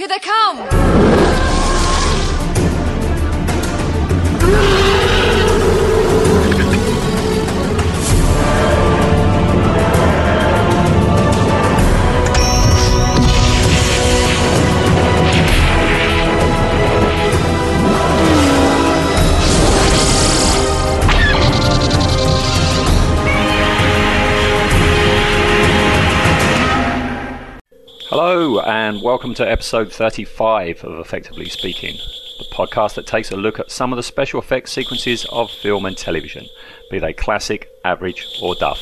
Here 0.00 0.08
they 0.08 0.18
come! 0.18 1.19
Hello, 28.10 28.58
and 28.62 29.00
welcome 29.02 29.34
to 29.34 29.48
episode 29.48 29.92
35 29.92 30.82
of 30.82 30.98
Effectively 30.98 31.48
Speaking, 31.48 31.96
the 32.40 32.44
podcast 32.52 32.96
that 32.96 33.06
takes 33.06 33.30
a 33.30 33.36
look 33.36 33.60
at 33.60 33.70
some 33.70 33.92
of 33.92 33.96
the 33.96 34.02
special 34.02 34.40
effects 34.40 34.72
sequences 34.72 35.24
of 35.30 35.48
film 35.48 35.86
and 35.86 35.96
television, 35.96 36.44
be 36.90 36.98
they 36.98 37.12
classic, 37.12 37.68
average, 37.84 38.26
or 38.42 38.56
duff. 38.56 38.80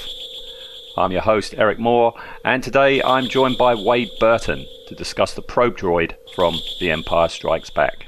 I'm 0.96 1.12
your 1.12 1.20
host, 1.20 1.54
Eric 1.58 1.78
Moore, 1.78 2.14
and 2.42 2.62
today 2.62 3.02
I'm 3.02 3.28
joined 3.28 3.58
by 3.58 3.74
Wayde 3.74 4.18
Burton 4.18 4.64
to 4.86 4.94
discuss 4.94 5.34
the 5.34 5.42
probe 5.42 5.76
droid 5.76 6.14
from 6.34 6.54
The 6.80 6.90
Empire 6.90 7.28
Strikes 7.28 7.68
Back. 7.68 8.06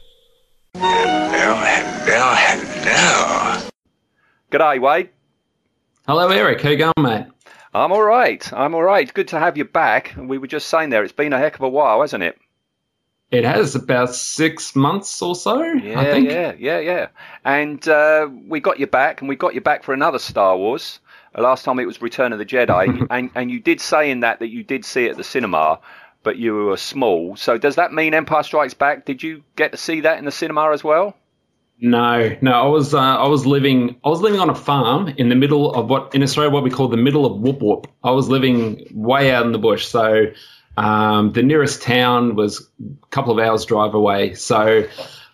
Hello, 0.73 1.55
hello, 1.55 2.35
hello. 2.35 3.69
G'day, 4.51 4.81
Wade. 4.81 5.11
Hello, 6.07 6.31
Eric. 6.31 6.63
How 6.63 6.71
you 6.71 6.79
going, 6.79 6.95
mate? 6.99 7.27
I'm 7.73 7.93
all 7.93 8.03
right. 8.03 8.53
I'm 8.53 8.75
all 8.75 8.83
right. 8.83 9.13
Good 9.13 9.29
to 9.29 9.39
have 9.39 9.57
you 9.57 9.65
back. 9.65 10.15
We 10.17 10.39
were 10.39 10.47
just 10.47 10.69
saying 10.69 10.91
there, 10.91 11.05
it's 11.05 11.13
been 11.13 11.33
a 11.33 11.39
heck 11.39 11.55
of 11.55 11.63
a 11.63 11.69
while, 11.69 12.01
hasn't 12.01 12.23
it? 12.23 12.39
It 13.31 13.45
has 13.45 13.77
about 13.77 14.13
six 14.13 14.75
months 14.75 15.23
or 15.23 15.37
so, 15.37 15.63
Yeah, 15.63 16.01
I 16.01 16.05
think. 16.05 16.29
yeah, 16.29 16.53
yeah, 16.59 16.81
yeah. 16.81 17.09
And 17.45 17.87
uh, 17.87 18.29
we 18.49 18.59
got 18.59 18.81
you 18.81 18.89
back, 18.89 19.21
and 19.21 19.29
we 19.29 19.37
got 19.37 19.55
you 19.55 19.61
back 19.61 19.85
for 19.85 19.95
another 19.95 20.19
Star 20.19 20.57
Wars. 20.57 20.99
Last 21.39 21.65
time 21.65 21.79
it 21.79 21.87
was 21.87 22.03
Return 22.03 22.33
of 22.33 22.41
the 22.41 22.45
Jedi, 22.45 23.07
and 23.11 23.31
and 23.37 23.51
you 23.53 23.61
did 23.61 23.81
say 23.81 24.11
in 24.11 24.21
that 24.21 24.41
that 24.41 24.49
you 24.49 24.65
did 24.65 24.85
see 24.85 25.05
it 25.07 25.13
at 25.13 25.17
the 25.17 25.23
cinema, 25.23 25.79
but 26.25 26.39
you 26.39 26.55
were 26.55 26.77
small. 26.77 27.37
So 27.37 27.57
does 27.57 27.77
that 27.77 27.93
mean 27.93 28.15
Empire 28.15 28.43
Strikes 28.43 28.75
Back? 28.75 29.05
Did 29.05 29.23
you 29.23 29.45
get 29.55 29.71
to 29.71 29.79
see 29.79 30.01
that 30.01 30.19
in 30.19 30.25
the 30.25 30.33
cinema 30.33 30.73
as 30.73 30.83
well? 30.83 31.17
No, 31.81 32.37
no. 32.41 32.53
I 32.53 32.67
was 32.67 32.95
uh, 32.95 32.99
I 32.99 33.27
was 33.27 33.47
living 33.47 33.97
I 34.05 34.09
was 34.09 34.21
living 34.21 34.39
on 34.39 34.51
a 34.51 34.55
farm 34.55 35.09
in 35.17 35.29
the 35.31 35.35
middle 35.35 35.73
of 35.75 35.89
what 35.89 36.15
in 36.15 36.23
Australia 36.23 36.51
what 36.51 36.63
we 36.63 36.71
call 36.71 36.89
the 36.89 36.97
middle 36.97 37.25
of 37.25 37.41
whoop 37.41 37.61
whoop. 37.63 37.87
I 38.05 38.11
was 38.11 38.29
living 38.29 38.87
way 38.93 39.33
out 39.33 39.47
in 39.47 39.53
the 39.53 39.59
bush, 39.59 39.87
so 39.87 40.27
um, 40.77 41.33
the 41.33 41.43
nearest 41.43 41.83
town 41.83 42.35
was 42.37 42.69
a 42.81 43.07
couple 43.07 43.33
of 43.33 43.45
hours 43.45 43.65
drive 43.65 43.95
away. 43.95 44.35
So. 44.35 44.87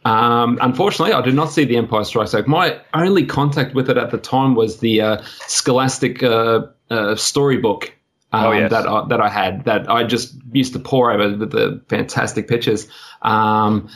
Um, 0.05 0.61
unfortunately, 0.63 1.15
I 1.15 1.21
did 1.21 1.35
not 1.35 1.51
see 1.51 1.65
The 1.65 1.77
Empire 1.77 2.05
Strikes 2.05 2.31
Back. 2.31 2.47
My 2.47 2.81
only 2.95 3.27
contact 3.27 3.75
with 3.75 3.91
it 3.91 3.97
at 3.97 4.13
the 4.13 4.19
time 4.19 4.55
was 4.55 4.79
the 4.79 5.01
uh, 5.01 5.23
Scholastic 5.49 6.23
uh, 6.23 6.61
uh, 6.91 7.17
storybook 7.17 7.93
um, 8.33 8.45
Oh, 8.45 8.53
yes. 8.53 8.71
that 8.71 8.87
I, 8.87 9.05
that 9.09 9.21
I 9.21 9.29
had 9.29 9.65
that 9.65 9.91
I 9.91 10.05
just 10.05 10.37
used 10.53 10.73
to 10.75 10.79
pore 10.79 11.11
over 11.11 11.37
with 11.37 11.51
the 11.51 11.83
fantastic 11.89 12.47
pictures. 12.47 12.87
Um, 13.23 13.89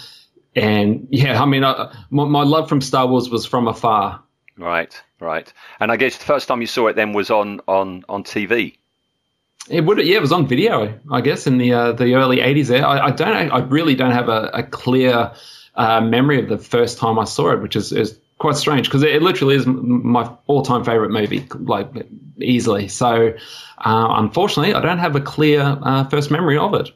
and 0.56 1.06
yeah, 1.10 1.42
I 1.42 1.46
mean, 1.46 1.64
I, 1.64 1.94
my, 2.10 2.24
my 2.24 2.42
love 2.42 2.68
from 2.68 2.80
Star 2.80 3.06
Wars 3.06 3.30
was 3.30 3.46
from 3.46 3.68
afar. 3.68 4.22
Right, 4.56 5.00
right. 5.20 5.52
And 5.78 5.90
I 5.90 5.96
guess 5.96 6.18
the 6.18 6.24
first 6.24 6.48
time 6.48 6.60
you 6.60 6.66
saw 6.66 6.88
it 6.88 6.96
then 6.96 7.12
was 7.12 7.30
on 7.30 7.60
on 7.66 8.04
on 8.08 8.24
TV. 8.24 8.76
It 9.68 9.84
would, 9.84 10.04
yeah, 10.04 10.16
it 10.16 10.20
was 10.20 10.32
on 10.32 10.46
video, 10.46 10.98
I 11.10 11.20
guess, 11.20 11.46
in 11.46 11.58
the 11.58 11.72
uh, 11.72 11.92
the 11.92 12.14
early 12.14 12.38
'80s. 12.38 12.68
There, 12.68 12.84
I, 12.84 13.06
I 13.06 13.10
don't, 13.10 13.50
I 13.52 13.58
really 13.60 13.94
don't 13.94 14.10
have 14.10 14.28
a, 14.28 14.50
a 14.52 14.62
clear 14.62 15.32
uh, 15.76 16.00
memory 16.00 16.40
of 16.40 16.48
the 16.48 16.58
first 16.58 16.98
time 16.98 17.18
I 17.18 17.24
saw 17.24 17.52
it, 17.52 17.62
which 17.62 17.76
is, 17.76 17.92
is 17.92 18.18
quite 18.38 18.56
strange 18.56 18.86
because 18.86 19.02
it, 19.02 19.14
it 19.14 19.22
literally 19.22 19.54
is 19.54 19.66
my 19.66 20.30
all-time 20.46 20.84
favorite 20.84 21.10
movie, 21.10 21.46
like 21.60 21.88
easily. 22.40 22.88
So, 22.88 23.34
uh, 23.78 24.08
unfortunately, 24.16 24.74
I 24.74 24.80
don't 24.80 24.98
have 24.98 25.14
a 25.14 25.20
clear 25.20 25.78
uh, 25.82 26.04
first 26.08 26.30
memory 26.30 26.58
of 26.58 26.74
it. 26.74 26.90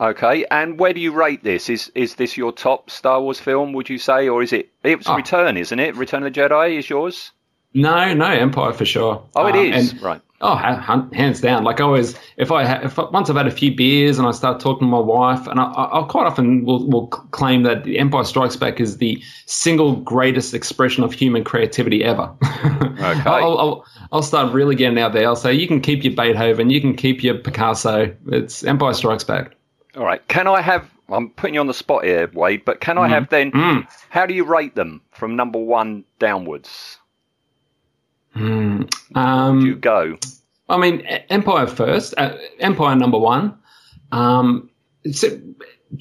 Okay, 0.00 0.44
and 0.50 0.78
where 0.78 0.92
do 0.92 1.00
you 1.00 1.12
rate 1.12 1.42
this? 1.42 1.68
Is 1.68 1.90
is 1.94 2.14
this 2.14 2.36
your 2.36 2.52
top 2.52 2.88
Star 2.90 3.20
Wars 3.20 3.40
film? 3.40 3.72
Would 3.72 3.88
you 3.90 3.98
say, 3.98 4.28
or 4.28 4.42
is 4.42 4.52
it? 4.52 4.70
It's 4.84 5.08
Oh. 5.08 5.16
Return, 5.16 5.56
isn't 5.56 5.78
it? 5.78 5.96
Return 5.96 6.22
of 6.24 6.32
the 6.32 6.40
Jedi 6.40 6.78
is 6.78 6.88
yours. 6.88 7.32
No, 7.74 8.14
no, 8.14 8.26
Empire 8.26 8.72
for 8.72 8.84
sure. 8.84 9.22
Oh, 9.34 9.46
it 9.46 9.54
Um, 9.56 9.64
is 9.64 9.92
and- 9.92 10.02
right. 10.02 10.20
Oh, 10.40 10.54
hands 10.54 11.40
down. 11.40 11.64
Like 11.64 11.80
I 11.80 11.82
always, 11.82 12.14
if 12.36 12.52
I, 12.52 12.64
ha- 12.64 12.80
if 12.84 12.96
once 12.96 13.28
I've 13.28 13.34
had 13.34 13.48
a 13.48 13.50
few 13.50 13.74
beers 13.74 14.20
and 14.20 14.28
I 14.28 14.30
start 14.30 14.60
talking 14.60 14.86
to 14.86 14.90
my 14.90 15.00
wife, 15.00 15.48
and 15.48 15.58
I, 15.58 15.64
I, 15.64 15.98
I 15.98 16.02
quite 16.06 16.26
often 16.28 16.64
will, 16.64 16.88
will 16.88 17.08
claim 17.08 17.64
that 17.64 17.82
the 17.82 17.98
Empire 17.98 18.22
Strikes 18.22 18.54
Back 18.54 18.78
is 18.78 18.98
the 18.98 19.20
single 19.46 19.96
greatest 19.96 20.54
expression 20.54 21.02
of 21.02 21.12
human 21.12 21.42
creativity 21.42 22.04
ever. 22.04 22.30
Okay. 22.98 23.20
I'll, 23.30 23.58
I'll, 23.58 23.84
I'll 24.10 24.22
start 24.22 24.52
really 24.52 24.74
getting 24.74 24.98
out 24.98 25.12
there. 25.12 25.24
I'll 25.26 25.36
say 25.36 25.54
you 25.54 25.68
can 25.68 25.80
keep 25.80 26.02
your 26.02 26.14
Beethoven, 26.14 26.68
you 26.68 26.80
can 26.80 26.94
keep 26.96 27.22
your 27.22 27.36
Picasso. 27.38 28.12
It's 28.26 28.64
Empire 28.64 28.92
Strikes 28.92 29.22
Back. 29.22 29.54
All 29.98 30.04
right. 30.04 30.26
Can 30.28 30.46
I 30.46 30.60
have? 30.62 30.88
I'm 31.08 31.30
putting 31.30 31.54
you 31.54 31.60
on 31.60 31.66
the 31.66 31.74
spot 31.74 32.04
here, 32.04 32.28
Wayde. 32.28 32.64
But 32.64 32.80
can 32.80 32.98
I 32.98 33.08
have 33.08 33.28
then? 33.30 33.50
How 34.10 34.26
do 34.26 34.34
you 34.34 34.44
rate 34.44 34.74
them 34.74 35.00
from 35.10 35.36
number 35.36 35.58
one 35.58 36.04
downwards? 36.18 36.98
Um, 39.14 39.60
Do 39.60 39.66
you 39.66 39.74
go? 39.74 40.16
I 40.68 40.76
mean, 40.76 41.00
Empire 41.30 41.66
first, 41.66 42.14
uh, 42.18 42.36
Empire 42.60 42.94
number 42.94 43.18
one. 43.18 43.58
Um, 44.12 44.70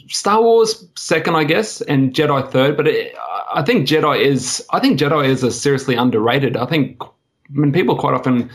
Star 0.10 0.42
Wars 0.42 0.86
second, 0.96 1.36
I 1.36 1.46
guess, 1.46 1.82
and 1.82 2.14
Jedi 2.14 2.52
third. 2.52 2.78
But 2.78 2.88
it, 2.90 3.16
I 3.54 3.64
think 3.64 3.88
Jedi 3.88 4.22
is, 4.22 4.64
I 4.72 4.80
think 4.80 5.00
Jedi 5.00 5.28
is 5.28 5.42
a 5.44 5.52
seriously 5.52 5.96
underrated. 5.96 6.58
I 6.58 6.66
think, 6.66 7.02
I 7.02 7.08
mean, 7.50 7.72
people 7.72 7.98
quite 7.98 8.14
often, 8.14 8.52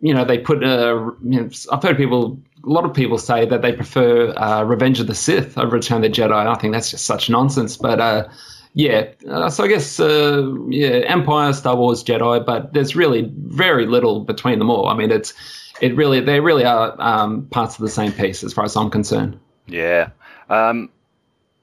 you 0.00 0.12
know, 0.12 0.24
they 0.24 0.38
put, 0.38 0.62
uh, 0.62 1.10
you 1.24 1.40
know, 1.40 1.48
I've 1.72 1.82
heard 1.82 1.96
people, 1.96 2.38
a 2.66 2.70
lot 2.70 2.84
of 2.84 2.94
people 2.94 3.18
say 3.18 3.46
that 3.46 3.62
they 3.62 3.72
prefer 3.72 4.32
uh, 4.36 4.62
Revenge 4.64 5.00
of 5.00 5.06
the 5.06 5.14
Sith 5.14 5.58
over 5.58 5.76
Return 5.76 6.02
of 6.02 6.02
the 6.02 6.08
Jedi. 6.08 6.38
And 6.38 6.48
I 6.48 6.54
think 6.54 6.72
that's 6.72 6.90
just 6.90 7.04
such 7.04 7.28
nonsense. 7.28 7.76
But 7.76 8.00
uh, 8.00 8.28
yeah, 8.74 9.06
uh, 9.28 9.50
so 9.50 9.64
I 9.64 9.68
guess 9.68 10.00
uh, 10.00 10.52
yeah, 10.68 10.88
Empire, 11.06 11.52
Star 11.52 11.76
Wars, 11.76 12.02
Jedi, 12.02 12.44
but 12.44 12.72
there's 12.72 12.96
really 12.96 13.30
very 13.36 13.86
little 13.86 14.20
between 14.20 14.58
them 14.58 14.70
all. 14.70 14.88
I 14.88 14.94
mean, 14.94 15.10
it's 15.10 15.32
it 15.80 15.94
really 15.96 16.20
they 16.20 16.40
really 16.40 16.64
are 16.64 16.94
um, 17.00 17.46
parts 17.46 17.76
of 17.76 17.82
the 17.82 17.90
same 17.90 18.12
piece 18.12 18.42
as 18.42 18.52
far 18.52 18.64
as 18.64 18.76
I'm 18.76 18.90
concerned. 18.90 19.38
Yeah. 19.66 20.10
Um, 20.48 20.90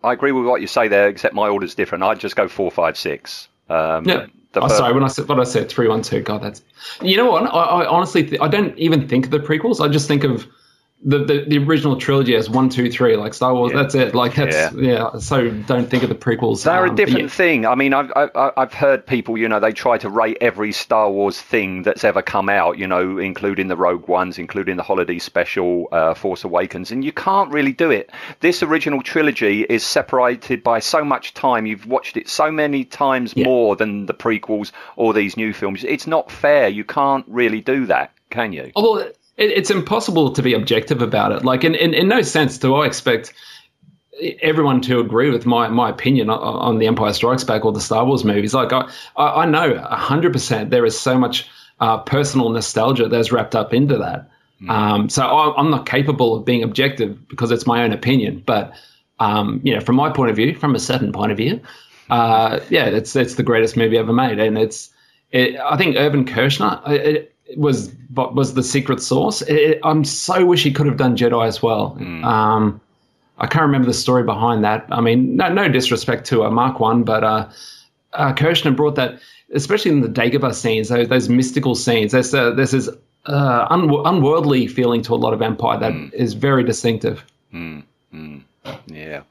I 0.03 0.13
agree 0.13 0.31
with 0.31 0.45
what 0.45 0.61
you 0.61 0.67
say 0.67 0.87
there, 0.87 1.07
except 1.07 1.35
my 1.35 1.47
order's 1.47 1.75
different. 1.75 2.03
I'd 2.03 2.19
just 2.19 2.35
go 2.35 2.47
four, 2.47 2.71
five, 2.71 2.97
six. 2.97 3.47
Um, 3.69 4.05
Yeah. 4.07 4.25
Oh, 4.53 4.67
sorry, 4.67 4.93
when 4.93 5.03
I 5.03 5.07
said 5.07 5.29
what 5.29 5.39
I 5.39 5.45
said 5.45 5.69
three 5.69 5.87
one 5.87 6.01
two. 6.01 6.21
God, 6.21 6.43
that's 6.43 6.61
you 7.01 7.15
know 7.15 7.31
what? 7.31 7.43
I, 7.43 7.83
I 7.83 7.85
honestly 7.87 8.23
th- 8.23 8.41
I 8.41 8.49
don't 8.49 8.77
even 8.77 9.07
think 9.07 9.25
of 9.25 9.31
the 9.31 9.39
prequels. 9.39 9.79
I 9.79 9.87
just 9.87 10.09
think 10.09 10.25
of 10.25 10.45
the, 11.03 11.19
the, 11.25 11.45
the 11.47 11.57
original 11.57 11.97
trilogy 11.97 12.35
as 12.35 12.49
one, 12.49 12.69
two, 12.69 12.91
three, 12.91 13.15
like 13.15 13.33
Star 13.33 13.53
Wars. 13.53 13.71
Yeah. 13.71 13.81
That's 13.81 13.95
it. 13.95 14.15
Like 14.15 14.35
that's 14.35 14.73
yeah. 14.75 15.17
So 15.17 15.49
don't 15.49 15.89
think 15.89 16.03
of 16.03 16.09
the 16.09 16.15
prequels. 16.15 16.63
They're 16.63 16.85
um, 16.85 16.93
a 16.93 16.95
different 16.95 17.23
yeah. 17.23 17.29
thing. 17.29 17.65
I 17.65 17.75
mean, 17.75 17.93
I've, 17.93 18.11
I've 18.15 18.51
I've 18.57 18.73
heard 18.73 19.05
people, 19.05 19.37
you 19.37 19.49
know, 19.49 19.59
they 19.59 19.71
try 19.71 19.97
to 19.97 20.09
rate 20.09 20.37
every 20.41 20.71
Star 20.71 21.09
Wars 21.09 21.41
thing 21.41 21.83
that's 21.83 22.03
ever 22.03 22.21
come 22.21 22.49
out, 22.49 22.77
you 22.77 22.87
know, 22.87 23.17
including 23.17 23.67
the 23.67 23.75
Rogue 23.75 24.07
Ones, 24.07 24.37
including 24.37 24.77
the 24.77 24.83
Holiday 24.83 25.17
Special, 25.17 25.87
uh, 25.91 26.13
Force 26.13 26.43
Awakens, 26.43 26.91
and 26.91 27.03
you 27.03 27.11
can't 27.11 27.51
really 27.51 27.73
do 27.73 27.89
it. 27.89 28.11
This 28.39 28.61
original 28.61 29.01
trilogy 29.01 29.63
is 29.63 29.83
separated 29.83 30.63
by 30.63 30.79
so 30.79 31.03
much 31.03 31.33
time. 31.33 31.65
You've 31.65 31.87
watched 31.87 32.17
it 32.17 32.29
so 32.29 32.51
many 32.51 32.85
times 32.85 33.33
Yeah. 33.35 33.45
more 33.45 33.75
than 33.75 34.05
the 34.05 34.13
prequels 34.13 34.71
or 34.95 35.13
these 35.13 35.35
new 35.35 35.53
films. 35.53 35.83
It's 35.83 36.05
not 36.05 36.29
fair. 36.31 36.67
You 36.67 36.83
can't 36.83 37.25
really 37.27 37.61
do 37.61 37.87
that, 37.87 38.11
can 38.29 38.53
you? 38.53 38.71
Although 38.75 39.11
it, 39.37 39.51
it's 39.51 39.71
impossible 39.71 40.31
to 40.33 40.41
be 40.41 40.53
objective 40.53 41.01
about 41.01 41.31
it. 41.31 41.43
Like 41.43 41.63
in, 41.63 41.75
in, 41.75 41.93
in 41.93 42.07
no 42.07 42.21
sense 42.21 42.57
do 42.57 42.75
I 42.75 42.85
expect 42.85 43.33
everyone 44.41 44.81
to 44.81 44.99
agree 44.99 45.31
with 45.31 45.45
my, 45.45 45.67
my 45.69 45.89
opinion 45.89 46.29
on, 46.29 46.39
on 46.39 46.77
the 46.79 46.87
Empire 46.87 47.13
Strikes 47.13 47.43
Back 47.43 47.65
or 47.65 47.71
the 47.71 47.81
Star 47.81 48.05
Wars 48.05 48.23
movies. 48.23 48.53
Like 48.53 48.73
I, 48.73 48.89
I 49.15 49.43
I 49.43 49.45
know 49.45 49.77
hundred 49.79 50.33
percent 50.33 50.69
there 50.69 50.85
is 50.85 50.99
so 50.99 51.17
much 51.17 51.49
uh, 51.79 51.97
personal 51.99 52.49
nostalgia 52.49 53.07
that's 53.07 53.31
wrapped 53.31 53.55
up 53.55 53.73
into 53.73 53.97
that. 53.97 54.29
Um, 54.69 55.09
so 55.09 55.23
I, 55.23 55.57
I'm 55.57 55.71
not 55.71 55.87
capable 55.87 56.35
of 56.35 56.45
being 56.45 56.61
objective 56.61 57.27
because 57.29 57.49
it's 57.49 57.65
my 57.65 57.83
own 57.83 57.93
opinion. 57.93 58.43
But 58.45 58.73
um, 59.19 59.61
you 59.63 59.73
know, 59.73 59.81
from 59.81 59.95
my 59.95 60.11
point 60.11 60.29
of 60.29 60.35
view, 60.35 60.55
from 60.55 60.75
a 60.75 60.79
certain 60.79 61.11
point 61.11 61.31
of 61.31 61.37
view, 61.37 61.59
uh, 62.09 62.59
yeah, 62.69 62.85
it's 62.85 63.15
it's 63.15 63.35
the 63.35 63.43
greatest 63.43 63.75
movie 63.75 63.97
ever 63.97 64.13
made, 64.13 64.39
and 64.39 64.57
it's. 64.57 64.89
It, 65.31 65.57
I 65.61 65.77
think 65.77 65.95
Irvin 65.95 66.25
Kershner 66.25 66.85
it 66.89 67.30
was 67.57 67.91
was 68.09 68.53
the 68.53 68.63
secret 68.63 69.01
sauce. 69.01 69.41
It, 69.43 69.79
I'm 69.83 70.03
so 70.03 70.45
wish 70.45 70.63
he 70.63 70.71
could 70.71 70.85
have 70.85 70.97
done 70.97 71.15
Jedi 71.15 71.47
as 71.47 71.61
well. 71.61 71.97
Um, 72.23 72.81
I 73.37 73.47
can't 73.47 73.63
remember 73.63 73.87
the 73.87 73.93
story 73.93 74.23
behind 74.23 74.63
that. 74.63 74.85
I 74.91 75.01
mean, 75.01 75.35
no, 75.35 75.51
no 75.51 75.67
disrespect 75.67 76.25
to 76.27 76.43
uh, 76.43 76.51
Marquand, 76.51 77.05
but 77.05 77.23
uh, 77.23 77.49
uh, 78.13 78.33
Kershner 78.33 78.75
brought 78.75 78.95
that, 78.95 79.19
especially 79.53 79.91
in 79.91 80.01
the 80.01 80.07
Dagobah 80.09 80.53
scenes, 80.53 80.89
those, 80.89 81.07
those 81.07 81.29
mystical 81.29 81.73
scenes. 81.73 82.11
There's 82.11 82.33
uh, 82.33 82.51
there's 82.51 82.71
this 82.71 82.89
uh, 83.25 83.67
un- 83.69 83.89
unworldly 84.05 84.67
feeling 84.67 85.01
to 85.03 85.13
a 85.13 85.15
lot 85.15 85.33
of 85.33 85.41
Empire 85.41 85.79
that 85.79 86.13
is 86.13 86.33
very 86.33 86.63
distinctive. 86.63 87.23
Yeah. 88.87 89.21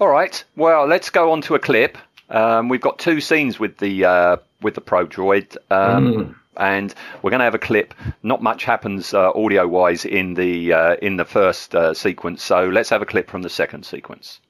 All 0.00 0.08
right. 0.08 0.42
Well, 0.56 0.86
let's 0.86 1.10
go 1.10 1.30
on 1.30 1.40
to 1.42 1.54
a 1.54 1.58
clip. 1.58 1.96
Um, 2.30 2.68
we've 2.68 2.80
got 2.80 2.98
two 2.98 3.20
scenes 3.20 3.60
with 3.60 3.78
the 3.78 4.04
uh, 4.04 4.36
with 4.62 4.74
the 4.74 4.80
Probe 4.80 5.12
Droid, 5.12 5.56
um, 5.70 6.34
and 6.56 6.94
we're 7.22 7.30
going 7.30 7.40
to 7.40 7.44
have 7.44 7.54
a 7.54 7.58
clip. 7.58 7.94
Not 8.22 8.42
much 8.42 8.64
happens 8.64 9.14
uh, 9.14 9.30
audio 9.30 9.66
wise 9.66 10.04
in 10.04 10.34
the 10.34 10.72
uh, 10.72 10.96
in 11.02 11.16
the 11.16 11.24
first 11.24 11.74
uh, 11.74 11.94
sequence, 11.94 12.42
so 12.42 12.68
let's 12.68 12.90
have 12.90 13.02
a 13.02 13.06
clip 13.06 13.30
from 13.30 13.42
the 13.42 13.50
second 13.50 13.84
sequence. 13.84 14.40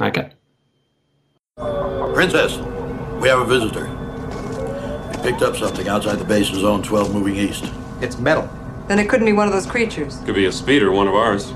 Okay. 0.00 0.30
Princess, 2.14 2.56
we 3.20 3.28
have 3.28 3.40
a 3.40 3.44
visitor. 3.44 3.86
We 5.10 5.30
picked 5.30 5.42
up 5.42 5.56
something 5.56 5.88
outside 5.88 6.16
the 6.16 6.24
base 6.24 6.48
of 6.50 6.56
Zone 6.56 6.82
12 6.82 7.14
moving 7.14 7.36
east. 7.36 7.70
It's 8.00 8.18
metal. 8.18 8.48
Then 8.88 8.98
it 8.98 9.08
couldn't 9.08 9.26
be 9.26 9.32
one 9.32 9.46
of 9.46 9.52
those 9.52 9.66
creatures. 9.66 10.18
Could 10.24 10.34
be 10.34 10.46
a 10.46 10.52
speeder, 10.52 10.90
one 10.90 11.06
of 11.06 11.14
ours. 11.14 11.52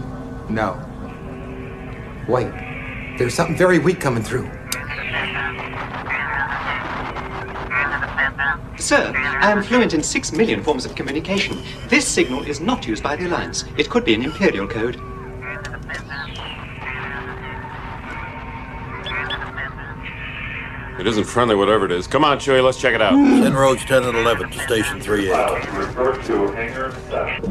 No. 0.49 0.79
Wait. 2.29 2.53
There's 3.19 3.35
something 3.35 3.57
very 3.57 3.79
weak 3.79 4.01
coming 4.01 4.23
through. 4.23 4.51
Sir, 8.79 9.13
I 9.15 9.51
am 9.51 9.63
fluent 9.63 9.95
in 9.95 10.03
six 10.03 10.33
million 10.33 10.63
forms 10.63 10.85
of 10.85 10.95
communication. 10.95 11.63
This 11.89 12.07
signal 12.07 12.43
is 12.43 12.61
not 12.61 12.87
used 12.87 13.03
by 13.03 13.17
the 13.17 13.27
Alliance. 13.27 13.65
It 13.79 13.89
could 13.89 14.05
be 14.05 14.15
an 14.15 14.23
Imperial 14.23 14.67
code. 14.67 15.01
It 20.99 21.09
isn't 21.09 21.25
friendly, 21.25 21.55
whatever 21.55 21.85
it 21.87 21.93
is. 21.93 22.07
Come 22.07 22.25
on, 22.25 22.39
Chewie, 22.39 22.63
let's 22.63 22.81
check 22.81 22.95
it 22.95 23.03
out. 23.03 23.15
Send 23.15 23.55
Rogues 23.55 23.85
10 23.85 24.05
and 24.05 24.17
11 24.17 24.51
to 24.51 24.59
Station 24.61 25.01
38. 25.01 25.33
Uh, 25.33 25.55
refer 25.77 26.23
to 26.23 26.53
hangar 26.53 26.93
staff. 27.09 27.43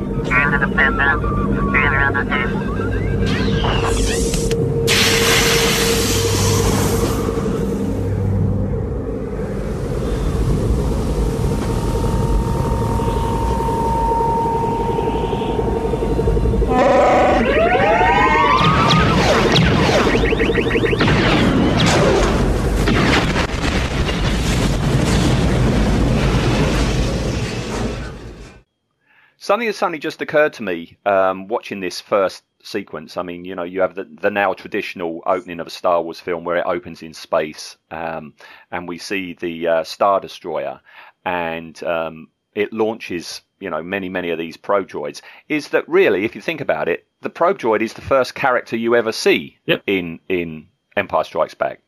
Something 29.53 29.67
that's 29.67 29.77
suddenly 29.77 29.99
just 29.99 30.19
occurred 30.19 30.53
to 30.53 30.63
me 30.63 30.97
um, 31.05 31.47
watching 31.47 31.79
this 31.79 32.01
first 32.01 32.43
sequence. 32.63 33.17
I 33.17 33.21
mean, 33.21 33.45
you 33.45 33.53
know, 33.53 33.61
you 33.61 33.81
have 33.81 33.93
the, 33.93 34.05
the 34.05 34.31
now 34.31 34.53
traditional 34.53 35.21
opening 35.27 35.59
of 35.59 35.67
a 35.67 35.69
Star 35.69 36.01
Wars 36.01 36.19
film 36.19 36.43
where 36.43 36.55
it 36.55 36.65
opens 36.65 37.03
in 37.03 37.13
space, 37.13 37.77
um, 37.91 38.33
and 38.71 38.87
we 38.87 38.97
see 38.97 39.33
the 39.33 39.67
uh, 39.67 39.83
Star 39.83 40.19
Destroyer, 40.19 40.81
and 41.23 41.83
um, 41.83 42.29
it 42.55 42.73
launches, 42.73 43.43
you 43.59 43.69
know, 43.69 43.83
many 43.83 44.09
many 44.09 44.31
of 44.31 44.39
these 44.39 44.57
probe 44.57 44.87
droids. 44.87 45.21
Is 45.49 45.69
that 45.69 45.87
really, 45.87 46.25
if 46.25 46.33
you 46.33 46.41
think 46.41 46.59
about 46.59 46.89
it, 46.89 47.05
the 47.21 47.29
probe 47.29 47.59
droid 47.59 47.81
is 47.81 47.93
the 47.93 48.01
first 48.01 48.33
character 48.33 48.75
you 48.75 48.95
ever 48.95 49.11
see 49.11 49.59
Yep. 49.67 49.83
in 49.85 50.19
in 50.29 50.65
Empire 50.97 51.25
Strikes 51.25 51.53
Back. 51.53 51.79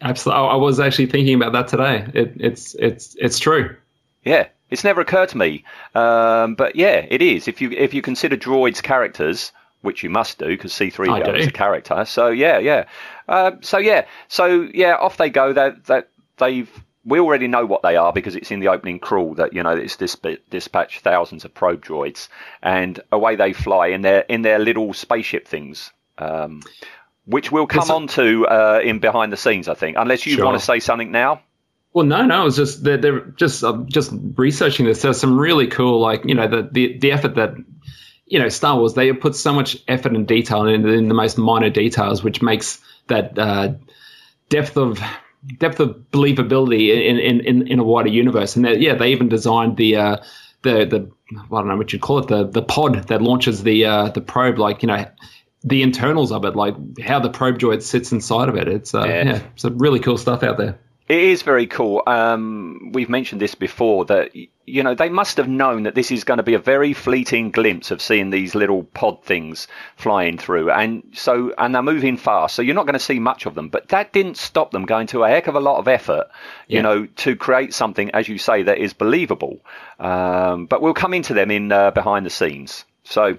Absolutely. 0.00 0.42
I 0.42 0.46
I 0.46 0.56
was 0.56 0.80
actually 0.80 1.06
thinking 1.06 1.36
about 1.36 1.52
that 1.52 1.68
today. 1.68 2.08
It, 2.12 2.32
it's 2.40 2.74
it's 2.74 3.14
it's 3.20 3.38
true. 3.38 3.76
Yeah, 4.24 4.48
it's 4.70 4.84
never 4.84 5.00
occurred 5.00 5.28
to 5.30 5.38
me, 5.38 5.64
um, 5.94 6.54
but 6.54 6.76
yeah, 6.76 7.06
it 7.08 7.22
is. 7.22 7.48
If 7.48 7.60
you 7.60 7.70
if 7.70 7.94
you 7.94 8.02
consider 8.02 8.36
droids 8.36 8.82
characters, 8.82 9.52
which 9.82 10.02
you 10.02 10.10
must 10.10 10.38
do 10.38 10.46
because 10.48 10.72
C3PO 10.72 11.38
is 11.38 11.46
a 11.46 11.52
character. 11.52 12.04
So 12.04 12.28
yeah, 12.28 12.58
yeah. 12.58 12.84
Uh, 13.28 13.52
so 13.60 13.78
yeah, 13.78 14.06
so 14.28 14.68
yeah, 14.74 14.94
off 14.96 15.16
they 15.16 15.30
go. 15.30 15.52
That 15.52 15.84
that 15.86 16.08
they've 16.38 16.70
we 17.04 17.20
already 17.20 17.46
know 17.48 17.66
what 17.66 17.82
they 17.82 17.96
are 17.96 18.12
because 18.12 18.34
it's 18.34 18.50
in 18.50 18.60
the 18.60 18.68
opening 18.68 18.98
crawl 18.98 19.34
that 19.34 19.52
you 19.52 19.62
know 19.62 19.70
it's 19.72 19.96
this 19.96 20.16
dispatch 20.50 21.00
thousands 21.00 21.44
of 21.44 21.52
probe 21.52 21.84
droids 21.84 22.28
and 22.62 22.98
away 23.12 23.36
they 23.36 23.52
fly 23.52 23.88
in 23.88 24.00
their 24.00 24.20
in 24.20 24.42
their 24.42 24.58
little 24.58 24.92
spaceship 24.94 25.46
things. 25.46 25.92
Um, 26.18 26.62
which 27.26 27.50
we'll 27.50 27.66
come 27.66 27.90
on 27.90 28.06
to 28.08 28.46
uh, 28.46 28.80
in 28.84 28.98
behind 28.98 29.32
the 29.32 29.36
scenes, 29.38 29.66
I 29.68 29.74
think. 29.74 29.96
Unless 29.98 30.26
you 30.26 30.34
Sure. 30.36 30.44
want 30.44 30.58
to 30.58 30.64
say 30.64 30.78
something 30.78 31.10
now. 31.10 31.40
Well, 31.94 32.04
no, 32.04 32.22
no. 32.26 32.42
It 32.42 32.44
was 32.44 32.56
just 32.56 32.84
they're, 32.84 32.96
they're 32.98 33.20
just 33.36 33.62
uh, 33.64 33.84
just 33.86 34.12
researching 34.36 34.84
this. 34.84 35.00
There's 35.02 35.18
some 35.18 35.38
really 35.38 35.68
cool, 35.68 36.00
like 36.00 36.24
you 36.24 36.34
know, 36.34 36.48
the 36.48 36.68
the 36.70 36.98
the 36.98 37.12
effort 37.12 37.36
that 37.36 37.54
you 38.26 38.38
know 38.38 38.48
Star 38.48 38.76
Wars 38.76 38.94
they 38.94 39.12
put 39.12 39.36
so 39.36 39.52
much 39.54 39.78
effort 39.88 40.12
and 40.14 40.26
detail 40.26 40.66
in, 40.66 40.86
in 40.88 41.08
the 41.08 41.14
most 41.14 41.38
minor 41.38 41.70
details, 41.70 42.22
which 42.24 42.42
makes 42.42 42.80
that 43.06 43.38
uh, 43.38 43.74
depth 44.48 44.76
of 44.76 45.00
depth 45.58 45.78
of 45.78 45.90
believability 46.10 46.88
in 47.08 47.18
in 47.18 47.40
in, 47.40 47.68
in 47.68 47.78
a 47.78 47.84
wider 47.84 48.08
universe. 48.08 48.56
And 48.56 48.66
yeah, 48.82 48.94
they 48.94 49.12
even 49.12 49.28
designed 49.28 49.76
the. 49.76 49.96
Uh, 49.96 50.16
the, 50.62 50.86
the 50.86 51.10
I 51.30 51.58
don't 51.58 51.68
know 51.68 51.76
what 51.76 51.92
you'd 51.92 52.00
call 52.00 52.20
it 52.20 52.28
the 52.28 52.44
the 52.46 52.62
pod 52.62 53.08
that 53.08 53.20
launches 53.20 53.62
the 53.64 53.84
uh, 53.84 54.08
the 54.08 54.22
probe 54.22 54.58
like 54.58 54.82
you 54.82 54.86
know 54.86 55.06
the 55.62 55.82
internals 55.82 56.32
of 56.32 56.46
it 56.46 56.56
like 56.56 56.74
how 57.00 57.20
the 57.20 57.28
probe 57.28 57.58
droid 57.58 57.82
sits 57.82 58.12
inside 58.12 58.48
of 58.48 58.56
it 58.56 58.66
it's 58.66 58.94
uh, 58.94 59.04
Yeah. 59.04 59.24
yeah 59.24 59.42
some 59.56 59.76
really 59.76 60.00
cool 60.00 60.16
stuff 60.16 60.42
out 60.42 60.56
there 60.56 60.78
It 61.06 61.18
is 61.18 61.42
very 61.42 61.66
cool. 61.66 62.02
Um, 62.06 62.90
we've 62.94 63.10
mentioned 63.10 63.38
this 63.40 63.54
before 63.54 64.06
that 64.06 64.34
you 64.66 64.82
know 64.82 64.94
they 64.94 65.10
must 65.10 65.36
have 65.36 65.48
known 65.48 65.82
that 65.82 65.94
this 65.94 66.10
is 66.10 66.24
going 66.24 66.38
to 66.38 66.42
be 66.42 66.54
a 66.54 66.58
very 66.58 66.94
fleeting 66.94 67.50
glimpse 67.50 67.90
of 67.90 68.00
seeing 68.00 68.30
these 68.30 68.54
little 68.54 68.84
pod 68.84 69.22
things 69.22 69.68
flying 69.96 70.38
through, 70.38 70.70
and 70.70 71.02
so 71.12 71.52
and 71.58 71.74
they're 71.74 71.82
moving 71.82 72.16
fast, 72.16 72.54
so 72.54 72.62
you're 72.62 72.74
not 72.74 72.86
going 72.86 72.94
to 72.94 72.98
see 72.98 73.18
much 73.18 73.44
of 73.44 73.54
them. 73.54 73.68
But 73.68 73.88
that 73.88 74.14
didn't 74.14 74.38
stop 74.38 74.70
them 74.70 74.86
going 74.86 75.06
to 75.08 75.24
a 75.24 75.28
heck 75.28 75.46
of 75.46 75.54
a 75.56 75.60
lot 75.60 75.76
of 75.78 75.88
effort, 75.88 76.28
you 76.68 76.76
Yeah. 76.76 76.82
know, 76.82 77.06
to 77.06 77.36
create 77.36 77.74
something, 77.74 78.10
as 78.12 78.26
you 78.26 78.38
say, 78.38 78.62
that 78.62 78.78
is 78.78 78.94
believable. 78.94 79.60
Um, 80.00 80.64
but 80.64 80.80
we'll 80.80 80.94
come 80.94 81.12
into 81.12 81.34
them 81.34 81.50
in 81.50 81.70
uh, 81.70 81.90
behind 81.90 82.24
the 82.24 82.30
scenes. 82.30 82.86
So 83.04 83.36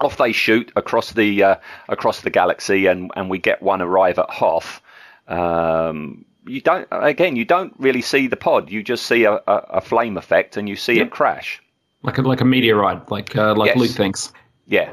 off 0.00 0.16
they 0.16 0.32
shoot 0.32 0.72
across 0.74 1.12
the 1.12 1.44
uh, 1.44 1.56
across 1.88 2.22
the 2.22 2.30
galaxy, 2.30 2.86
and, 2.86 3.12
and 3.14 3.30
we 3.30 3.38
get 3.38 3.62
one 3.62 3.80
arrive 3.82 4.18
at 4.18 4.30
Hoth. 4.30 4.80
Um, 5.28 6.24
you 6.46 6.60
don't 6.60 6.86
again, 6.90 7.36
you 7.36 7.44
don't 7.44 7.74
really 7.78 8.02
see 8.02 8.26
the 8.26 8.36
pod. 8.36 8.70
You 8.70 8.82
just 8.82 9.06
see 9.06 9.24
a, 9.24 9.34
a, 9.46 9.56
a 9.74 9.80
flame 9.80 10.16
effect, 10.16 10.56
and 10.56 10.68
you 10.68 10.76
see 10.76 11.00
it 11.00 11.10
crash. 11.10 11.62
like 12.02 12.18
a 12.18 12.22
like 12.22 12.40
a 12.40 12.44
meteorite, 12.44 13.10
like 13.10 13.36
uh, 13.36 13.54
like 13.54 13.68
Yes. 13.68 13.76
Luke 13.78 13.90
thinks. 13.90 14.32
Yeah, 14.66 14.92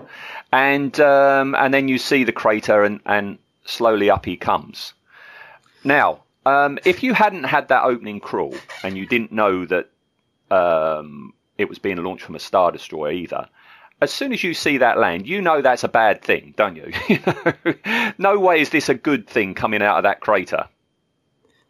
and 0.51 0.99
um, 0.99 1.55
and 1.55 1.73
then 1.73 1.87
you 1.87 1.97
see 1.97 2.23
the 2.23 2.31
crater, 2.31 2.83
and 2.83 2.99
and 3.05 3.37
slowly 3.65 4.09
up 4.09 4.25
he 4.25 4.35
comes. 4.37 4.93
Now, 5.83 6.23
um, 6.45 6.77
if 6.85 7.03
you 7.03 7.13
hadn't 7.13 7.43
had 7.45 7.67
that 7.69 7.83
opening 7.83 8.19
crawl, 8.19 8.55
and 8.83 8.97
you 8.97 9.05
didn't 9.05 9.31
know 9.31 9.65
that 9.65 9.89
um, 10.51 11.33
it 11.57 11.69
was 11.69 11.79
being 11.79 11.97
launched 12.03 12.25
from 12.25 12.35
a 12.35 12.39
star 12.39 12.71
destroyer 12.71 13.11
either. 13.11 13.47
As 14.01 14.13
soon 14.13 14.31
as 14.31 14.41
you 14.43 14.53
see 14.53 14.77
that 14.77 14.97
land, 14.97 15.27
you 15.27 15.41
know 15.41 15.61
that's 15.61 15.83
a 15.83 15.89
bad 15.89 16.21
thing, 16.21 16.53
don't 16.55 16.77
you? 16.77 16.91
You 17.65 18.13
no 18.17 18.39
way 18.39 18.61
is 18.61 18.69
this 18.69 18.87
a 18.87 18.93
good 18.93 19.27
thing 19.27 19.53
coming 19.53 19.81
out 19.81 19.97
of 19.97 20.03
that 20.03 20.21
crater. 20.21 20.67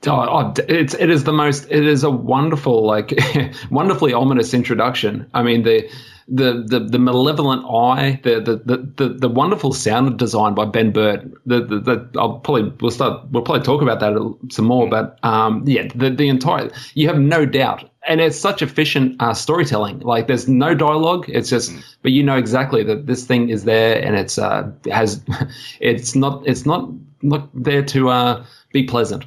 Oh, 0.08 0.12
oh, 0.12 0.54
it's 0.70 0.94
it 0.94 1.10
is 1.10 1.26
the 1.26 1.34
most 1.34 1.66
it 1.70 1.86
is 1.86 2.06
a 2.06 2.10
wonderful 2.10 2.86
like 2.86 3.14
wonderfully 3.70 4.14
ominous 4.14 4.54
introduction. 4.54 5.30
I 5.34 5.44
mean 5.44 5.64
the 5.64 5.90
the 6.30 6.64
the, 6.66 6.80
the 6.80 7.00
malevolent 7.00 7.66
eye, 7.66 8.20
the, 8.24 8.40
the 8.40 8.56
the 8.64 8.78
the 8.96 9.10
the 9.16 9.28
wonderful 9.30 9.74
sound 9.74 10.18
design 10.18 10.54
by 10.54 10.66
Ben 10.66 10.92
Burtt. 10.94 11.24
The, 11.46 11.66
the, 11.66 11.80
the 11.80 12.10
I'll 12.20 12.40
probably 12.40 12.72
we'll 12.80 12.92
start 12.92 13.28
we'll 13.32 13.44
probably 13.44 13.64
talk 13.64 13.82
about 13.82 14.00
that 14.00 14.38
some 14.54 14.66
more. 14.66 14.90
But 14.90 15.20
um, 15.24 15.64
yeah, 15.68 15.88
the 15.94 16.12
the 16.12 16.30
entire 16.30 16.72
you 16.94 17.08
have 17.08 17.20
no 17.20 17.46
doubt, 17.46 17.90
and 18.08 18.22
it's 18.22 18.40
such 18.40 18.62
efficient 18.62 19.22
uh, 19.22 19.34
storytelling. 19.34 20.00
Like 20.00 20.28
there's 20.28 20.48
no 20.48 20.76
dialogue. 20.76 21.26
It's 21.28 21.50
just 21.50 21.74
but 22.04 22.12
you 22.12 22.24
know 22.24 22.38
exactly 22.38 22.84
that 22.84 23.06
this 23.06 23.26
thing 23.26 23.50
is 23.50 23.66
there, 23.66 24.02
and 24.02 24.16
it's 24.16 24.38
uh 24.38 24.72
has 24.90 25.22
it's 25.82 26.16
not 26.16 26.48
it's 26.48 26.66
not 26.66 26.90
not 27.22 27.50
there 27.54 27.84
to 27.84 28.10
uh 28.10 28.46
be 28.72 28.84
pleasant. 28.84 29.26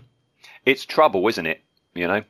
It's 0.65 0.85
trouble, 0.85 1.27
isn't 1.29 1.47
it? 1.47 1.61
You 1.95 2.07
know. 2.09 2.23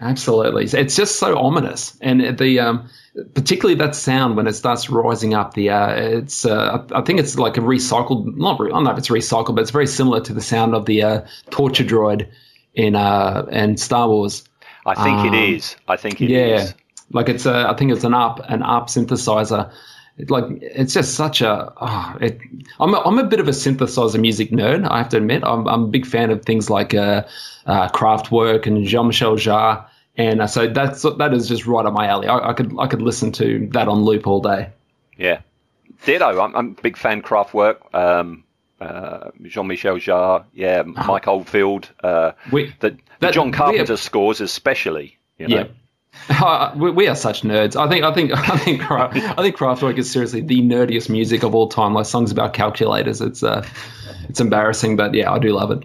Absolutely, 0.00 0.64
it's 0.78 0.94
just 0.94 1.16
so 1.18 1.36
ominous, 1.36 1.96
and 2.00 2.38
the 2.38 2.60
um, 2.60 2.88
particularly 3.34 3.74
that 3.80 3.96
sound 3.96 4.36
when 4.36 4.46
it 4.46 4.52
starts 4.52 4.88
rising 4.88 5.34
up. 5.34 5.54
The 5.54 5.70
uh, 5.70 5.90
it's 5.92 6.46
uh, 6.46 6.86
I 6.92 7.00
think 7.02 7.18
it's 7.18 7.36
like 7.36 7.56
a 7.56 7.60
recycled. 7.60 8.36
Not 8.36 8.60
re- 8.60 8.70
I 8.70 8.74
don't 8.74 8.84
know 8.84 8.92
if 8.92 8.98
it's 8.98 9.08
recycled, 9.08 9.56
but 9.56 9.62
it's 9.62 9.72
very 9.72 9.88
similar 9.88 10.20
to 10.20 10.32
the 10.32 10.40
sound 10.40 10.76
of 10.76 10.86
the 10.86 11.02
uh, 11.02 11.20
torture 11.50 11.82
droid 11.82 12.28
in 12.74 12.94
uh 12.94 13.44
in 13.50 13.76
Star 13.76 14.08
Wars. 14.08 14.44
I 14.86 14.94
think 14.94 15.18
Um, 15.18 15.34
it 15.34 15.54
is. 15.56 15.74
I 15.88 15.96
think 15.96 16.20
it 16.20 16.30
is. 16.30 16.62
yeah, 16.68 16.72
like 17.10 17.28
it's 17.28 17.44
a 17.44 17.68
I 17.68 17.74
think 17.74 17.90
it's 17.90 18.04
an 18.04 18.14
ARP 18.14 18.38
an 18.48 18.62
ARP 18.62 18.86
synthesizer. 18.86 19.72
It, 20.18 20.30
like 20.30 20.44
it's 20.60 20.92
just 20.94 21.14
such 21.14 21.40
a. 21.42 21.72
Oh, 21.80 22.16
it, 22.20 22.40
I'm 22.80 22.92
a, 22.94 23.00
I'm 23.00 23.18
a 23.18 23.24
bit 23.24 23.40
of 23.40 23.48
a 23.48 23.52
synthesizer 23.52 24.20
music 24.20 24.50
nerd. 24.50 24.86
I 24.88 24.98
have 24.98 25.08
to 25.10 25.16
admit, 25.16 25.44
I'm 25.44 25.66
I'm 25.68 25.84
a 25.84 25.86
big 25.86 26.06
fan 26.06 26.30
of 26.30 26.44
things 26.44 26.68
like 26.68 26.92
uh, 26.94 27.22
uh, 27.66 27.88
Kraftwerk 27.90 28.66
and 28.66 28.84
Jean-Michel 28.86 29.36
Jarre, 29.36 29.84
and 30.16 30.42
uh, 30.42 30.46
so 30.46 30.66
that's 30.68 31.02
that 31.02 31.32
is 31.32 31.48
just 31.48 31.66
right 31.66 31.86
up 31.86 31.92
my 31.92 32.06
alley. 32.08 32.26
I, 32.28 32.50
I 32.50 32.52
could 32.52 32.74
I 32.78 32.86
could 32.88 33.00
listen 33.02 33.30
to 33.32 33.68
that 33.72 33.86
on 33.88 34.02
loop 34.04 34.26
all 34.26 34.40
day. 34.40 34.70
Yeah. 35.16 35.40
Ditto. 36.04 36.40
I'm, 36.40 36.54
I'm 36.54 36.76
a 36.78 36.82
big 36.82 36.96
fan 36.96 37.22
Kraftwerk. 37.22 37.92
Um, 37.94 38.44
uh, 38.80 39.30
Jean-Michel 39.42 39.96
Jarre, 39.96 40.44
yeah, 40.54 40.82
Mike 40.82 41.26
Oldfield, 41.26 41.90
uh, 42.04 42.30
We- 42.52 42.72
the, 42.78 42.90
the 42.90 42.98
that- 43.18 43.34
John 43.34 43.50
Carpenter 43.50 43.92
have- 43.94 43.98
scores 44.00 44.40
especially. 44.40 45.16
You 45.38 45.48
know? 45.48 45.56
Yeah. 45.56 45.66
Uh, 46.30 46.72
we, 46.76 47.08
are 47.08 47.16
such 47.16 47.42
nerds. 47.42 47.74
I 47.74 47.88
think 47.88 48.04
I 48.04 48.12
think 48.12 48.32
I 48.50 48.56
think 48.58 48.90
I 48.90 49.34
think 49.42 49.56
Kraftwerk 49.56 49.98
is 49.98 50.10
seriously 50.10 50.40
the 50.40 50.60
nerdiest 50.60 51.08
music 51.08 51.42
of 51.42 51.54
all 51.54 51.68
time. 51.68 51.94
Like 51.94 52.06
songs 52.06 52.30
about 52.30 52.52
calculators. 52.52 53.20
It's 53.20 53.42
uh, 53.42 53.66
it's 54.28 54.38
embarrassing, 54.38 54.96
but 54.96 55.14
yeah, 55.14 55.32
I 55.32 55.38
do 55.38 55.52
love 55.52 55.70
it. 55.70 55.84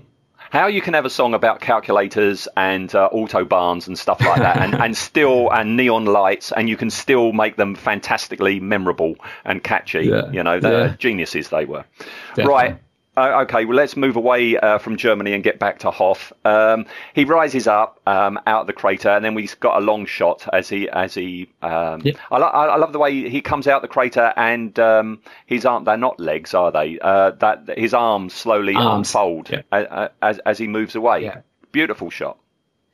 How 0.51 0.67
you 0.67 0.81
can 0.81 0.93
have 0.93 1.05
a 1.05 1.09
song 1.09 1.33
about 1.33 1.61
calculators 1.61 2.47
and 2.55 2.93
uh, 2.93 3.09
autobahns 3.11 3.87
and 3.87 3.97
stuff 3.97 4.21
like 4.21 4.39
that, 4.41 4.57
and, 4.57 4.75
and 4.75 4.95
still 4.95 5.49
and 5.51 5.75
neon 5.75 6.05
lights, 6.05 6.51
and 6.51 6.69
you 6.69 6.77
can 6.77 6.91
still 6.91 7.31
make 7.31 7.55
them 7.55 7.73
fantastically 7.73 8.59
memorable 8.59 9.15
and 9.45 9.63
catchy. 9.63 10.01
Yeah. 10.05 10.29
You 10.31 10.43
know, 10.43 10.59
they're 10.59 10.87
Yeah. 10.87 10.95
geniuses 10.99 11.49
they 11.49 11.65
were. 11.65 11.85
Definitely. 12.35 12.53
Right. 12.53 12.77
Uh, 13.15 13.41
okay, 13.43 13.63
well, 13.65 13.77
let's 13.77 13.95
move 13.95 14.15
away 14.15 14.57
uh, 14.57 14.79
from 14.79 14.97
Germany 14.97 15.33
and 15.33 15.43
get 15.43 15.59
back 15.59 15.77
to 15.79 15.91
Hoth. 15.91 16.33
Um, 16.45 16.87
he 17.13 17.25
rises 17.25 17.67
up 17.67 17.99
um, 18.07 18.39
out 18.47 18.61
of 18.61 18.67
the 18.67 18.73
crater, 18.73 19.09
and 19.09 19.23
then 19.23 19.35
we've 19.35 19.59
got 19.59 19.77
a 19.77 19.85
long 19.85 20.07
shot 20.07 20.47
as 20.51 20.67
he 20.67 20.89
as 20.89 21.13
he. 21.13 21.47
Um, 21.61 22.01
Yeah. 22.03 22.13
I, 22.31 22.37
lo- 22.39 22.47
I 22.47 22.75
love 22.77 22.91
the 22.91 22.97
way 22.97 23.29
he 23.29 23.41
comes 23.41 23.67
out 23.67 23.83
the 23.83 23.87
crater, 23.87 24.33
and 24.35 24.77
um, 24.79 25.21
his 25.45 25.63
arm. 25.63 25.83
They're 25.83 25.95
not 25.95 26.19
legs, 26.19 26.55
are 26.55 26.71
they? 26.71 26.97
Uh, 26.99 27.31
that 27.39 27.77
his 27.77 27.93
arms 27.93 28.33
slowly 28.33 28.73
Arms, 28.75 29.09
unfold 29.09 29.49
yeah. 29.51 29.61
a- 29.71 29.83
a- 30.05 30.11
as 30.23 30.39
as 30.39 30.57
he 30.57 30.67
moves 30.67 30.95
away. 30.95 31.23
Yeah. 31.23 31.41
Beautiful 31.71 32.09
shot. 32.09 32.37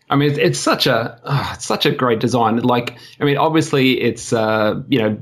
I 0.10 0.16
mean, 0.16 0.30
it's, 0.30 0.40
it's 0.40 0.60
such 0.60 0.88
a 0.88 1.20
it's 1.54 1.66
such 1.66 1.86
a 1.86 1.92
great 1.92 2.20
design. 2.20 2.58
Like, 2.58 2.98
I 3.20 3.26
mean, 3.26 3.38
obviously, 3.38 4.02
it's 4.02 4.34
uh, 4.34 4.82
you 4.88 5.00
know, 5.00 5.18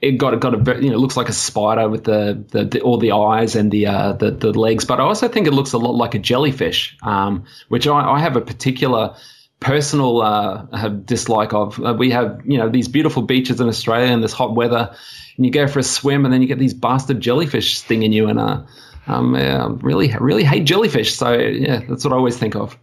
it 0.00 0.12
got 0.12 0.38
got 0.40 0.68
a 0.68 0.82
you 0.82 0.90
know 0.90 0.96
looks 0.96 1.16
like 1.16 1.28
a 1.28 1.32
spider 1.32 1.88
with 1.88 2.04
the, 2.04 2.44
the, 2.50 2.64
the 2.64 2.80
all 2.80 2.98
the 2.98 3.12
eyes 3.12 3.54
and 3.54 3.70
the 3.70 3.86
uh, 3.86 4.12
the 4.14 4.30
the 4.30 4.52
legs, 4.52 4.84
but 4.84 4.98
I 4.98 5.04
also 5.04 5.28
think 5.28 5.46
it 5.46 5.52
looks 5.52 5.72
a 5.72 5.78
lot 5.78 5.94
like 5.94 6.14
a 6.14 6.18
jellyfish, 6.18 6.96
um, 7.02 7.44
which 7.68 7.86
I, 7.86 8.00
I 8.00 8.18
have 8.18 8.36
a 8.36 8.40
particular 8.40 9.14
personal 9.60 10.22
uh, 10.22 10.88
dislike 11.04 11.52
of. 11.52 11.78
Uh, 11.78 11.94
we 11.96 12.10
have 12.10 12.40
you 12.44 12.58
know 12.58 12.68
these 12.68 12.88
beautiful 12.88 13.22
beaches 13.22 13.60
in 13.60 13.68
Australia 13.68 14.12
and 14.12 14.24
this 14.24 14.32
hot 14.32 14.54
weather, 14.54 14.94
and 15.36 15.46
you 15.46 15.52
go 15.52 15.68
for 15.68 15.78
a 15.78 15.84
swim 15.84 16.24
and 16.24 16.32
then 16.32 16.40
you 16.40 16.48
get 16.48 16.58
these 16.58 16.74
bastard 16.74 17.20
jellyfish 17.20 17.76
stinging 17.76 18.12
you, 18.12 18.28
and 18.28 18.40
uh, 18.40 18.62
um, 19.06 19.34
yeah, 19.36 19.68
really 19.82 20.14
really 20.18 20.44
hate 20.44 20.64
jellyfish. 20.64 21.14
So 21.14 21.32
yeah, 21.34 21.80
that's 21.88 22.04
what 22.04 22.12
I 22.12 22.16
always 22.16 22.38
think 22.38 22.56
of. 22.56 22.76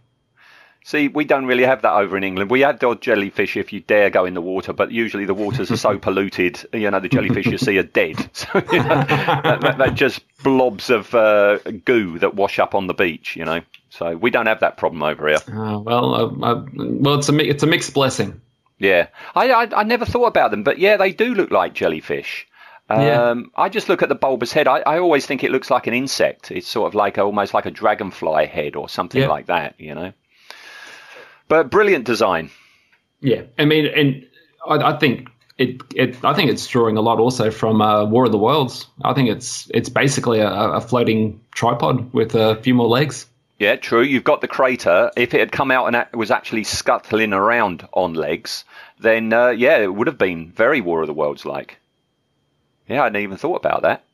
See, 0.90 1.06
we 1.06 1.24
don't 1.24 1.46
really 1.46 1.62
have 1.64 1.82
that 1.82 1.92
over 1.92 2.16
in 2.16 2.24
England. 2.24 2.50
We 2.50 2.62
have 2.62 2.82
odd 2.82 3.00
jellyfish 3.00 3.56
if 3.56 3.72
you 3.72 3.78
dare 3.78 4.10
go 4.10 4.24
in 4.24 4.34
the 4.34 4.40
water, 4.40 4.72
but 4.72 4.90
usually 4.90 5.24
the 5.24 5.34
waters 5.34 5.70
are 5.70 5.76
so 5.76 5.98
polluted. 6.06 6.60
You 6.72 6.90
know, 6.90 6.98
the 6.98 7.08
jellyfish 7.08 7.46
you 7.46 7.58
see 7.58 7.78
are 7.78 7.84
dead. 7.84 8.16
So 8.34 8.48
you 8.72 8.78
know, 8.82 9.04
that- 9.04 9.92
just 9.94 10.22
blobs 10.42 10.90
of 10.90 11.14
uh, 11.14 11.58
goo 11.84 12.18
that 12.18 12.34
wash 12.34 12.58
up 12.58 12.74
on 12.74 12.88
the 12.88 12.94
beach. 12.94 13.36
You 13.36 13.44
know, 13.44 13.60
so 13.90 14.16
we 14.16 14.30
don't 14.30 14.46
have 14.46 14.60
that 14.60 14.78
problem 14.78 15.02
over 15.04 15.28
here. 15.28 15.38
Uh, 15.46 15.78
well, 15.78 16.14
uh, 16.14 16.46
uh, 16.52 16.64
well, 16.74 17.14
it's 17.20 17.28
a 17.28 17.36
it's 17.38 17.62
a 17.62 17.66
mixed 17.68 17.94
blessing. 17.94 18.40
Yeah, 18.80 19.06
I, 19.36 19.50
I 19.52 19.68
I 19.80 19.82
never 19.84 20.04
thought 20.06 20.26
about 20.26 20.50
them, 20.50 20.64
but 20.64 20.78
yeah, 20.78 20.96
they 20.96 21.12
do 21.12 21.34
look 21.34 21.52
like 21.52 21.72
jellyfish. 21.74 22.48
Um, 22.88 23.00
Yeah. 23.00 23.34
I 23.54 23.68
just 23.68 23.88
look 23.88 24.02
at 24.02 24.08
the 24.08 24.16
bulbous 24.16 24.52
head. 24.52 24.66
I, 24.66 24.78
I 24.80 24.98
always 24.98 25.24
think 25.24 25.44
it 25.44 25.52
looks 25.52 25.70
like 25.70 25.86
an 25.86 25.94
insect. 25.94 26.50
It's 26.50 26.66
sort 26.66 26.88
of 26.88 26.94
like 26.96 27.16
a, 27.18 27.22
almost 27.22 27.54
like 27.54 27.66
a 27.66 27.70
dragonfly 27.70 28.46
head 28.46 28.74
or 28.74 28.88
something 28.88 29.20
Yeah. 29.22 29.28
like 29.28 29.46
that. 29.46 29.74
You 29.78 29.94
know, 29.94 30.12
but 31.50 31.68
brilliant 31.68 32.06
design. 32.06 32.50
Yeah, 33.20 33.42
I 33.58 33.66
mean, 33.66 33.86
and 33.86 34.26
I, 34.66 34.92
I 34.94 34.98
think 34.98 35.28
it, 35.58 35.82
it 35.94 36.24
I 36.24 36.32
think 36.32 36.50
it's 36.50 36.66
drawing 36.66 36.96
a 36.96 37.02
lot 37.02 37.18
also 37.18 37.50
from 37.50 37.82
uh, 37.82 38.06
War 38.06 38.24
of 38.24 38.32
the 38.32 38.38
Worlds. 38.38 38.86
I 39.04 39.12
think 39.12 39.28
it's 39.28 39.70
it's 39.74 39.90
basically 39.90 40.38
a, 40.38 40.48
a 40.48 40.80
floating 40.80 41.40
tripod 41.52 42.14
with 42.14 42.34
a 42.34 42.56
few 42.62 42.72
more 42.72 42.86
legs. 42.86 43.26
Yeah, 43.58 43.76
true. 43.76 44.00
You've 44.00 44.24
got 44.24 44.40
the 44.40 44.48
crater. 44.48 45.10
If 45.16 45.34
it 45.34 45.40
had 45.40 45.52
come 45.52 45.70
out 45.70 45.92
and 45.92 46.06
was 46.18 46.30
actually 46.30 46.64
scuttling 46.64 47.34
around 47.34 47.86
on 47.92 48.14
legs, 48.14 48.64
then 49.00 49.32
uh, 49.32 49.48
yeah, 49.48 49.78
it 49.78 49.92
would 49.92 50.06
have 50.06 50.16
been 50.16 50.52
very 50.52 50.80
War 50.80 51.02
of 51.02 51.08
the 51.08 51.12
Worlds 51.12 51.44
like. 51.44 51.78
Yeah, 52.88 53.02
I 53.02 53.04
hadn't 53.04 53.20
even 53.20 53.36
thought 53.36 53.56
about 53.56 53.82
that. 53.82 54.04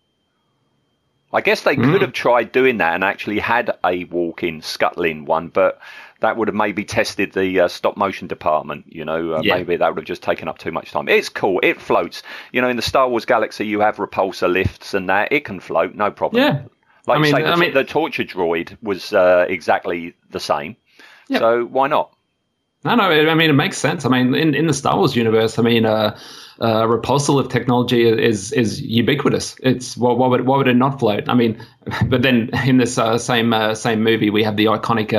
I 1.32 1.42
guess 1.42 1.62
they 1.62 1.76
could 1.76 2.02
have 2.02 2.12
tried 2.12 2.52
doing 2.52 2.78
that 2.78 2.94
and 2.94 3.04
actually 3.04 3.40
had 3.40 3.76
a 3.84 4.04
walking, 4.04 4.62
scuttling 4.62 5.26
one, 5.26 5.48
but 5.48 5.80
that 6.20 6.36
would 6.36 6.48
have 6.48 6.54
maybe 6.54 6.84
tested 6.84 7.32
the 7.32 7.60
uh, 7.60 7.68
stop 7.68 7.96
motion 7.96 8.26
department. 8.26 8.84
You 8.88 9.04
know, 9.04 9.34
uh, 9.34 9.40
Yeah. 9.42 9.56
maybe 9.56 9.76
that 9.76 9.88
would 9.88 9.98
have 9.98 10.06
just 10.06 10.22
taken 10.22 10.48
up 10.48 10.58
too 10.58 10.72
much 10.72 10.90
time. 10.92 11.08
It's 11.08 11.28
cool. 11.28 11.60
It 11.62 11.80
floats. 11.80 12.22
You 12.52 12.60
know, 12.62 12.68
in 12.68 12.76
the 12.76 12.82
Star 12.82 13.08
Wars 13.08 13.24
galaxy, 13.24 13.66
you 13.66 13.80
have 13.80 13.96
repulsor 13.96 14.50
lifts 14.50 14.94
and 14.94 15.08
that. 15.08 15.32
It 15.32 15.44
can 15.44 15.60
float, 15.60 15.94
no 15.94 16.10
problem. 16.10 16.42
Yeah. 16.42 16.62
Like 17.06 17.18
I 17.18 17.22
mean- 17.22 17.34
say, 17.34 17.42
the, 17.42 17.48
I 17.48 17.56
mean- 17.56 17.74
the 17.74 17.84
torture 17.84 18.24
droid 18.24 18.76
was 18.82 19.12
uh, 19.12 19.46
exactly 19.48 20.14
the 20.30 20.40
same. 20.40 20.76
Yep. 21.28 21.40
So 21.40 21.64
why 21.66 21.88
not? 21.88 22.12
No, 22.84 22.94
no, 22.94 23.04
I 23.04 23.34
mean 23.34 23.50
it 23.50 23.54
makes 23.54 23.78
sense. 23.78 24.04
I 24.04 24.08
mean, 24.08 24.32
in, 24.34 24.54
in 24.54 24.68
the 24.68 24.74
Star 24.74 24.96
Wars 24.96 25.16
universe, 25.16 25.58
I 25.58 25.62
mean, 25.62 25.86
uh, 25.86 26.16
uh, 26.60 26.82
repulsor 26.84 27.34
lift 27.34 27.50
technology 27.50 28.08
is 28.08 28.52
is 28.52 28.80
ubiquitous. 28.80 29.56
It's 29.62 29.96
why, 29.96 30.12
why 30.12 30.28
would 30.28 30.46
why 30.46 30.56
would 30.56 30.68
it 30.68 30.76
not 30.76 31.00
float? 31.00 31.28
I 31.28 31.34
mean, 31.34 31.58
but 32.08 32.22
then 32.22 32.50
in 32.64 32.76
this 32.76 32.96
uh, 32.96 33.18
same 33.18 33.52
uh, 33.52 33.74
same 33.74 34.04
movie, 34.04 34.30
we 34.30 34.44
have 34.44 34.56
the 34.56 34.66
iconic 34.66 35.12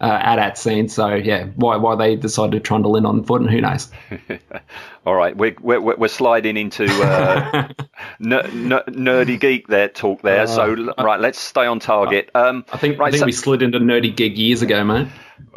uh, 0.00 0.04
uh, 0.04 0.08
AT-AT 0.22 0.58
scene. 0.58 0.88
So 0.88 1.14
yeah, 1.14 1.46
why 1.56 1.76
why 1.76 1.94
they 1.96 2.16
decided 2.16 2.52
to 2.52 2.60
trundle 2.60 2.96
in 2.96 3.06
on 3.06 3.24
foot, 3.24 3.40
and 3.40 3.50
who 3.50 3.60
knows? 3.60 3.90
All 5.06 5.14
right, 5.14 5.36
we're 5.36 5.54
we're, 5.60 5.80
we're 5.96 6.08
sliding 6.08 6.56
into 6.56 6.84
uh, 6.86 7.68
ner- 8.18 8.48
ner- 8.52 8.84
nerdy 8.88 9.38
geek 9.38 9.68
there 9.68 9.88
talk 9.88 10.22
there. 10.22 10.46
so 10.46 10.74
right, 10.98 11.20
let's 11.20 11.38
stay 11.38 11.66
on 11.66 11.78
target. 11.78 12.30
Um, 12.34 12.64
I 12.72 12.78
think 12.78 12.98
right, 12.98 13.08
I 13.08 13.10
think 13.10 13.20
so- 13.20 13.26
we 13.26 13.32
slid 13.32 13.62
into 13.62 13.78
nerdy 13.78 14.14
gig 14.14 14.38
years 14.38 14.62
ago, 14.62 14.82
mate. 14.84 15.08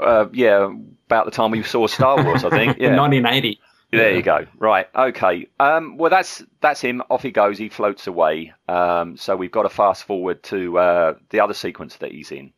uh, 0.01 0.25
yeah, 0.33 0.69
about 1.05 1.25
the 1.25 1.31
time 1.31 1.51
we 1.51 1.63
saw 1.63 1.87
Star 1.87 2.23
Wars, 2.23 2.43
I 2.43 2.49
think. 2.49 2.77
Yeah, 2.79 2.95
1980. 2.97 3.59
There 3.89 4.13
you 4.13 4.21
go. 4.21 4.45
Right. 4.57 4.85
Okay. 4.93 5.47
Um, 5.61 5.95
well, 5.97 6.09
that's 6.09 6.43
that's 6.59 6.81
him. 6.81 7.01
Off 7.09 7.23
he 7.23 7.31
goes. 7.31 7.57
He 7.57 7.69
floats 7.69 8.05
away. 8.05 8.51
Um, 8.67 9.15
so 9.15 9.37
we've 9.37 9.49
got 9.51 9.63
to 9.63 9.69
fast 9.69 10.03
forward 10.03 10.43
to 10.43 10.77
uh, 10.77 11.13
the 11.29 11.39
other 11.39 11.53
sequence 11.53 11.95
that 11.97 12.11
he's 12.11 12.33
in, 12.33 12.51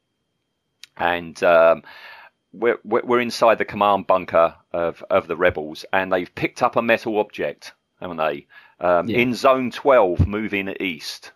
and 0.99 1.41
um, 1.43 1.83
we're 2.53 2.79
we're 2.83 3.19
inside 3.21 3.57
the 3.57 3.65
command 3.65 4.07
bunker 4.07 4.55
of 4.73 5.03
of 5.09 5.27
the 5.27 5.37
rebels, 5.37 5.85
and 5.93 6.11
they've 6.11 6.33
picked 6.35 6.61
up 6.61 6.75
a 6.75 6.81
metal 6.81 7.17
object, 7.19 7.73
haven't 7.99 8.17
they? 8.17 8.47
Um, 8.79 9.09
Yeah. 9.09 9.19
In 9.19 9.33
zone 9.33 9.71
twelve, 9.71 10.27
moving 10.27 10.73
east. 10.79 11.31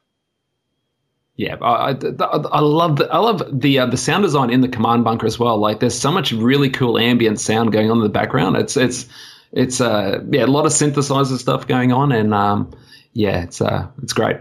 Yeah, 1.36 1.56
I, 1.62 1.92
I, 1.92 2.26
I 2.26 2.60
love 2.60 2.98
the 2.98 3.10
I 3.12 3.18
love 3.18 3.42
the 3.52 3.80
uh, 3.80 3.86
the 3.88 3.98
sound 3.98 4.24
design 4.24 4.52
in 4.52 4.62
the 4.62 4.68
command 4.68 5.04
bunker 5.04 5.26
as 5.26 5.40
well. 5.40 5.58
Like, 5.58 5.80
there's 5.80 6.00
so 6.00 6.12
much 6.12 6.32
really 6.32 6.70
cool 6.70 7.00
ambient 7.00 7.40
sound 7.40 7.72
going 7.72 7.90
on 7.90 7.98
in 7.98 8.04
the 8.04 8.10
background. 8.10 8.56
It's 8.56 8.78
it's 8.78 9.08
it's 9.52 9.82
uh 9.82 10.20
yeah 10.30 10.46
a 10.46 10.48
lot 10.48 10.66
of 10.68 10.72
synthesizer 10.72 11.38
stuff 11.38 11.68
going 11.68 11.92
on, 11.92 12.12
and 12.12 12.34
um 12.36 12.72
yeah, 13.14 13.42
it's 13.42 13.62
uh 13.62 13.88
it's 14.04 14.14
great. 14.14 14.38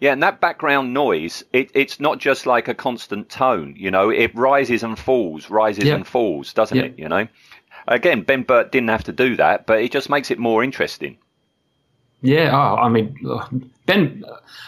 Yeah, 0.00 0.12
and 0.12 0.22
that 0.22 0.40
background 0.40 0.94
noise, 0.94 1.44
it, 1.52 1.70
it's 1.74 2.00
not 2.00 2.18
just 2.18 2.46
like 2.46 2.68
a 2.68 2.74
constant 2.74 3.28
tone, 3.28 3.74
you 3.76 3.90
know, 3.90 4.08
it 4.08 4.34
rises 4.34 4.82
and 4.82 4.98
falls, 4.98 5.50
rises 5.50 5.84
Yeah. 5.84 5.96
and 5.96 6.06
falls, 6.06 6.52
doesn't 6.54 6.76
Yeah. 6.76 6.84
it, 6.84 6.98
you 6.98 7.08
know? 7.08 7.28
Again, 7.86 8.22
Ben 8.22 8.42
Burtt 8.42 8.72
didn't 8.72 8.88
have 8.88 9.04
to 9.04 9.12
do 9.12 9.36
that, 9.36 9.66
but 9.66 9.82
it 9.82 9.92
just 9.92 10.08
makes 10.08 10.30
it 10.30 10.38
more 10.38 10.64
interesting. 10.64 11.18
Yeah, 12.22 12.50
oh, 12.52 12.76
I 12.76 12.88
mean. 12.90 13.16
Ben, 13.86 14.22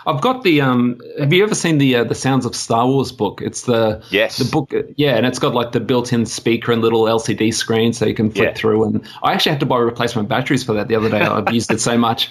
I've 0.07 0.23
got 0.23 0.43
the. 0.43 0.63
Um, 0.63 0.99
have 1.19 1.33
you 1.35 1.43
ever 1.45 1.55
seen 1.55 1.77
the 1.77 1.97
uh, 1.97 2.05
the 2.05 2.15
Sounds 2.15 2.47
of 2.47 2.57
Star 2.57 2.87
Wars 2.87 3.13
book? 3.13 3.43
It's 3.45 3.63
the 3.63 4.03
Yes. 4.11 4.39
the 4.39 4.47
book. 4.47 4.73
Yeah, 4.97 5.17
and 5.17 5.27
it's 5.27 5.39
got 5.39 5.53
like 5.55 5.73
the 5.73 5.81
built-in 5.81 6.25
speaker 6.25 6.73
and 6.73 6.81
little 6.81 7.03
LCD 7.05 7.53
screen, 7.53 7.93
so 7.93 8.07
you 8.07 8.15
can 8.15 8.31
flip 8.31 8.49
Yeah. 8.49 8.55
through. 8.55 8.85
And 8.85 9.07
I 9.23 9.35
actually 9.35 9.51
had 9.51 9.61
to 9.61 9.67
buy 9.67 9.79
replacement 9.79 10.31
batteries 10.31 10.65
for 10.65 10.73
that 10.73 10.89
the 10.89 10.95
other 10.97 11.11
day. 11.11 11.21
I've 11.21 11.53
used 11.53 11.71
it 11.71 11.81
so 11.83 11.99
much. 11.99 12.31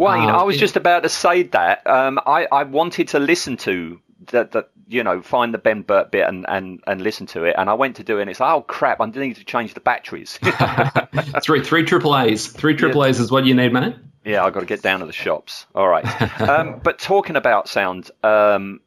Wayne, 0.00 0.30
Uh, 0.30 0.38
I 0.38 0.42
was 0.44 0.56
just 0.56 0.76
about 0.76 1.02
to 1.02 1.08
say 1.08 1.42
that. 1.44 1.86
Um, 1.86 2.18
I, 2.26 2.46
I 2.50 2.62
wanted 2.64 3.08
to 3.08 3.18
listen 3.18 3.56
to 3.58 4.00
that, 4.28 4.52
that, 4.52 4.70
you 4.88 5.04
know, 5.04 5.20
find 5.20 5.52
the 5.52 5.58
Ben 5.58 5.82
Burtt 5.82 6.10
bit 6.10 6.26
and, 6.26 6.46
and, 6.48 6.80
and 6.86 7.02
listen 7.02 7.26
to 7.28 7.44
it. 7.44 7.54
And 7.58 7.68
I 7.68 7.74
went 7.74 7.96
to 7.96 8.02
do 8.02 8.18
it 8.18 8.22
and 8.22 8.30
it's 8.30 8.40
like, 8.40 8.52
oh 8.52 8.62
crap, 8.62 9.00
I 9.00 9.06
need 9.06 9.36
to 9.36 9.44
change 9.44 9.74
the 9.74 9.80
batteries. 9.80 10.38
three 11.42 11.62
three 11.62 11.84
triple 11.84 12.16
A's. 12.16 12.48
Three 12.48 12.74
triple 12.74 13.04
A's 13.04 13.20
is 13.20 13.30
what 13.30 13.44
you 13.44 13.54
need, 13.54 13.72
mate. 13.72 13.94
Yeah, 14.24 14.44
I've 14.44 14.52
got 14.52 14.60
to 14.60 14.66
get 14.66 14.82
down 14.82 15.00
to 15.00 15.06
the 15.06 15.12
shops. 15.12 15.66
All 15.74 15.88
right. 15.88 16.04
Um, 16.40 16.80
but 16.82 16.98
talking 16.98 17.36
about 17.36 17.68
sound, 17.68 18.10
um, 18.24 18.80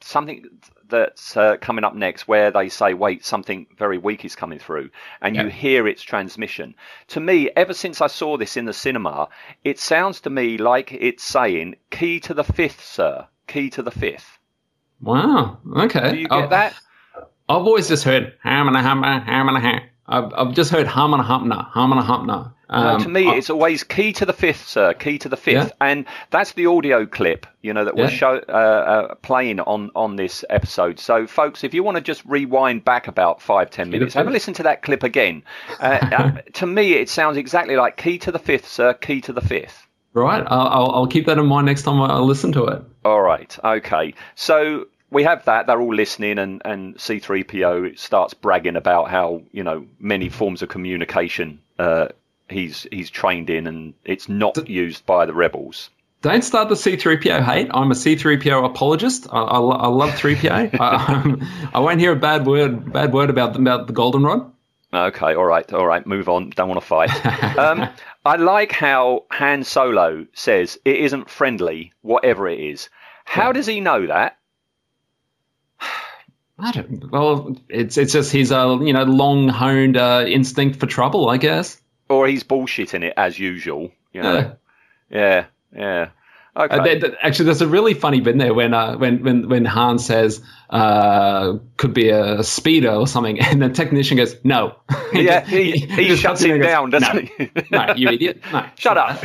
something 0.00 0.44
that's 0.88 1.36
uh, 1.36 1.56
coming 1.60 1.84
up 1.84 1.94
next 1.94 2.28
where 2.28 2.50
they 2.50 2.68
say, 2.68 2.94
wait, 2.94 3.24
something 3.24 3.66
very 3.76 3.98
weak 3.98 4.24
is 4.24 4.36
coming 4.36 4.58
through, 4.58 4.90
and 5.20 5.36
you 5.36 5.48
hear 5.48 5.86
its 5.86 6.02
transmission. 6.02 6.74
To 7.08 7.20
me, 7.20 7.50
ever 7.56 7.74
since 7.74 8.00
I 8.00 8.06
saw 8.06 8.36
this 8.36 8.56
in 8.56 8.64
the 8.64 8.72
cinema, 8.72 9.28
it 9.64 9.78
sounds 9.78 10.20
to 10.22 10.30
me 10.30 10.58
like 10.58 10.92
it's 10.92 11.24
saying, 11.24 11.76
key 11.90 12.20
to 12.20 12.34
the 12.34 12.44
fifth, 12.44 12.84
sir. 12.84 13.26
Key 13.46 13.70
to 13.70 13.82
the 13.82 13.90
fifth. 13.90 14.38
Wow. 15.00 15.58
Okay. 15.76 16.10
Do 16.10 16.16
you 16.16 16.28
get 16.28 16.44
I've, 16.44 16.50
that? 16.50 16.74
I've 17.48 17.62
always 17.62 17.88
just 17.88 18.04
heard 18.04 18.34
ham 18.42 18.68
and 18.68 18.76
a 18.76 18.82
ham 18.82 19.04
ham 20.08 20.24
and 20.24 20.32
a 20.32 20.32
ham. 20.32 20.32
I've, 20.38 20.48
I've 20.48 20.54
just 20.54 20.70
heard 20.70 20.86
hum 20.86 21.12
and 21.14 21.22
a 21.22 21.24
humna, 21.24 21.64
hum 21.70 21.92
and. 21.92 22.26
No, 22.26 22.52
Um, 22.68 23.02
to 23.02 23.08
me, 23.08 23.28
I- 23.28 23.34
it's 23.36 23.50
always 23.50 23.84
key 23.84 24.12
to 24.14 24.26
the 24.26 24.32
fifth, 24.32 24.66
sir. 24.66 24.92
Key 24.92 25.18
to 25.18 25.28
the 25.28 25.36
fifth, 25.36 25.68
Yeah. 25.80 25.88
and 25.88 26.04
that's 26.30 26.52
the 26.52 26.66
audio 26.66 27.06
clip, 27.06 27.46
you 27.62 27.72
know, 27.72 27.84
that 27.84 27.96
Yeah. 27.96 28.08
show 28.08 28.40
uh, 28.48 28.52
uh, 28.52 29.14
playing 29.16 29.60
on 29.60 29.90
on 29.94 30.16
this 30.16 30.44
episode. 30.50 30.98
So, 30.98 31.26
folks, 31.26 31.62
if 31.62 31.74
you 31.74 31.82
want 31.84 31.96
to 31.96 32.00
just 32.00 32.24
rewind 32.24 32.84
back 32.84 33.06
about 33.08 33.40
five 33.40 33.70
ten 33.70 33.90
minutes, 33.90 34.14
have 34.14 34.26
a 34.26 34.30
listen 34.30 34.54
to 34.54 34.62
that 34.64 34.82
clip 34.82 35.02
again. 35.04 35.42
Uh, 35.80 35.84
uh, 35.84 36.30
to 36.54 36.66
me, 36.66 36.94
it 36.94 37.08
sounds 37.08 37.36
exactly 37.36 37.76
like 37.76 37.96
key 37.96 38.18
to 38.18 38.32
the 38.32 38.38
fifth, 38.40 38.66
sir. 38.68 38.94
Key 38.94 39.20
to 39.22 39.32
the 39.32 39.40
fifth. 39.40 39.86
right. 40.14 40.42
I'll, 40.46 40.90
I'll, 40.92 41.06
keep 41.06 41.26
that 41.26 41.38
in 41.38 41.46
mind 41.46 41.66
next 41.66 41.82
time 41.82 42.00
I 42.00 42.18
listen 42.20 42.50
to 42.52 42.64
it. 42.64 42.82
All 43.04 43.20
right, 43.20 43.56
okay. 43.62 44.14
So 44.34 44.86
we 45.10 45.22
have 45.24 45.44
that. 45.44 45.66
They're 45.66 45.80
all 45.80 45.94
listening, 45.94 46.38
and 46.38 46.62
and 46.64 46.96
C3PO 46.96 47.98
starts 47.98 48.34
bragging 48.34 48.76
about 48.76 49.10
how 49.10 49.42
you 49.52 49.62
know 49.62 49.86
many 49.98 50.28
forms 50.28 50.62
of 50.62 50.68
communication 50.68 51.60
uh, 51.78 52.08
he's 52.48 52.86
he's 52.90 53.10
trained 53.10 53.50
in, 53.50 53.66
and 53.66 53.94
it's 54.04 54.28
not 54.28 54.68
used 54.68 55.04
by 55.06 55.26
the 55.26 55.34
rebels. 55.34 55.90
Don't 56.22 56.42
start 56.42 56.68
the 56.68 56.74
C3PO 56.74 57.42
hate. 57.42 57.68
I'm 57.72 57.90
a 57.90 57.94
C3PO 57.94 58.64
apologist. 58.64 59.28
I, 59.30 59.38
I, 59.38 59.58
I 59.60 59.86
love 59.86 60.10
3PO. 60.10 60.74
I, 60.80 60.86
I'm- 61.12 61.46
won't 61.82 62.00
hear 62.00 62.12
a 62.12 62.16
bad 62.16 62.46
word 62.46 62.92
bad 62.92 63.12
word 63.12 63.30
about 63.30 63.54
about 63.56 63.86
the 63.86 63.92
goldenrod. 63.92 64.50
Okay, 64.92 65.34
all 65.34 65.44
right, 65.44 65.70
all 65.72 65.86
right. 65.86 66.06
Move 66.06 66.28
on. 66.28 66.50
Don't 66.50 66.68
want 66.68 66.80
to 66.80 66.86
fight. 66.86 67.10
um, 67.58 67.88
I 68.24 68.36
like 68.36 68.72
how 68.72 69.24
Han 69.30 69.62
Solo 69.64 70.26
says 70.32 70.78
it 70.84 70.96
isn't 70.96 71.28
friendly, 71.28 71.92
whatever 72.02 72.48
it 72.48 72.60
is. 72.60 72.88
How 73.24 73.52
does 73.52 73.66
he 73.66 73.80
know 73.80 74.06
that? 74.06 74.38
I 76.58 76.72
don't. 76.72 77.10
Well, 77.10 77.56
it's 77.68 77.98
it's 77.98 78.12
just 78.12 78.32
his 78.32 78.50
uh 78.50 78.78
you 78.80 78.92
know 78.92 79.04
long 79.04 79.48
honed 79.48 79.96
uh, 79.96 80.24
instinct 80.26 80.80
for 80.80 80.86
trouble, 80.86 81.28
I 81.28 81.36
guess. 81.36 81.80
Or 82.08 82.26
he's 82.26 82.44
bullshitting 82.44 83.02
it 83.02 83.14
as 83.16 83.38
usual? 83.38 83.90
You 84.12 84.22
know? 84.22 84.56
Yeah, 85.10 85.46
yeah. 85.76 86.10
Okay. 86.56 86.74
Uh, 86.74 86.84
th- 86.84 87.00
th- 87.02 87.14
actually, 87.22 87.44
there's 87.46 87.60
a 87.60 87.66
really 87.66 87.92
funny 87.92 88.20
bit 88.20 88.38
there 88.38 88.54
when 88.54 88.72
uh, 88.72 88.96
when 88.96 89.22
when 89.22 89.48
when 89.48 89.64
Han 89.66 89.98
says 89.98 90.40
uh, 90.70 91.58
could 91.76 91.92
be 91.92 92.08
a 92.08 92.42
speeder 92.42 92.92
or 92.92 93.06
something, 93.06 93.38
and 93.40 93.60
the 93.60 93.68
technician 93.68 94.16
goes 94.16 94.36
no. 94.42 94.76
yeah, 95.12 95.44
he, 95.44 95.72
he, 95.72 96.06
just 96.08 96.22
shuts 96.22 96.40
him 96.40 96.58
there 96.58 96.62
down, 96.62 96.90
goes, 96.90 97.02
doesn't 97.02 97.30
he? 97.36 97.50
no, 97.70 97.94
you 97.94 98.08
idiot! 98.08 98.40
No, 98.50 98.64
Shut 98.76 98.96
up. 98.96 99.22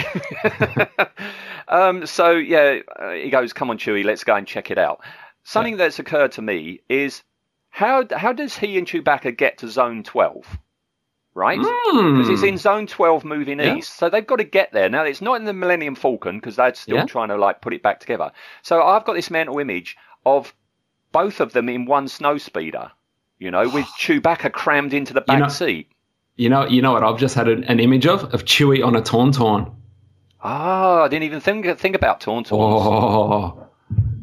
um, 1.69 2.05
so 2.05 2.31
yeah, 2.31 2.79
uh, 2.99 3.11
he 3.11 3.29
goes, 3.29 3.53
"Come 3.53 3.69
on, 3.69 3.77
Chewie, 3.77 4.03
let's 4.03 4.25
go 4.25 4.35
and 4.35 4.45
check 4.45 4.69
it 4.69 4.77
out." 4.77 4.99
Something 5.43 5.77
that's 5.77 5.99
occurred 5.99 6.33
to 6.33 6.41
me 6.41 6.81
is 6.89 7.23
how 7.69 8.05
how 8.15 8.33
does 8.33 8.55
he 8.57 8.77
and 8.77 8.85
Chewbacca 8.87 9.35
get 9.37 9.59
to 9.59 9.67
Zone 9.69 10.03
Twelve? 10.03 10.45
Right, 11.33 11.57
because 11.59 12.27
it's 12.29 12.43
in 12.43 12.57
Zone 12.57 12.87
Twelve, 12.87 13.23
moving 13.23 13.57
Hmm. 13.59 13.63
Yeah. 13.65 13.75
east. 13.77 13.95
So 13.95 14.09
they've 14.09 14.25
got 14.27 14.37
to 14.37 14.43
get 14.43 14.71
there. 14.73 14.89
Now 14.89 15.03
it's 15.03 15.21
not 15.21 15.35
in 15.39 15.45
the 15.45 15.53
Millennium 15.53 15.95
Falcon 15.95 16.37
because 16.37 16.57
they're 16.57 16.73
still 16.75 16.97
Yeah. 16.97 17.05
trying 17.05 17.29
to 17.29 17.37
like 17.37 17.61
put 17.61 17.73
it 17.73 17.81
back 17.81 17.99
together. 18.01 18.31
So 18.61 18.81
I've 18.83 19.05
got 19.05 19.13
this 19.13 19.31
mental 19.31 19.57
image 19.59 19.95
of 20.25 20.53
both 21.13 21.39
of 21.39 21.53
them 21.53 21.69
in 21.69 21.85
one 21.85 22.07
snow 22.09 22.37
speeder. 22.37 22.91
You 23.39 23.49
know, 23.49 23.67
with 23.69 23.85
Chewbacca 23.99 24.51
crammed 24.51 24.93
into 24.93 25.13
the 25.13 25.21
back 25.21 25.39
know- 25.39 25.47
seat. 25.47 25.87
You 26.35 26.49
know, 26.49 26.65
you 26.67 26.81
know 26.81 26.93
what? 26.93 27.03
I've 27.03 27.17
just 27.19 27.35
had 27.35 27.47
an, 27.47 27.63
an 27.65 27.79
image 27.79 28.05
of 28.07 28.25
of 28.33 28.45
Chewie 28.45 28.85
on 28.85 28.95
a 28.95 29.01
tauntaun. 29.01 29.73
Ah, 30.43 31.03
I 31.03 31.07
didn't 31.07 31.23
even 31.23 31.39
think 31.39 31.65
think 31.79 31.95
about 31.95 32.19
Tauntauns. 32.19 32.51
Oh, 32.51 33.67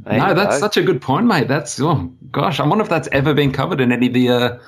There 0.08 0.18
no, 0.18 0.34
that's 0.34 0.56
go. 0.56 0.60
such 0.60 0.76
a 0.78 0.82
good 0.82 1.02
point, 1.02 1.26
mate. 1.26 1.48
That's 1.48 1.78
oh 1.80 2.10
gosh, 2.32 2.60
I 2.60 2.66
wonder 2.66 2.82
if 2.82 2.88
that's 2.88 3.08
ever 3.12 3.34
been 3.34 3.52
covered 3.52 3.80
in 3.80 3.92
any 3.92 4.06
of 4.06 4.14
the 4.14 4.28
uh, 4.30 4.58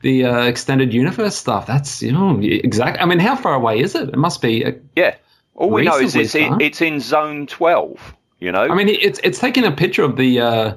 the 0.00 0.24
uh, 0.26 0.42
extended 0.44 0.94
universe 0.94 1.34
stuff. 1.34 1.66
That's 1.66 2.00
you 2.02 2.12
know 2.12 2.38
exactly. 2.40 3.00
I 3.00 3.06
mean, 3.06 3.18
how 3.18 3.34
far 3.34 3.54
away 3.54 3.80
is 3.80 3.94
it? 3.94 4.10
It 4.10 4.16
must 4.16 4.40
be. 4.40 4.62
A, 4.62 4.74
Yeah. 4.94 5.16
All 5.56 5.70
we 5.70 5.82
know 5.82 5.98
is 5.98 6.16
it's 6.16 6.34
in, 6.34 6.60
it's 6.60 6.80
in 6.80 6.98
zone 6.98 7.46
12, 7.46 8.16
you 8.40 8.50
know? 8.50 8.62
I 8.62 8.74
mean, 8.74 8.88
it's 8.88 9.20
it's 9.22 9.38
taking 9.38 9.64
a 9.64 9.70
picture 9.70 10.02
of 10.02 10.16
the 10.16 10.40
uh, 10.40 10.74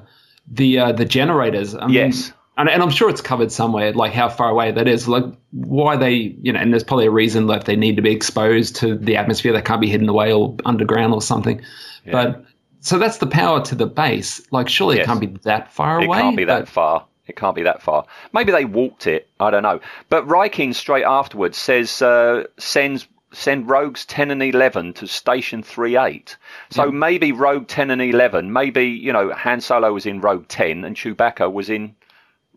the 0.52 0.80
uh, 0.80 0.92
the 0.92 1.06
generators. 1.06 1.76
I 1.76 1.88
mean, 1.88 1.96
Yes. 1.96 2.32
and, 2.58 2.70
and 2.70 2.84
I'm 2.84 2.92
sure 2.92 3.10
it's 3.10 3.22
covered 3.22 3.52
somewhere, 3.52 3.94
like 3.94 4.14
how 4.14 4.30
far 4.30 4.50
away 4.50 4.72
that 4.72 4.88
is, 4.88 5.08
like 5.08 5.26
why 5.52 5.96
they, 5.98 6.14
you 6.14 6.54
know, 6.54 6.60
and 6.60 6.72
there's 6.72 6.84
probably 6.84 7.08
a 7.08 7.12
reason 7.12 7.48
that 7.48 7.66
they 7.66 7.76
need 7.76 7.96
to 7.96 8.04
be 8.04 8.12
exposed 8.12 8.78
to 8.78 8.96
the 8.96 9.18
atmosphere. 9.18 9.54
They 9.54 9.62
can't 9.62 9.82
be 9.82 9.90
hidden 9.90 10.10
away 10.10 10.32
or 10.32 10.56
underground 10.64 11.14
or 11.14 11.22
something. 11.22 11.62
But 12.10 12.46
so 12.88 12.98
that's 12.98 13.18
the 13.18 13.28
power 13.28 13.62
to 13.66 13.76
the 13.76 13.86
base. 13.86 14.42
Like, 14.52 14.70
surely 14.70 14.98
Yes. 14.98 15.04
it 15.04 15.08
can't 15.08 15.20
be 15.20 15.28
that 15.44 15.72
far 15.74 16.02
it 16.02 16.06
away. 16.06 16.18
It 16.20 16.22
can't 16.22 16.38
be 16.38 16.46
that 16.46 16.60
but- 16.62 16.70
far. 16.70 17.06
It 17.28 17.36
can't 17.36 17.56
be 17.56 17.64
that 17.64 17.82
far. 17.82 18.06
Maybe 18.32 18.54
they 18.54 18.64
walked 18.64 19.06
it. 19.06 19.28
I 19.42 19.50
don't 19.52 19.62
know. 19.64 19.82
But 20.08 20.26
Rieekan 20.30 20.74
straight 20.74 21.04
afterwards 21.04 21.58
says 21.58 22.02
uh, 22.02 22.46
sends 22.58 23.06
send 23.34 23.70
rogues 23.70 24.06
10 24.06 24.32
and 24.32 24.42
11 24.42 24.94
to 24.94 25.08
station 25.08 25.62
38. 25.62 26.38
So 26.70 26.90
maybe 26.90 27.34
rogue 27.34 27.68
10 27.68 27.92
and 27.92 28.02
11, 28.02 28.54
maybe, 28.54 28.86
you 28.86 29.12
know, 29.12 29.34
Han 29.34 29.60
Solo 29.60 29.92
was 29.92 30.06
in 30.06 30.22
rogue 30.22 30.48
10 30.48 30.86
and 30.86 30.96
Chewbacca 30.96 31.52
was 31.52 31.70
in 31.70 31.94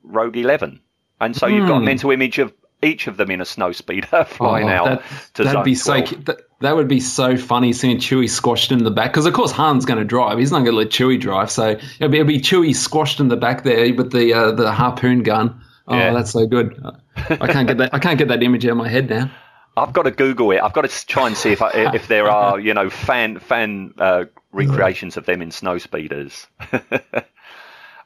rogue 0.04 0.36
11. 0.36 0.78
And 1.20 1.36
so 1.36 1.48
you've 1.48 1.66
got 1.66 1.78
a 1.78 1.84
mental 1.84 2.12
image 2.12 2.38
of 2.38 2.52
each 2.82 3.06
of 3.06 3.16
them 3.16 3.30
in 3.30 3.40
a 3.40 3.44
snow 3.44 3.72
speeder 3.72 4.24
flying. 4.28 4.68
Oh, 4.68 4.72
out 4.72 4.84
that, 4.86 5.02
to 5.34 5.44
that'd 5.44 5.64
be 5.64 5.74
12. 5.76 6.08
so. 6.08 6.16
That, 6.16 6.40
that 6.60 6.76
would 6.76 6.88
be 6.88 7.00
so 7.00 7.36
funny 7.38 7.72
seeing 7.72 7.96
Chewie 7.98 8.28
squashed 8.28 8.70
in 8.70 8.84
the 8.84 8.90
back. 8.90 9.12
Because 9.12 9.24
of 9.26 9.32
course 9.32 9.50
Han's 9.52 9.86
going 9.86 9.98
to 9.98 10.04
drive. 10.04 10.38
He's 10.38 10.50
not 10.52 10.58
going 10.58 10.72
to 10.72 10.76
let 10.78 10.88
Chewie 10.90 11.18
drive. 11.18 11.50
So 11.50 11.70
it'll 11.70 12.08
be, 12.10 12.18
it'll 12.18 12.28
be 12.28 12.38
Chewie 12.40 12.74
squashed 12.76 13.18
in 13.20 13.28
the 13.28 13.36
back 13.36 13.64
there 13.64 13.94
with 13.94 14.12
the 14.12 14.32
uh, 14.34 14.52
the 14.52 14.70
harpoon 14.70 15.22
gun. 15.22 15.58
Oh, 15.88 15.96
Yeah. 15.96 16.12
that's 16.12 16.32
so 16.32 16.46
good. 16.46 16.78
I 17.16 17.46
can't 17.46 17.66
get 17.66 17.78
that. 17.78 17.94
I 17.94 17.98
can't 17.98 18.18
get 18.18 18.28
that 18.28 18.42
image 18.42 18.64
out 18.66 18.72
of 18.72 18.76
my 18.76 18.88
head 18.88 19.08
now. 19.08 19.30
I've 19.76 19.92
got 19.92 20.02
to 20.02 20.10
Google 20.10 20.50
it. 20.50 20.60
I've 20.60 20.72
got 20.74 20.82
to 20.88 21.06
try 21.06 21.26
and 21.28 21.36
see 21.36 21.52
if 21.52 21.62
I, 21.62 21.70
if 21.94 22.08
there 22.08 22.28
are 22.28 22.60
you 22.60 22.74
know 22.74 22.90
fan 22.90 23.38
fan 23.38 23.94
uh, 23.98 24.24
recreations 24.52 25.16
of 25.16 25.24
them 25.26 25.40
in 25.40 25.50
snow 25.50 25.78
speeders. 25.78 26.46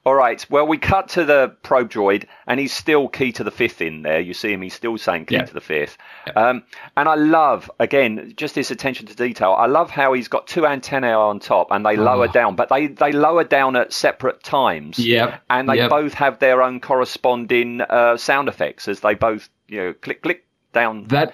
All 0.06 0.14
right. 0.14 0.44
Well, 0.50 0.66
we 0.66 0.76
cut 0.76 1.08
to 1.10 1.24
the 1.24 1.56
probe 1.62 1.90
droid, 1.90 2.26
and 2.46 2.60
he's 2.60 2.74
still 2.74 3.08
key 3.08 3.32
to 3.32 3.44
the 3.44 3.50
fifth 3.50 3.80
in 3.80 4.02
there. 4.02 4.20
You 4.20 4.34
see 4.34 4.52
him; 4.52 4.60
he's 4.60 4.74
still 4.74 4.98
saying 4.98 5.26
key 5.26 5.36
Yeah. 5.36 5.44
to 5.46 5.54
the 5.54 5.62
fifth. 5.62 5.96
Um, 6.36 6.62
and 6.94 7.08
I 7.08 7.14
love, 7.14 7.70
again, 7.80 8.34
just 8.36 8.54
this 8.54 8.70
attention 8.70 9.06
to 9.06 9.16
detail. 9.16 9.52
I 9.58 9.64
love 9.66 9.90
how 9.90 10.12
he's 10.12 10.28
got 10.28 10.46
two 10.46 10.66
antennae 10.66 11.10
on 11.12 11.40
top, 11.40 11.68
and 11.70 11.86
they 11.86 11.96
lower 11.96 12.28
down, 12.28 12.54
but 12.54 12.68
they 12.68 12.88
they 12.88 13.12
lower 13.12 13.44
down 13.44 13.76
at 13.76 13.94
separate 13.94 14.42
times. 14.42 14.98
Yeah. 14.98 15.38
And 15.48 15.68
they 15.68 15.76
Yep. 15.76 15.90
both 15.90 16.14
have 16.14 16.38
their 16.38 16.62
own 16.62 16.80
corresponding 16.80 17.80
uh, 17.80 18.18
sound 18.18 18.48
effects 18.48 18.88
as 18.88 19.00
they 19.00 19.14
both 19.14 19.48
you 19.68 19.78
know 19.80 19.92
click 19.94 20.20
click 20.22 20.44
down. 20.74 21.04
That 21.04 21.32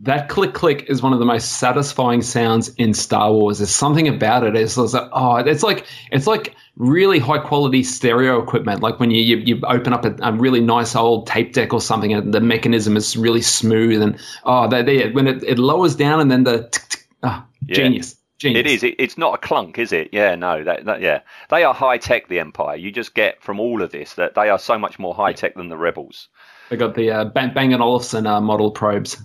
that 0.00 0.28
click 0.28 0.54
click 0.54 0.86
is 0.88 1.02
one 1.02 1.12
of 1.12 1.18
the 1.18 1.24
most 1.24 1.58
satisfying 1.58 2.22
sounds 2.22 2.70
in 2.76 2.94
Star 2.94 3.32
Wars. 3.32 3.58
There's 3.58 3.70
something 3.70 4.08
about 4.08 4.44
it. 4.44 4.56
It's, 4.56 4.76
it's 4.78 4.94
like 4.94 5.10
oh, 5.12 5.36
it's 5.36 5.62
like 5.62 5.86
it's 6.10 6.26
like 6.26 6.54
really 6.76 7.18
high 7.18 7.38
quality 7.38 7.82
stereo 7.82 8.42
equipment. 8.42 8.82
Like 8.82 8.98
when 8.98 9.10
you 9.10 9.20
you, 9.22 9.36
you 9.38 9.60
open 9.66 9.92
up 9.92 10.04
a, 10.04 10.16
a 10.22 10.32
really 10.32 10.60
nice 10.60 10.96
old 10.96 11.26
tape 11.26 11.52
deck 11.52 11.72
or 11.74 11.80
something, 11.80 12.12
and 12.12 12.32
the 12.32 12.40
mechanism 12.40 12.96
is 12.96 13.16
really 13.16 13.42
smooth, 13.42 14.00
and 14.02 14.18
oh, 14.44 14.68
they, 14.68 14.82
they 14.82 15.10
when 15.10 15.26
it, 15.26 15.42
it 15.42 15.58
lowers 15.58 15.94
down, 15.94 16.20
and 16.20 16.30
then 16.30 16.44
the 16.44 16.68
tick, 16.68 16.88
tick, 16.88 17.08
ah, 17.22 17.46
genius, 17.66 18.16
genius. 18.38 18.60
It 18.60 18.66
is. 18.66 18.82
It, 18.84 18.94
it's 18.98 19.18
not 19.18 19.34
a 19.34 19.38
clunk, 19.38 19.78
is 19.78 19.92
it? 19.92 20.10
Yeah, 20.12 20.34
no. 20.34 20.64
That, 20.64 20.86
that 20.86 21.02
yeah, 21.02 21.20
they 21.50 21.62
are 21.62 21.74
high 21.74 21.98
tech. 21.98 22.28
The 22.28 22.40
Empire. 22.40 22.76
You 22.76 22.90
just 22.90 23.14
get 23.14 23.42
from 23.42 23.60
all 23.60 23.82
of 23.82 23.92
this 23.92 24.14
that 24.14 24.34
they 24.34 24.48
are 24.48 24.58
so 24.58 24.78
much 24.78 24.98
more 24.98 25.14
high 25.14 25.34
tech 25.34 25.54
than 25.54 25.68
the 25.68 25.76
rebels. 25.76 26.28
They 26.70 26.76
got 26.76 26.94
the 26.94 27.10
uh, 27.10 27.24
Bang, 27.26 27.52
Bang 27.52 27.74
and 27.74 27.82
Olufsen 27.82 28.26
uh, 28.26 28.40
model 28.40 28.70
probes. 28.70 29.22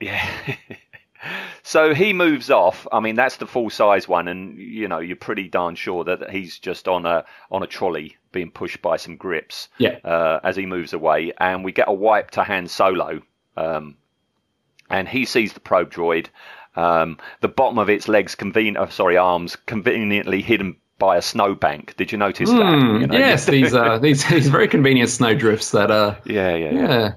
Yeah. 0.00 0.24
so 1.62 1.94
he 1.94 2.12
moves 2.12 2.50
off. 2.50 2.86
I 2.92 3.00
mean, 3.00 3.16
that's 3.16 3.36
the 3.36 3.46
full 3.46 3.70
size 3.70 4.06
one, 4.08 4.28
and 4.28 4.56
you 4.58 4.88
know, 4.88 4.98
you're 5.00 5.16
pretty 5.16 5.48
darn 5.48 5.74
sure 5.74 6.04
that 6.04 6.30
he's 6.30 6.58
just 6.58 6.88
on 6.88 7.06
a 7.06 7.24
on 7.50 7.62
a 7.62 7.66
trolley 7.66 8.16
being 8.32 8.50
pushed 8.50 8.80
by 8.82 8.96
some 8.96 9.16
grips. 9.16 9.68
Yeah. 9.78 9.98
Uh, 10.04 10.40
as 10.42 10.56
he 10.56 10.66
moves 10.66 10.92
away, 10.92 11.32
and 11.38 11.64
we 11.64 11.72
get 11.72 11.88
a 11.88 11.92
wipe 11.92 12.30
to 12.32 12.44
Han 12.44 12.68
Solo, 12.68 13.20
um, 13.56 13.96
and 14.90 15.08
he 15.08 15.24
sees 15.24 15.52
the 15.52 15.60
probe 15.60 15.90
droid. 15.92 16.26
Um, 16.76 17.18
the 17.40 17.48
bottom 17.48 17.78
of 17.78 17.90
its 17.90 18.06
legs, 18.06 18.36
conven- 18.36 18.76
uh, 18.76 18.88
sorry, 18.88 19.16
arms, 19.16 19.56
conveniently 19.66 20.42
hidden 20.42 20.76
by 20.98 21.16
a 21.16 21.22
snowbank. 21.22 21.96
Did 21.96 22.12
you 22.12 22.18
notice 22.18 22.50
that? 22.50 22.56
Hmm, 22.78 23.00
You 23.00 23.06
know, 23.08 23.18
yes, 23.18 23.46
these 23.56 23.74
uh, 23.74 23.98
these 23.98 24.24
these 24.30 24.48
very 24.48 24.68
convenient 24.68 25.10
snowdrifts 25.10 25.72
that 25.72 25.90
uh 25.90 26.14
Yeah, 26.24 26.54
yeah, 26.54 26.70
yeah. 26.72 26.88
yeah 26.88 27.12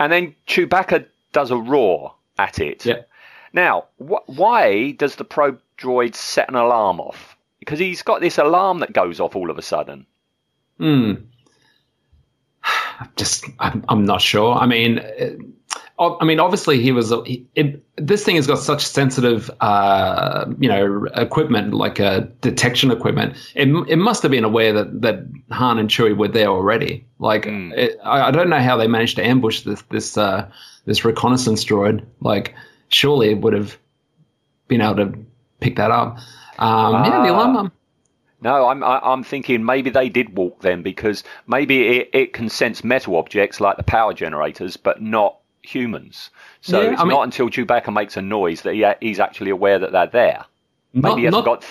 And 0.00 0.12
then 0.12 0.34
Chewbacca 0.46 1.06
does 1.32 1.50
a 1.50 1.56
roar 1.56 2.14
at 2.38 2.58
it. 2.58 2.84
yeah. 2.84 3.02
Now, 3.52 3.86
wh- 3.98 4.26
why 4.26 4.92
does 4.92 5.16
the 5.16 5.24
probe 5.24 5.60
droid 5.78 6.14
set 6.14 6.48
an 6.48 6.54
alarm 6.54 7.00
off? 7.00 7.36
Because 7.58 7.78
he's 7.78 8.02
got 8.02 8.20
this 8.20 8.38
alarm 8.38 8.80
that 8.80 8.92
goes 8.92 9.20
off 9.20 9.36
all 9.36 9.50
of 9.50 9.58
a 9.58 9.62
sudden. 9.62 10.06
Hmm. 10.78 11.12
Just, 13.16 13.44
I'm, 13.58 13.84
I'm 13.88 14.04
not 14.04 14.20
sure. 14.20 14.54
I 14.54 14.66
mean, 14.66 14.98
uh, 14.98 15.30
I 15.98 16.24
mean, 16.24 16.40
obviously 16.40 16.80
he 16.80 16.90
was. 16.92 17.12
He, 17.26 17.46
it, 17.54 17.82
this 17.96 18.24
thing 18.24 18.36
has 18.36 18.46
got 18.46 18.58
such 18.58 18.84
sensitive, 18.84 19.50
uh, 19.60 20.46
you 20.58 20.68
know, 20.68 21.06
equipment 21.14 21.74
like 21.74 22.00
uh, 22.00 22.22
detection 22.40 22.90
equipment. 22.90 23.36
It, 23.54 23.68
it 23.88 23.96
must 23.96 24.22
have 24.22 24.30
been 24.30 24.44
aware 24.44 24.72
that 24.72 25.02
that 25.02 25.26
Han 25.50 25.78
and 25.78 25.88
Chewie 25.88 26.16
were 26.16 26.28
there 26.28 26.48
already. 26.48 27.06
Like, 27.18 27.46
it, 27.46 27.98
I, 28.02 28.28
I 28.28 28.30
don't 28.30 28.48
know 28.48 28.60
how 28.60 28.76
they 28.76 28.88
managed 28.88 29.16
to 29.16 29.24
ambush 29.24 29.62
this 29.62 29.82
this 29.90 30.16
uh, 30.16 30.50
this 30.84 31.04
reconnaissance 31.04 31.64
droid. 31.64 32.04
Like, 32.20 32.54
surely 32.88 33.30
it 33.30 33.38
would 33.40 33.52
have 33.52 33.76
been 34.68 34.80
able 34.80 34.96
to 34.96 35.18
pick 35.60 35.76
that 35.76 35.90
up. 35.90 36.18
Um, 36.58 37.04
Yeah, 37.04 37.22
the 37.22 37.32
alarm. 37.32 37.56
um, 37.56 37.72
No, 38.40 38.66
I'm 38.68 38.82
I'm 38.82 39.22
thinking 39.24 39.64
maybe 39.64 39.90
they 39.90 40.08
did 40.08 40.36
walk 40.36 40.60
then 40.62 40.82
because 40.82 41.22
maybe 41.46 41.98
it, 41.98 42.10
it 42.12 42.32
can 42.32 42.48
sense 42.48 42.82
metal 42.84 43.16
objects 43.16 43.60
like 43.60 43.76
the 43.76 43.82
power 43.84 44.12
generators, 44.12 44.76
but 44.76 45.00
not 45.00 45.38
humans. 45.62 46.30
So 46.60 46.80
Yeah, 46.80 46.92
it's 46.92 47.00
I 47.00 47.04
mean- 47.04 47.12
not 47.12 47.22
until 47.22 47.48
Chewbacca 47.48 47.92
makes 47.92 48.16
a 48.16 48.22
noise 48.22 48.62
that 48.62 48.74
he, 48.74 48.84
he's 49.00 49.20
actually 49.20 49.50
aware 49.50 49.78
that 49.78 49.92
they're 49.92 50.06
there. 50.08 50.44
Maybe 50.92 51.08
Not- 51.08 51.18
he 51.18 51.24
hasn't 51.24 51.44
not- 51.46 51.60
got. 51.60 51.66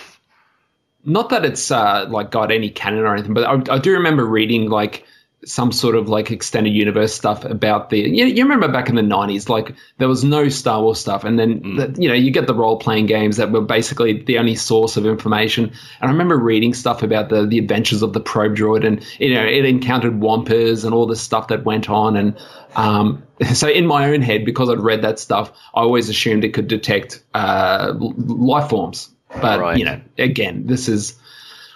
not 1.04 1.30
that 1.30 1.44
it's 1.46 1.70
uh, 1.72 2.06
like 2.10 2.32
got 2.32 2.52
any 2.52 2.70
canon 2.70 3.02
or 3.02 3.14
anything, 3.14 3.34
but 3.34 3.44
I, 3.46 3.76
I 3.76 3.78
do 3.80 3.92
remember 3.92 4.26
reading 4.26 4.70
like 4.70 5.06
some 5.46 5.72
sort 5.72 5.96
of 5.96 6.08
like 6.08 6.30
extended 6.30 6.72
universe 6.72 7.14
stuff 7.14 7.44
about 7.46 7.90
the. 7.90 8.00
You, 8.00 8.26
you 8.26 8.44
remember 8.44 8.68
back 8.68 8.90
in 8.90 8.96
the 8.96 9.02
nineties, 9.02 9.50
like 9.50 9.74
there 9.98 10.08
was 10.08 10.24
no 10.24 10.50
Star 10.50 10.82
Wars 10.82 11.00
stuff, 11.00 11.24
and 11.24 11.40
then 11.40 11.62
the, 11.78 11.96
you 11.98 12.08
know 12.08 12.14
you 12.14 12.32
get 12.32 12.48
the 12.48 12.54
role 12.54 12.78
playing 12.78 13.08
games 13.08 13.38
that 13.38 13.52
were 13.52 13.62
basically 13.62 14.22
the 14.22 14.38
only 14.38 14.56
source 14.56 14.98
of 14.98 15.06
information. 15.06 15.66
And 15.66 16.10
I 16.10 16.12
remember 16.12 16.38
reading 16.38 16.74
stuff 16.74 17.02
about 17.04 17.30
the 17.30 17.46
the 17.46 17.58
adventures 17.58 18.02
of 18.02 18.14
the 18.14 18.20
probe 18.20 18.56
droid, 18.56 18.86
and 18.86 19.04
you 19.20 19.34
know 19.34 19.46
it 19.46 19.66
encountered 19.66 20.20
wampas 20.20 20.86
and 20.86 20.94
all 20.94 21.08
this 21.08 21.22
stuff 21.22 21.48
that 21.48 21.64
went 21.64 21.90
on, 21.90 22.16
and 22.16 22.38
um, 22.76 23.24
so 23.54 23.68
in 23.68 23.88
my 23.88 24.10
own 24.12 24.22
head, 24.22 24.46
because 24.46 24.70
I'd 24.70 24.80
read 24.80 25.02
that 25.02 25.20
stuff, 25.20 25.52
I 25.74 25.82
always 25.82 26.10
assumed 26.10 26.44
it 26.44 26.54
could 26.54 26.68
detect 26.68 27.22
uh, 27.34 27.94
life 27.98 28.70
forms. 28.70 29.10
But 29.42 29.60
Right. 29.62 29.78
you 29.78 29.86
know, 29.86 30.00
again, 30.18 30.68
this 30.68 30.90
is 30.90 31.16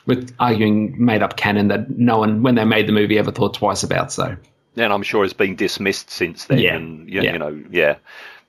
with 0.05 0.33
arguing 0.39 0.95
made 1.03 1.21
up 1.23 1.37
canon 1.37 1.67
that 1.69 1.89
no 1.89 2.19
one, 2.19 2.43
when 2.43 2.55
they 2.55 2.65
made 2.65 2.87
the 2.87 2.91
movie, 2.93 3.17
ever 3.17 3.31
thought 3.31 3.53
twice 3.53 3.83
about. 3.83 4.11
So 4.11 4.35
And 4.77 4.93
I'm 4.93 5.03
sure 5.03 5.23
it's 5.23 5.33
been 5.33 5.55
dismissed 5.55 6.09
since 6.09 6.45
then. 6.45 6.59
Yeah, 6.59 6.75
And, 6.75 7.09
you, 7.09 7.21
yeah. 7.21 7.33
you 7.33 7.39
know, 7.39 7.63
yeah. 7.71 7.95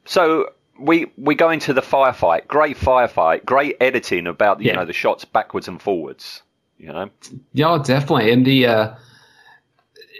So 0.04 0.50
we 0.78 1.06
we 1.16 1.34
go 1.34 1.50
into 1.50 1.72
the 1.72 1.80
firefight. 1.80 2.46
Great 2.46 2.76
firefight. 2.76 3.44
Great 3.44 3.76
editing 3.80 4.26
about 4.26 4.60
you 4.60 4.66
Yeah. 4.68 4.76
know 4.76 4.84
the 4.84 4.92
shots 4.92 5.24
backwards 5.24 5.68
and 5.68 5.80
forwards. 5.80 6.42
You 6.78 6.88
know. 6.92 7.10
yeah, 7.54 7.78
definitely. 7.82 8.30
And 8.30 8.44
the 8.46 8.66
uh, 8.66 8.94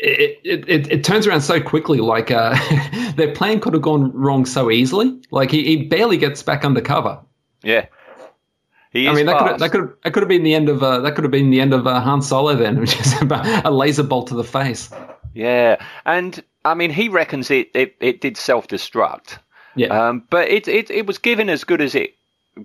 it, 0.01 0.41
it, 0.45 0.69
it, 0.69 0.91
it 0.93 1.05
turns 1.05 1.27
around 1.27 1.43
so 1.43 1.61
quickly. 1.61 1.99
Like 1.99 2.31
uh, 2.31 2.57
their 3.17 3.33
plan 3.35 3.61
could 3.61 3.75
have 3.75 3.83
gone 3.83 4.13
wrong 4.13 4.47
so 4.47 4.71
easily. 4.71 5.21
Like 5.31 5.51
he, 5.51 5.65
he 5.65 5.85
barely 5.85 6.17
gets 6.17 6.43
back 6.43 6.65
undercover. 6.65 7.19
Yeah. 7.63 7.87
I 8.95 9.13
mean, 9.13 9.27
that 9.27 9.39
could 9.39 9.59
that 9.59 9.73
could 9.73 9.95
that 10.05 10.13
could 10.13 10.23
have 10.23 10.29
been 10.29 10.43
the 10.43 10.55
end 10.55 10.69
of 10.69 10.83
uh, 10.83 11.01
that 11.01 11.15
could 11.15 11.25
have 11.25 11.31
been 11.31 11.51
the 11.51 11.61
end 11.61 11.75
of 11.75 11.87
uh, 11.87 12.01
Han 12.01 12.23
Solo 12.23 12.55
then, 12.55 12.81
which 12.81 12.99
is 12.99 13.15
a 13.21 13.71
laser 13.71 14.03
bolt 14.03 14.29
to 14.29 14.35
the 14.35 14.45
face. 14.45 14.91
Yeah, 15.35 15.77
and 16.05 16.43
I 16.65 16.75
mean, 16.75 16.91
he 16.91 17.09
reckons 17.09 17.51
it 17.51 17.71
it, 17.75 17.97
it 18.01 18.21
did 18.21 18.37
self 18.37 18.69
destruct. 18.69 19.39
Yeah. 19.75 19.89
Um, 19.89 20.25
but 20.31 20.49
it, 20.49 20.67
it 20.69 20.91
it 20.91 21.07
was 21.07 21.19
given 21.19 21.51
as 21.51 21.65
good 21.65 21.81
as 21.83 21.95
it 21.95 22.15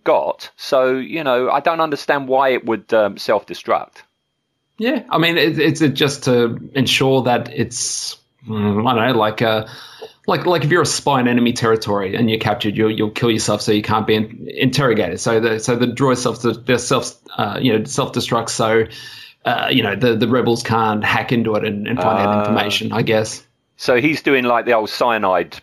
got. 0.03 0.49
So 0.55 0.95
you 0.95 1.23
know, 1.23 1.49
I 1.49 1.59
don't 1.59 1.81
understand 1.81 2.27
why 2.27 2.49
it 2.49 2.65
would 2.65 2.93
um, 2.93 3.17
self 3.17 3.45
destruct. 3.45 4.03
Yeah, 4.77 5.03
I 5.09 5.17
mean, 5.17 5.37
it, 5.37 5.59
it's 5.59 5.79
just 5.79 6.23
to 6.23 6.57
ensure 6.73 7.21
that 7.23 7.49
it's 7.53 8.17
mm, 8.47 8.87
I 8.89 8.95
don't 8.95 9.13
know, 9.13 9.19
like 9.19 9.41
uh, 9.41 9.67
like 10.27 10.45
like 10.45 10.63
if 10.63 10.71
you're 10.71 10.81
a 10.81 10.85
spy 10.85 11.19
in 11.19 11.27
enemy 11.27 11.53
territory 11.53 12.15
and 12.15 12.29
you're 12.29 12.39
captured, 12.39 12.77
you'll 12.77 12.91
you'll 12.91 13.11
kill 13.11 13.31
yourself 13.31 13.61
so 13.61 13.71
you 13.71 13.81
can't 13.81 14.05
be 14.07 14.15
in, 14.15 14.47
interrogated. 14.55 15.19
So 15.19 15.39
the 15.39 15.59
so 15.59 15.75
the 15.75 15.87
droid 15.87 16.17
self 16.17 16.41
the 16.41 16.77
self 16.77 17.15
uh, 17.37 17.57
you 17.61 17.77
know 17.77 17.83
self 17.85 18.13
destructs 18.13 18.49
so. 18.51 18.85
Uh, 19.43 19.69
you 19.71 19.81
know 19.81 19.95
the, 19.95 20.15
the 20.15 20.27
rebels 20.27 20.61
can't 20.61 21.03
hack 21.03 21.31
into 21.31 21.55
it 21.55 21.65
and, 21.65 21.87
and 21.87 21.97
find 21.99 22.19
Ah. 22.19 22.31
out 22.31 22.39
information. 22.47 22.91
I 22.91 23.01
guess. 23.01 23.43
So 23.75 23.99
he's 23.99 24.21
doing 24.21 24.43
like 24.43 24.65
the 24.65 24.73
old 24.73 24.91
cyanide 24.91 25.59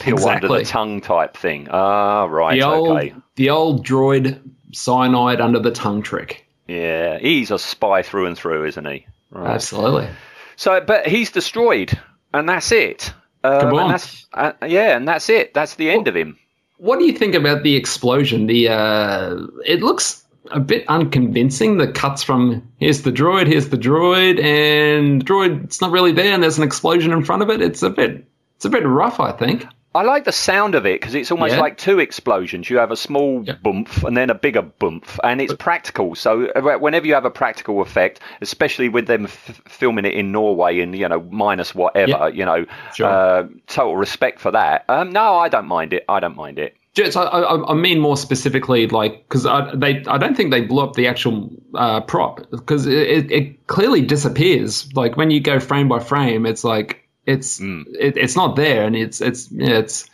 pill 0.00 0.28
under 0.28 0.48
the 0.48 0.64
tongue 0.64 1.00
type 1.00 1.36
thing. 1.36 1.68
Ah, 1.70 2.24
right. 2.24 2.54
The 2.58 2.64
old 2.66 2.98
okay. 2.98 3.14
the 3.36 3.50
old 3.50 3.86
droid 3.86 4.40
cyanide 4.72 5.40
under 5.40 5.60
the 5.60 5.70
tongue 5.70 6.02
trick. 6.02 6.44
Yeah, 6.66 7.18
he's 7.20 7.52
a 7.52 7.58
spy 7.60 8.02
through 8.02 8.26
and 8.26 8.36
through, 8.36 8.66
isn't 8.66 8.84
he? 8.86 9.06
Right. 9.30 9.50
Absolutely. 9.54 10.08
So, 10.56 10.80
but 10.80 11.06
he's 11.06 11.30
destroyed, 11.30 11.96
and 12.34 12.48
that's 12.48 12.72
it. 12.72 13.12
Um, 13.42 13.78
and 13.78 13.90
that's, 13.90 14.26
uh, 14.34 14.52
yeah, 14.66 14.96
and 14.96 15.08
that's 15.08 15.28
it. 15.30 15.54
That's 15.54 15.76
the 15.76 15.90
end 15.90 16.08
of 16.08 16.16
him. 16.16 16.38
What 16.76 16.98
do 16.98 17.04
you 17.04 17.12
think 17.12 17.34
about 17.34 17.62
the 17.62 17.76
explosion? 17.76 18.46
The 18.46 18.68
uh, 18.68 19.36
it 19.66 19.82
looks 19.82 20.24
a 20.50 20.60
bit 20.60 20.84
unconvincing. 20.88 21.76
The 21.76 21.88
cuts 21.88 22.22
from 22.22 22.66
here's 22.78 23.02
the 23.02 23.12
droid, 23.12 23.46
here's 23.46 23.68
the 23.68 23.76
droid, 23.76 24.42
and 24.42 25.20
the 25.20 25.24
droid 25.24 25.64
it's 25.64 25.80
not 25.80 25.90
really 25.90 26.12
there, 26.12 26.32
and 26.32 26.42
there's 26.42 26.58
an 26.58 26.64
explosion 26.64 27.12
in 27.12 27.24
front 27.24 27.42
of 27.42 27.50
it. 27.50 27.60
It's 27.60 27.82
a 27.82 27.90
bit 27.90 28.26
it's 28.56 28.64
a 28.64 28.70
bit 28.70 28.86
rough, 28.86 29.20
I 29.20 29.32
think. 29.32 29.66
I 29.92 30.02
like 30.02 30.24
the 30.24 30.30
sound 30.32 30.76
of 30.76 30.86
it 30.86 31.00
because 31.00 31.16
it's 31.16 31.32
almost 31.32 31.54
Yeah. 31.54 31.60
like 31.60 31.76
two 31.76 31.98
explosions. 31.98 32.70
You 32.70 32.78
have 32.78 32.92
a 32.92 32.96
small 32.96 33.42
Yeah. 33.44 33.54
bump 33.60 33.88
and 34.04 34.16
then 34.16 34.30
a 34.30 34.34
bigger 34.34 34.62
bump, 34.62 35.06
and 35.24 35.40
it's 35.40 35.52
practical. 35.54 36.14
So 36.14 36.46
uh, 36.54 36.78
whenever 36.78 37.06
you 37.08 37.14
have 37.14 37.24
a 37.24 37.30
practical 37.30 37.80
effect, 37.80 38.20
especially 38.40 38.88
with 38.88 39.06
them 39.08 39.24
f- 39.24 39.60
filming 39.66 40.04
it 40.04 40.14
in 40.14 40.30
Norway 40.30 40.78
and 40.80 40.96
you 40.96 41.08
know 41.08 41.26
minus 41.30 41.74
whatever, 41.74 42.10
Yeah. 42.10 42.26
you 42.28 42.44
know, 42.44 42.66
Sure. 42.94 43.08
uh, 43.08 43.44
total 43.66 43.96
respect 43.96 44.38
for 44.38 44.52
that. 44.52 44.84
Um, 44.88 45.10
no, 45.10 45.36
I 45.36 45.48
don't 45.48 45.66
mind 45.66 45.92
it. 45.92 46.04
I 46.08 46.20
don't 46.20 46.36
mind 46.36 46.60
it. 46.60 46.76
Just, 46.92 47.16
I, 47.16 47.22
I, 47.22 47.70
I 47.70 47.74
mean 47.74 48.00
more 48.00 48.16
specifically, 48.16 48.86
like 48.88 49.24
because 49.28 49.46
I, 49.46 49.74
they 49.74 50.04
I 50.06 50.18
don't 50.18 50.36
think 50.36 50.50
they 50.50 50.60
blew 50.60 50.82
up 50.82 50.94
the 50.94 51.06
actual 51.08 51.50
uh, 51.74 52.00
prop 52.00 52.48
because 52.50 52.86
it, 52.86 53.30
it 53.30 53.66
clearly 53.68 54.02
disappears. 54.02 54.88
Like 54.94 55.16
when 55.16 55.30
you 55.30 55.40
go 55.40 55.60
frame 55.60 55.88
by 55.88 56.00
frame, 56.00 56.46
it's 56.46 56.64
like 56.64 56.99
it's 57.26 57.60
it, 57.60 58.16
it's 58.16 58.36
not 58.36 58.56
there, 58.56 58.84
and 58.84 58.96
it's 58.96 59.20
it's 59.20 59.50
yeah, 59.50 59.78
it's 59.78 60.08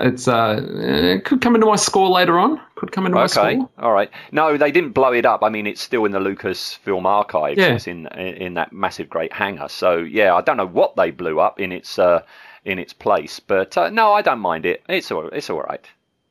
it's 0.00 0.26
uh 0.26 0.60
it 0.60 1.24
could 1.24 1.40
come 1.40 1.54
into 1.54 1.66
my 1.66 1.76
score 1.76 2.08
later 2.08 2.38
on. 2.38 2.60
Could 2.74 2.92
come 2.92 3.06
into 3.06 3.16
my 3.16 3.26
score. 3.26 3.46
Okay, 3.46 3.60
all 3.78 3.92
right. 3.92 4.10
No, 4.32 4.56
they 4.56 4.72
didn't 4.72 4.92
blow 4.92 5.12
it 5.12 5.24
up. 5.24 5.42
I 5.42 5.48
mean, 5.48 5.66
it's 5.66 5.80
still 5.80 6.04
in 6.04 6.12
the 6.12 6.18
Lucasfilm 6.18 7.04
archives. 7.04 7.58
Yeah. 7.58 7.74
It's 7.74 7.86
in 7.86 8.06
in 8.08 8.54
that 8.54 8.72
massive 8.72 9.08
great 9.08 9.32
hangar. 9.32 9.68
So 9.68 9.98
yeah, 9.98 10.34
I 10.34 10.40
don't 10.40 10.56
know 10.56 10.66
what 10.66 10.96
they 10.96 11.10
blew 11.10 11.40
up 11.40 11.60
in 11.60 11.72
its 11.72 11.98
uh, 11.98 12.22
in 12.64 12.78
its 12.78 12.92
place, 12.92 13.40
but 13.40 13.76
uh, 13.76 13.90
no, 13.90 14.12
I 14.12 14.22
don't 14.22 14.40
mind 14.40 14.66
it. 14.66 14.82
It's 14.88 15.10
all 15.10 15.28
it's 15.28 15.50
all 15.50 15.62
right. 15.62 15.86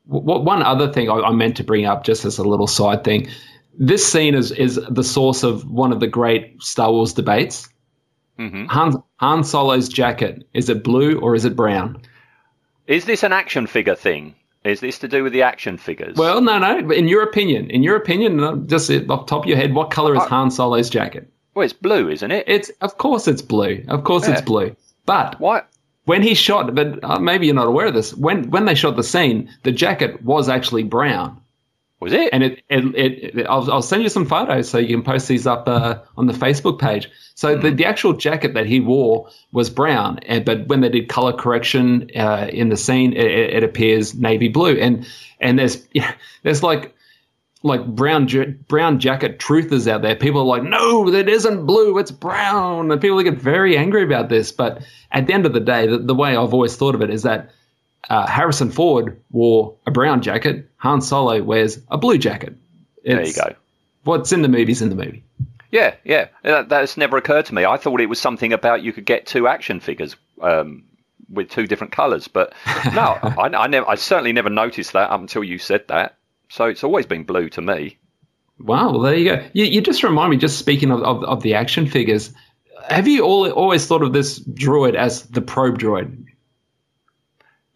What 0.05 0.43
one 0.43 0.61
other 0.61 0.91
thing 0.91 1.09
I, 1.09 1.15
I 1.15 1.31
meant 1.31 1.55
to 1.57 1.63
bring 1.63 1.85
up, 1.85 2.03
just 2.03 2.25
as 2.25 2.37
a 2.37 2.43
little 2.43 2.67
side 2.67 3.05
thing, 3.05 3.29
this 3.77 4.05
scene 4.05 4.35
is 4.35 4.51
is 4.51 4.79
the 4.89 5.03
source 5.03 5.43
of 5.43 5.69
one 5.69 5.93
of 5.93 6.01
the 6.01 6.07
great 6.07 6.61
Star 6.61 6.91
Wars 6.91 7.13
debates. 7.13 7.69
Mhm. 8.39 8.67
Han 8.67 9.03
Han 9.17 9.43
Solo's 9.43 9.87
jacket 9.89 10.43
is 10.53 10.69
it 10.69 10.83
blue 10.83 11.19
or 11.19 11.35
is 11.35 11.45
it 11.45 11.55
brown? 11.55 12.01
Is 12.87 13.05
this 13.05 13.23
an 13.23 13.31
action 13.33 13.67
figure 13.67 13.95
thing? 13.95 14.35
Is 14.63 14.79
this 14.79 14.99
to 14.99 15.07
do 15.07 15.23
with 15.23 15.33
the 15.33 15.41
action 15.41 15.77
figures? 15.77 16.15
Well, 16.17 16.41
no, 16.41 16.57
no. 16.57 16.89
In 16.91 17.07
your 17.07 17.21
opinion, 17.23 17.69
in 17.69 17.83
your 17.83 17.95
opinion, 17.97 18.67
just 18.67 18.89
off 18.89 19.25
the 19.25 19.25
top 19.25 19.43
of 19.43 19.45
your 19.45 19.57
head, 19.57 19.73
what 19.73 19.91
color 19.91 20.15
is 20.15 20.21
Uh, 20.23 20.27
Han 20.27 20.51
Solo's 20.51 20.89
jacket? 20.89 21.29
well, 21.53 21.63
it's 21.65 21.73
blue, 21.73 22.09
isn't 22.09 22.31
it? 22.31 22.45
It's 22.47 22.71
of 22.81 22.97
course 22.97 23.27
it's 23.27 23.41
blue. 23.41 23.83
Of 23.87 24.03
course 24.03 24.27
it's 24.27 24.41
blue. 24.41 24.75
But 25.05 25.39
what? 25.39 25.67
when 26.05 26.21
he 26.21 26.33
shot, 26.33 26.75
but 26.75 27.01
uh, 27.03 27.17
maybe 27.19 27.45
you're 27.45 27.55
not 27.55 27.67
aware 27.67 27.85
of 27.87 27.93
this. 27.93 28.13
When 28.13 28.49
when 28.49 28.65
they 28.65 28.75
shot 28.75 28.95
the 28.97 29.03
scene, 29.03 29.49
the 29.63 29.71
jacket 29.71 30.21
was 30.23 30.49
actually 30.49 30.83
brown. 30.83 31.39
Was 32.03 32.11
it? 32.11 32.33
and 32.33 32.43
it, 32.43 32.61
it, 32.69 32.83
it, 32.95 33.39
it 33.39 33.47
I'll, 33.47 33.71
I'll 33.71 33.81
send 33.81 34.03
you 34.03 34.09
some 34.09 34.25
photos 34.25 34.69
so 34.69 34.77
you 34.77 34.89
can 34.89 35.03
post 35.03 35.29
these 35.29 35.47
up 35.47 35.69
uh, 35.69 35.99
on 36.17 36.25
the 36.25 36.33
Facebook 36.33 36.77
page. 36.77 37.09
So 37.35 37.57
the, 37.57 37.71
the 37.71 37.85
actual 37.85 38.11
jacket 38.11 38.53
that 38.55 38.65
he 38.65 38.81
wore 38.81 39.29
was 39.53 39.69
brown, 39.69 40.19
and, 40.25 40.43
but 40.43 40.67
when 40.67 40.81
they 40.81 40.89
did 40.89 41.07
color 41.07 41.31
correction 41.31 42.09
uh, 42.13 42.49
in 42.51 42.67
the 42.67 42.75
scene, 42.75 43.13
it, 43.13 43.25
it 43.25 43.63
appears 43.63 44.15
navy 44.15 44.49
blue. 44.49 44.77
And 44.77 45.07
and 45.39 45.57
there's 45.57 45.87
yeah, 45.93 46.13
there's 46.43 46.61
like 46.61 46.93
like 47.63 47.85
brown 47.85 48.27
brown 48.67 48.99
jacket 48.99 49.39
truthers 49.39 49.87
out 49.87 50.01
there. 50.01 50.17
People 50.17 50.41
are 50.41 50.59
like, 50.59 50.63
no, 50.63 51.09
that 51.09 51.29
isn't 51.29 51.65
blue, 51.65 51.97
it's 51.99 52.11
brown, 52.11 52.91
and 52.91 52.99
people 52.99 53.23
get 53.23 53.35
very 53.35 53.77
angry 53.77 54.03
about 54.03 54.27
this. 54.27 54.51
But 54.51 54.83
at 55.13 55.27
the 55.27 55.33
end 55.33 55.45
of 55.45 55.53
the 55.53 55.61
day, 55.61 55.87
the, 55.87 55.99
the 55.99 56.15
way 56.15 56.35
I've 56.35 56.53
always 56.53 56.75
thought 56.75 56.95
of 56.95 57.01
it 57.01 57.09
is 57.09 57.23
that 57.23 57.51
uh, 58.09 58.27
Harrison 58.27 58.71
Ford 58.71 59.21
wore 59.31 59.75
a 59.85 59.91
brown 59.91 60.21
jacket. 60.21 60.69
Han 60.77 61.01
Solo 61.01 61.41
wears 61.41 61.79
a 61.89 61.97
blue 61.97 62.17
jacket. 62.17 62.55
there 63.03 63.25
you 63.25 63.33
go. 63.33 63.55
What's 64.03 64.31
in 64.31 64.41
the 64.41 64.49
movie's 64.49 64.81
in 64.81 64.89
the 64.89 64.95
movie. 64.95 65.23
Yeah, 65.71 65.95
yeah. 66.03 66.27
That, 66.43 66.69
that's 66.69 66.97
never 66.97 67.17
occurred 67.17 67.45
to 67.45 67.55
me. 67.55 67.65
I 67.65 67.77
thought 67.77 68.01
it 68.01 68.07
was 68.09 68.19
something 68.19 68.53
about 68.53 68.83
you 68.83 68.93
could 68.93 69.05
get 69.05 69.25
two 69.25 69.47
action 69.47 69.79
figures 69.79 70.15
um, 70.41 70.83
with 71.29 71.49
two 71.49 71.65
different 71.65 71.93
colours, 71.93 72.27
but 72.27 72.53
no, 72.93 73.17
I, 73.21 73.49
I 73.55 73.67
never. 73.67 73.89
I 73.89 73.95
certainly 73.95 74.33
never 74.33 74.49
noticed 74.49 74.93
that 74.93 75.09
up 75.09 75.19
until 75.19 75.43
you 75.43 75.57
said 75.57 75.87
that. 75.87 76.17
So 76.49 76.65
it's 76.65 76.83
always 76.83 77.05
been 77.05 77.23
blue 77.23 77.49
to 77.49 77.61
me. 77.61 77.97
Wow, 78.59 78.91
well, 78.91 78.99
there 78.99 79.15
you 79.15 79.35
go. 79.35 79.43
You, 79.53 79.65
you 79.65 79.81
just 79.81 80.03
remind 80.03 80.29
me, 80.29 80.37
just 80.37 80.59
speaking 80.59 80.91
of, 80.91 81.01
of, 81.01 81.23
of 81.23 81.41
the 81.41 81.55
action 81.55 81.87
figures, 81.87 82.31
have 82.87 83.07
you 83.07 83.23
all, 83.23 83.49
always 83.49 83.85
thought 83.87 84.03
of 84.03 84.13
this 84.13 84.39
droid 84.39 84.95
as 84.95 85.23
the 85.23 85.41
probe 85.41 85.79
droid? 85.79 86.25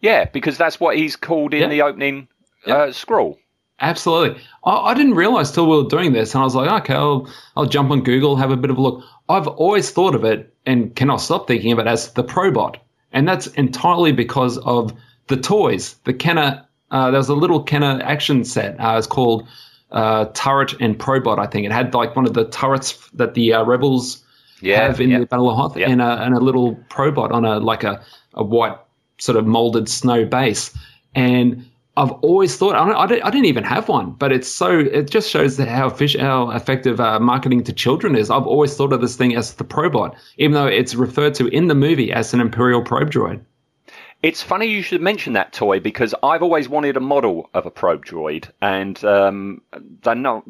Yeah, 0.00 0.24
because 0.26 0.56
that's 0.58 0.78
what 0.80 0.96
he's 0.96 1.16
called 1.16 1.54
in 1.54 1.62
Yeah. 1.62 1.68
the 1.68 1.82
opening 1.82 2.28
Yeah. 2.66 2.74
uh, 2.76 2.92
scroll. 2.92 3.38
Absolutely. 3.80 4.40
I, 4.64 4.70
I 4.90 4.94
didn't 4.94 5.14
realize 5.14 5.52
till 5.52 5.68
we 5.68 5.76
were 5.82 5.88
doing 5.88 6.12
this, 6.12 6.34
and 6.34 6.40
I 6.42 6.44
was 6.44 6.54
like, 6.54 6.82
okay, 6.82 6.94
I'll, 6.94 7.28
I'll 7.56 7.66
jump 7.66 7.90
on 7.90 8.02
Google, 8.02 8.36
have 8.36 8.50
a 8.50 8.56
bit 8.56 8.70
of 8.70 8.78
a 8.78 8.80
look. 8.80 9.04
I've 9.28 9.46
always 9.46 9.90
thought 9.90 10.14
of 10.14 10.24
it 10.24 10.52
and 10.66 10.94
cannot 10.94 11.16
stop 11.20 11.46
thinking 11.46 11.72
of 11.72 11.78
it 11.78 11.86
as 11.86 12.12
the 12.12 12.24
Probot. 12.24 12.76
And 13.12 13.26
that's 13.26 13.46
entirely 13.48 14.12
because 14.12 14.58
of 14.58 14.92
the 15.28 15.36
toys. 15.36 15.94
The 16.04 16.12
Kenner, 16.12 16.66
uh, 16.90 17.10
there 17.10 17.18
was 17.18 17.28
a 17.28 17.34
little 17.34 17.62
Kenner 17.62 18.00
action 18.02 18.44
set. 18.44 18.78
Uh, 18.80 18.96
it's 18.98 19.06
called 19.06 19.46
uh, 19.92 20.26
Turret 20.34 20.74
and 20.80 20.98
Probot, 20.98 21.38
I 21.38 21.46
think. 21.46 21.64
It 21.66 21.72
had 21.72 21.94
like 21.94 22.16
one 22.16 22.26
of 22.26 22.34
the 22.34 22.48
turrets 22.48 23.08
that 23.14 23.34
the 23.34 23.54
uh, 23.54 23.64
Rebels 23.64 24.24
Yeah, 24.60 24.86
have 24.88 25.00
in 25.00 25.10
yeah. 25.10 25.20
the 25.20 25.26
Battle 25.26 25.50
of 25.50 25.56
Hoth 25.56 25.76
Yeah. 25.76 25.88
and, 25.90 26.02
a, 26.02 26.22
and 26.22 26.34
a 26.34 26.40
little 26.40 26.74
Probot 26.90 27.30
on 27.32 27.44
a 27.44 27.58
like 27.60 27.84
a, 27.84 28.02
a 28.34 28.42
white 28.42 28.76
sort 29.18 29.36
of 29.36 29.46
molded 29.46 29.88
snow 29.88 30.24
base. 30.24 30.76
And 31.14 31.64
I've 31.96 32.12
always 32.12 32.56
thought 32.56 32.76
I, 32.76 32.92
I, 32.92 33.06
didn't, 33.06 33.24
I 33.24 33.30
didn't 33.30 33.46
even 33.46 33.64
have 33.64 33.88
one, 33.88 34.12
but 34.12 34.30
it's 34.30 34.48
so 34.48 34.78
it 34.78 35.10
just 35.10 35.28
shows 35.28 35.56
that 35.56 35.66
how 35.66 35.88
efficient, 35.88 36.22
how 36.22 36.50
effective 36.50 37.00
uh, 37.00 37.18
marketing 37.18 37.64
to 37.64 37.72
children 37.72 38.14
is. 38.14 38.30
I've 38.30 38.46
always 38.46 38.76
thought 38.76 38.92
of 38.92 39.00
this 39.00 39.16
thing 39.16 39.34
as 39.34 39.54
the 39.54 39.64
Probot, 39.64 40.16
even 40.36 40.52
though 40.52 40.66
it's 40.66 40.94
referred 40.94 41.34
to 41.34 41.48
in 41.48 41.66
the 41.66 41.74
movie 41.74 42.12
as 42.12 42.32
an 42.32 42.40
Imperial 42.40 42.82
probe 42.82 43.10
droid. 43.10 43.40
It's 44.22 44.42
funny 44.42 44.66
you 44.66 44.82
should 44.82 45.00
mention 45.00 45.32
that 45.34 45.52
toy 45.52 45.78
because 45.78 46.14
I've 46.22 46.42
always 46.42 46.68
wanted 46.68 46.96
a 46.96 47.00
model 47.00 47.50
of 47.54 47.66
a 47.66 47.70
probe 47.70 48.04
droid, 48.04 48.50
and 48.60 49.02
um, 49.04 49.62
they're 50.02 50.14
not. 50.14 50.44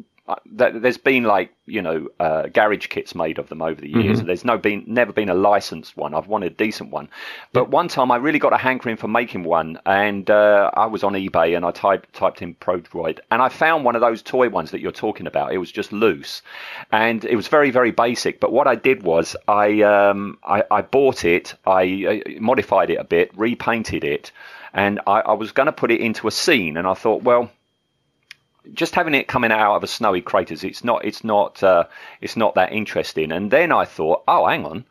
There's 0.45 0.97
been 0.97 1.23
like 1.23 1.51
you 1.65 1.81
know 1.81 2.07
uh, 2.19 2.47
garage 2.47 2.87
kits 2.87 3.15
made 3.15 3.39
of 3.39 3.49
them 3.49 3.61
over 3.61 3.79
the 3.79 3.89
years. 3.89 4.21
There's 4.21 4.45
no 4.45 4.57
been 4.57 4.83
never 4.87 5.13
been 5.13 5.29
a 5.29 5.33
licensed 5.33 5.95
one. 5.95 6.13
I've 6.13 6.27
wanted 6.27 6.51
a 6.51 6.55
decent 6.55 6.91
one, 6.91 7.09
but 7.53 7.69
one 7.69 7.87
time 7.87 8.11
I 8.11 8.17
really 8.17 8.39
got 8.39 8.53
a 8.53 8.57
hankering 8.57 8.97
for 8.97 9.07
making 9.07 9.43
one, 9.43 9.79
and 9.85 10.29
uh, 10.29 10.71
I 10.73 10.85
was 10.87 11.03
on 11.03 11.13
eBay 11.13 11.55
and 11.55 11.65
I 11.65 11.71
typed 11.71 12.13
typed 12.13 12.41
in 12.41 12.53
probe 12.55 12.89
droid, 12.89 13.19
and 13.31 13.41
I 13.41 13.49
found 13.49 13.85
one 13.85 13.95
of 13.95 14.01
those 14.01 14.21
toy 14.21 14.49
ones 14.49 14.71
that 14.71 14.81
you're 14.81 14.91
talking 14.91 15.27
about. 15.27 15.53
It 15.53 15.57
was 15.57 15.71
just 15.71 15.91
loose, 15.91 16.41
and 16.91 17.23
it 17.25 17.35
was 17.35 17.47
very 17.47 17.71
very 17.71 17.91
basic. 17.91 18.39
But 18.39 18.51
what 18.51 18.67
I 18.67 18.75
did 18.75 19.03
was 19.03 19.35
I 19.47 19.81
um, 19.81 20.37
I, 20.43 20.63
I 20.69 20.81
bought 20.81 21.25
it, 21.25 21.55
I 21.65 22.23
uh, 22.25 22.39
modified 22.39 22.89
it 22.89 22.95
a 22.95 23.03
bit, 23.03 23.31
repainted 23.35 24.03
it, 24.03 24.31
and 24.73 24.99
I, 25.07 25.21
I 25.21 25.33
was 25.33 25.51
going 25.51 25.67
to 25.67 25.71
put 25.71 25.91
it 25.91 26.01
into 26.01 26.27
a 26.27 26.31
scene, 26.31 26.77
and 26.77 26.87
I 26.87 26.93
thought, 26.93 27.23
well 27.23 27.51
just 28.73 28.95
having 28.95 29.15
it 29.15 29.27
coming 29.27 29.51
out 29.51 29.75
of 29.75 29.83
a 29.83 29.87
snowy 29.87 30.21
craters, 30.21 30.63
it's 30.63 30.83
not, 30.83 31.05
it's 31.05 31.23
not, 31.23 31.61
uh, 31.63 31.85
it's 32.21 32.35
not 32.35 32.55
that 32.55 32.71
interesting. 32.71 33.31
And 33.31 33.51
then 33.51 33.71
I 33.71 33.85
thought, 33.85 34.23
oh, 34.27 34.47
hang 34.47 34.65
on. 34.65 34.85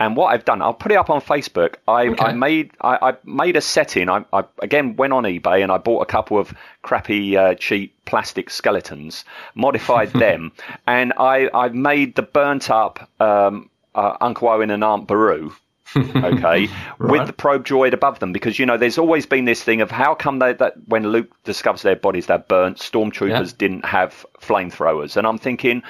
And 0.00 0.16
what 0.16 0.28
I've 0.32 0.44
done, 0.44 0.62
I'll 0.62 0.74
put 0.74 0.92
it 0.92 0.94
up 0.94 1.10
on 1.10 1.20
Facebook. 1.20 1.74
I, 1.88 2.08
Okay. 2.08 2.24
I 2.24 2.32
made, 2.32 2.70
I, 2.80 3.10
I 3.10 3.16
made 3.24 3.56
a 3.56 3.60
setting. 3.60 4.08
I, 4.08 4.24
I 4.32 4.44
again 4.60 4.94
went 4.96 5.12
on 5.12 5.24
eBay 5.24 5.62
and 5.62 5.72
I 5.72 5.78
bought 5.78 6.02
a 6.02 6.06
couple 6.06 6.38
of 6.38 6.54
crappy, 6.82 7.36
uh, 7.36 7.54
cheap 7.54 7.94
plastic 8.04 8.48
skeletons, 8.50 9.24
modified 9.54 10.12
them, 10.12 10.52
and 10.86 11.12
I, 11.18 11.50
I 11.52 11.68
made 11.70 12.14
the 12.14 12.22
burnt 12.22 12.70
up 12.70 13.08
um, 13.20 13.70
uh, 13.94 14.16
Uncle 14.20 14.48
Owen 14.48 14.70
and 14.70 14.84
Aunt 14.84 15.08
Beru 15.08 15.52
okay, 15.96 16.68
with 16.98 17.26
the 17.26 17.32
probe 17.32 17.64
droid 17.64 17.92
above 17.92 18.18
them, 18.18 18.32
because 18.32 18.58
you 18.58 18.66
know 18.66 18.76
there's 18.76 18.98
always 18.98 19.26
been 19.26 19.44
this 19.44 19.62
thing 19.62 19.80
of 19.80 19.90
how 19.90 20.14
come 20.14 20.38
they 20.38 20.52
that 20.54 20.74
when 20.86 21.08
Luke 21.08 21.28
discovers 21.44 21.82
their 21.82 21.96
bodies 21.96 22.26
they're 22.26 22.38
burnt, 22.38 22.78
stormtroopers 22.78 23.28
Yeah. 23.30 23.52
didn't 23.58 23.84
have 23.84 24.24
flamethrowers, 24.40 25.16
and 25.16 25.26
I'm 25.26 25.38
thinking 25.38 25.82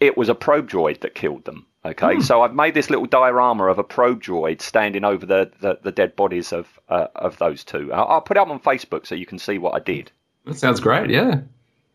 it 0.00 0.16
was 0.16 0.28
a 0.28 0.34
probe 0.34 0.68
droid 0.68 1.00
that 1.00 1.14
killed 1.14 1.44
them. 1.44 1.66
Okay, 1.84 2.20
so 2.20 2.42
I've 2.42 2.54
made 2.54 2.74
this 2.74 2.90
little 2.90 3.06
diorama 3.06 3.64
of 3.64 3.78
a 3.78 3.82
probe 3.82 4.22
droid 4.22 4.60
standing 4.62 5.04
over 5.04 5.26
the, 5.26 5.50
the, 5.60 5.78
the 5.82 5.90
dead 5.90 6.14
bodies 6.14 6.52
of 6.52 6.68
uh, 6.88 7.08
of 7.16 7.38
those 7.38 7.64
two. 7.64 7.92
I'll, 7.92 8.06
I'll 8.06 8.20
put 8.20 8.36
it 8.36 8.40
up 8.40 8.48
on 8.48 8.60
Facebook 8.60 9.04
so 9.04 9.16
you 9.16 9.26
can 9.26 9.38
see 9.40 9.58
what 9.58 9.74
I 9.74 9.80
did. 9.80 10.12
That 10.44 10.54
sounds 10.54 10.78
great. 10.78 11.10
Yeah, 11.10 11.40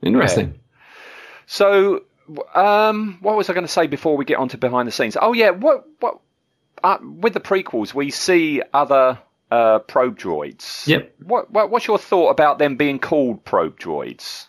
interesting. 0.02 0.60
So, 1.46 2.04
um, 2.54 3.18
what 3.22 3.38
was 3.38 3.50
I 3.50 3.54
going 3.54 3.66
to 3.66 3.72
say 3.72 3.88
before 3.88 4.18
we 4.18 4.26
get 4.26 4.38
on 4.38 4.50
to 4.50 4.58
behind 4.58 4.88
the 4.88 4.92
scenes? 4.92 5.16
Oh 5.22 5.32
yeah, 5.34 5.52
what 5.52 5.86
what 6.02 6.20
uh, 6.84 6.98
with 7.02 7.34
the 7.34 7.40
prequels 7.40 7.94
we 7.94 8.10
see 8.10 8.62
other 8.74 9.20
uh, 9.52 9.80
probe 9.80 10.18
droids. 10.18 10.88
Yep. 10.88 11.16
What, 11.24 11.52
what 11.52 11.70
what's 11.70 11.88
your 11.88 11.98
thought 11.98 12.30
about 12.30 12.60
them 12.60 12.76
being 12.76 13.00
called 13.00 13.44
probe 13.46 13.80
droids? 13.80 14.48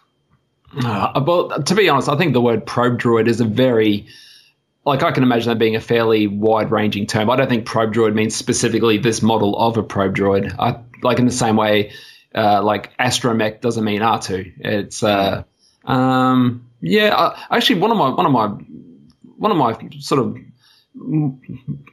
Uh, 0.84 1.22
well, 1.26 1.62
to 1.62 1.74
be 1.74 1.88
honest, 1.88 2.08
I 2.08 2.16
think 2.16 2.34
the 2.34 2.40
word 2.40 2.66
probe 2.66 3.00
droid 3.00 3.26
is 3.26 3.40
a 3.40 3.44
very 3.44 4.08
like 4.84 5.02
I 5.02 5.12
can 5.12 5.22
imagine 5.22 5.50
that 5.50 5.58
being 5.58 5.76
a 5.76 5.80
fairly 5.80 6.26
wide-ranging 6.26 7.06
term. 7.06 7.28
I 7.28 7.36
don't 7.36 7.48
think 7.48 7.66
probe 7.66 7.92
droid 7.92 8.14
means 8.14 8.34
specifically 8.34 8.96
this 8.98 9.20
model 9.22 9.56
of 9.58 9.76
a 9.76 9.82
probe 9.82 10.16
droid. 10.16 10.54
I 10.58 10.80
like 11.02 11.18
in 11.18 11.26
the 11.26 11.32
same 11.32 11.56
way, 11.56 11.92
uh, 12.34 12.62
like 12.62 12.96
astromech 12.98 13.60
doesn't 13.60 13.84
mean 13.84 14.02
R 14.02 14.20
two. 14.20 14.52
It's 14.58 15.02
uh, 15.02 15.44
um, 15.84 16.66
yeah. 16.80 17.14
I, 17.14 17.56
actually, 17.56 17.80
one 17.80 17.90
of 17.90 17.98
my 17.98 18.08
one 18.10 18.26
of 18.26 18.32
my 18.32 18.46
one 19.36 19.50
of 19.50 19.56
my 19.56 19.90
sort 20.00 20.20
of 20.20 20.38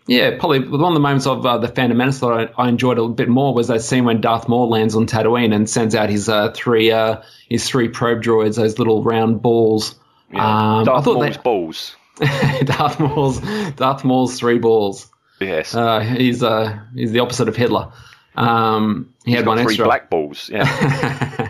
yeah, 0.08 0.38
probably 0.38 0.60
one 0.60 0.84
of 0.92 0.94
the 0.94 1.00
moments 1.00 1.26
of 1.28 1.46
uh, 1.46 1.58
the 1.58 1.68
Phantom 1.68 1.98
Menace 1.98 2.20
that 2.20 2.52
I, 2.58 2.64
I 2.64 2.70
enjoyed 2.70 2.98
a 2.98 3.08
bit 3.08 3.30
more 3.30 3.54
was 3.54 3.68
that 3.68 3.82
scene 3.82 4.06
when 4.06 4.22
Darth 4.22 4.48
Maul 4.48 4.70
lands 4.70 4.96
on 4.96 5.06
Tatooine 5.08 5.54
and 5.54 5.70
sends 5.70 5.96
out 5.96 6.10
his 6.10 6.30
uh, 6.30 6.52
three 6.52 6.92
uh, 6.92 7.22
his 7.50 7.68
three 7.68 7.90
probe 7.90 8.22
droids, 8.22 8.56
those 8.56 8.80
little 8.80 9.04
round 9.04 9.42
balls. 9.42 9.96
Um, 10.34 10.40
I 10.40 10.84
Darth 10.86 11.06
thought 11.06 11.16
Maul's 11.16 11.36
that 11.36 11.44
balls. 11.44 11.96
Darth 12.66 13.00
Maul's 13.00 13.40
Darth 13.76 14.04
Maul's 14.04 14.40
three 14.40 14.60
balls. 14.60 15.10
Yes. 15.40 15.76
Uh, 15.76 16.00
he's 16.00 16.42
uh, 16.44 16.80
he's 16.96 17.12
the 17.12 17.20
opposite 17.20 17.48
of 17.48 17.56
Hitler. 17.56 17.92
Um, 18.36 19.14
he 19.26 19.32
had 19.32 19.46
one 19.46 19.58
Three 19.58 19.66
extra. 19.66 19.86
black 19.86 20.10
balls. 20.10 20.50
Yeah. 20.52 20.66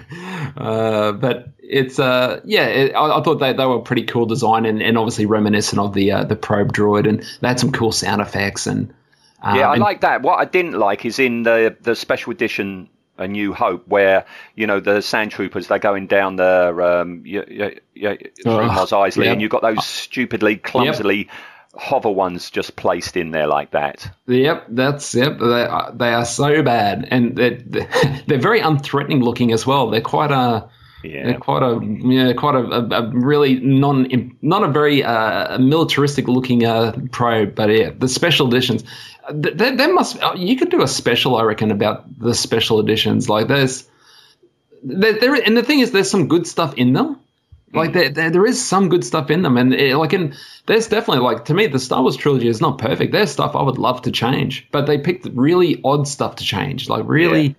uh, 0.57 1.11
but 1.11 1.49
it's 1.59 1.99
uh, 1.99 2.39
yeah, 2.45 2.65
it, 2.67 2.93
I, 2.93 3.19
I 3.19 3.23
thought 3.23 3.35
they, 3.35 3.53
they 3.53 3.65
were 3.65 3.79
pretty 3.79 4.03
cool 4.03 4.25
design 4.25 4.65
and, 4.65 4.81
and 4.81 4.97
obviously 4.97 5.25
reminiscent 5.25 5.79
of 5.79 5.93
the 5.93 6.11
uh, 6.11 6.23
the 6.23 6.35
probe 6.35 6.73
droid, 6.73 7.07
and 7.07 7.19
they 7.41 7.47
had 7.47 7.59
some 7.59 7.71
cool 7.71 7.91
sound 7.91 8.21
effects 8.21 8.67
and 8.67 8.93
um, 9.41 9.57
Yeah, 9.57 9.69
I 9.69 9.75
like 9.75 10.01
that. 10.01 10.21
What 10.21 10.39
I 10.39 10.45
didn't 10.45 10.73
like 10.73 11.05
is 11.05 11.19
in 11.19 11.43
the 11.43 11.75
the 11.81 11.95
special 11.95 12.31
edition 12.31 12.89
A 13.17 13.27
New 13.27 13.53
Hope, 13.53 13.87
where 13.87 14.25
you 14.55 14.65
know 14.65 14.79
the 14.79 15.01
sand 15.01 15.31
troopers 15.31 15.67
they're 15.67 15.79
going 15.79 16.07
down 16.07 16.37
the 16.37 17.01
um, 17.01 17.23
through 17.23 18.67
Mos 18.67 18.91
Eisley, 18.91 19.25
yeah. 19.25 19.31
and 19.33 19.41
you've 19.41 19.51
got 19.51 19.61
those 19.61 19.85
stupidly 19.85 20.55
clumsily 20.55 21.27
hover 21.77 22.09
ones 22.09 22.49
just 22.49 22.75
placed 22.75 23.17
in 23.17 23.31
there 23.31 23.47
like 23.47 23.71
that. 23.71 24.09
Yep, 24.27 24.67
that's 24.69 25.13
yep. 25.15 25.37
They 25.39 25.65
are, 25.65 25.91
they 25.93 26.13
are 26.13 26.25
so 26.25 26.61
bad, 26.63 27.07
and 27.11 27.35
they're, 27.35 27.57
they're 28.27 28.39
very 28.39 28.61
unthreatening 28.61 29.21
looking 29.23 29.51
as 29.51 29.65
well. 29.65 29.89
They're 29.89 30.01
quite 30.01 30.31
a 30.31 30.69
Yeah. 31.03 31.25
they're 31.25 31.37
quite 31.39 31.61
a 31.63 31.79
yeah 32.01 32.33
quite 32.33 32.55
a, 32.55 32.63
a, 32.63 33.03
a 33.03 33.11
really 33.13 33.59
non 33.59 34.07
not 34.41 34.63
a 34.63 34.67
very 34.71 35.03
uh, 35.03 35.57
militaristic 35.59 36.27
looking 36.27 36.65
uh, 36.65 36.93
probe, 37.11 37.53
but 37.55 37.69
yeah, 37.69 37.91
the 37.97 38.07
special 38.07 38.47
editions. 38.47 38.83
There, 39.31 39.75
there 39.75 39.93
must 39.93 40.21
uh, 40.21 40.33
you 40.35 40.55
could 40.55 40.69
do 40.69 40.81
a 40.81 40.87
special, 40.87 41.35
I 41.35 41.43
reckon, 41.43 41.71
about 41.71 42.05
the 42.19 42.33
special 42.33 42.79
editions. 42.79 43.27
Like 43.29 43.47
there's 43.47 43.87
there, 44.83 45.19
there 45.19 45.33
and 45.35 45.57
the 45.57 45.63
thing 45.63 45.79
is, 45.79 45.91
there's 45.91 46.09
some 46.09 46.27
good 46.27 46.47
stuff 46.47 46.73
in 46.75 46.93
them. 46.93 47.19
Like 47.73 47.91
there, 47.93 48.09
there, 48.09 48.29
there 48.29 48.45
is 48.45 48.65
some 48.65 48.87
good 48.87 49.03
stuff 49.03 49.29
in 49.29 49.41
them, 49.41 49.57
and 49.57 49.73
it, 49.73 49.97
like 49.97 50.13
in 50.13 50.33
there's 50.65 50.87
definitely 50.87 51.23
like 51.23 51.45
to 51.45 51.53
me 51.53 51.67
the 51.67 51.79
Star 51.79 52.01
Wars 52.01 52.15
trilogy 52.15 52.47
is 52.47 52.61
not 52.61 52.77
perfect. 52.77 53.11
There's 53.11 53.31
stuff 53.31 53.55
I 53.55 53.61
would 53.61 53.77
love 53.77 54.01
to 54.03 54.11
change, 54.11 54.65
but 54.71 54.85
they 54.85 54.97
picked 54.97 55.25
really 55.33 55.81
odd 55.83 56.07
stuff 56.07 56.37
to 56.37 56.43
change. 56.45 56.87
Like 56.87 57.03
really, 57.05 57.47
Yeah. 57.47 57.53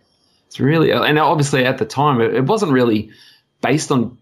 it's 0.47 0.59
really 0.61 0.91
and 0.93 1.19
obviously 1.19 1.65
at 1.67 1.77
the 1.79 1.85
time 1.85 2.21
it, 2.23 2.35
it 2.35 2.45
wasn't 2.47 2.73
really 2.73 3.11
based 3.63 3.93
on 3.93 4.17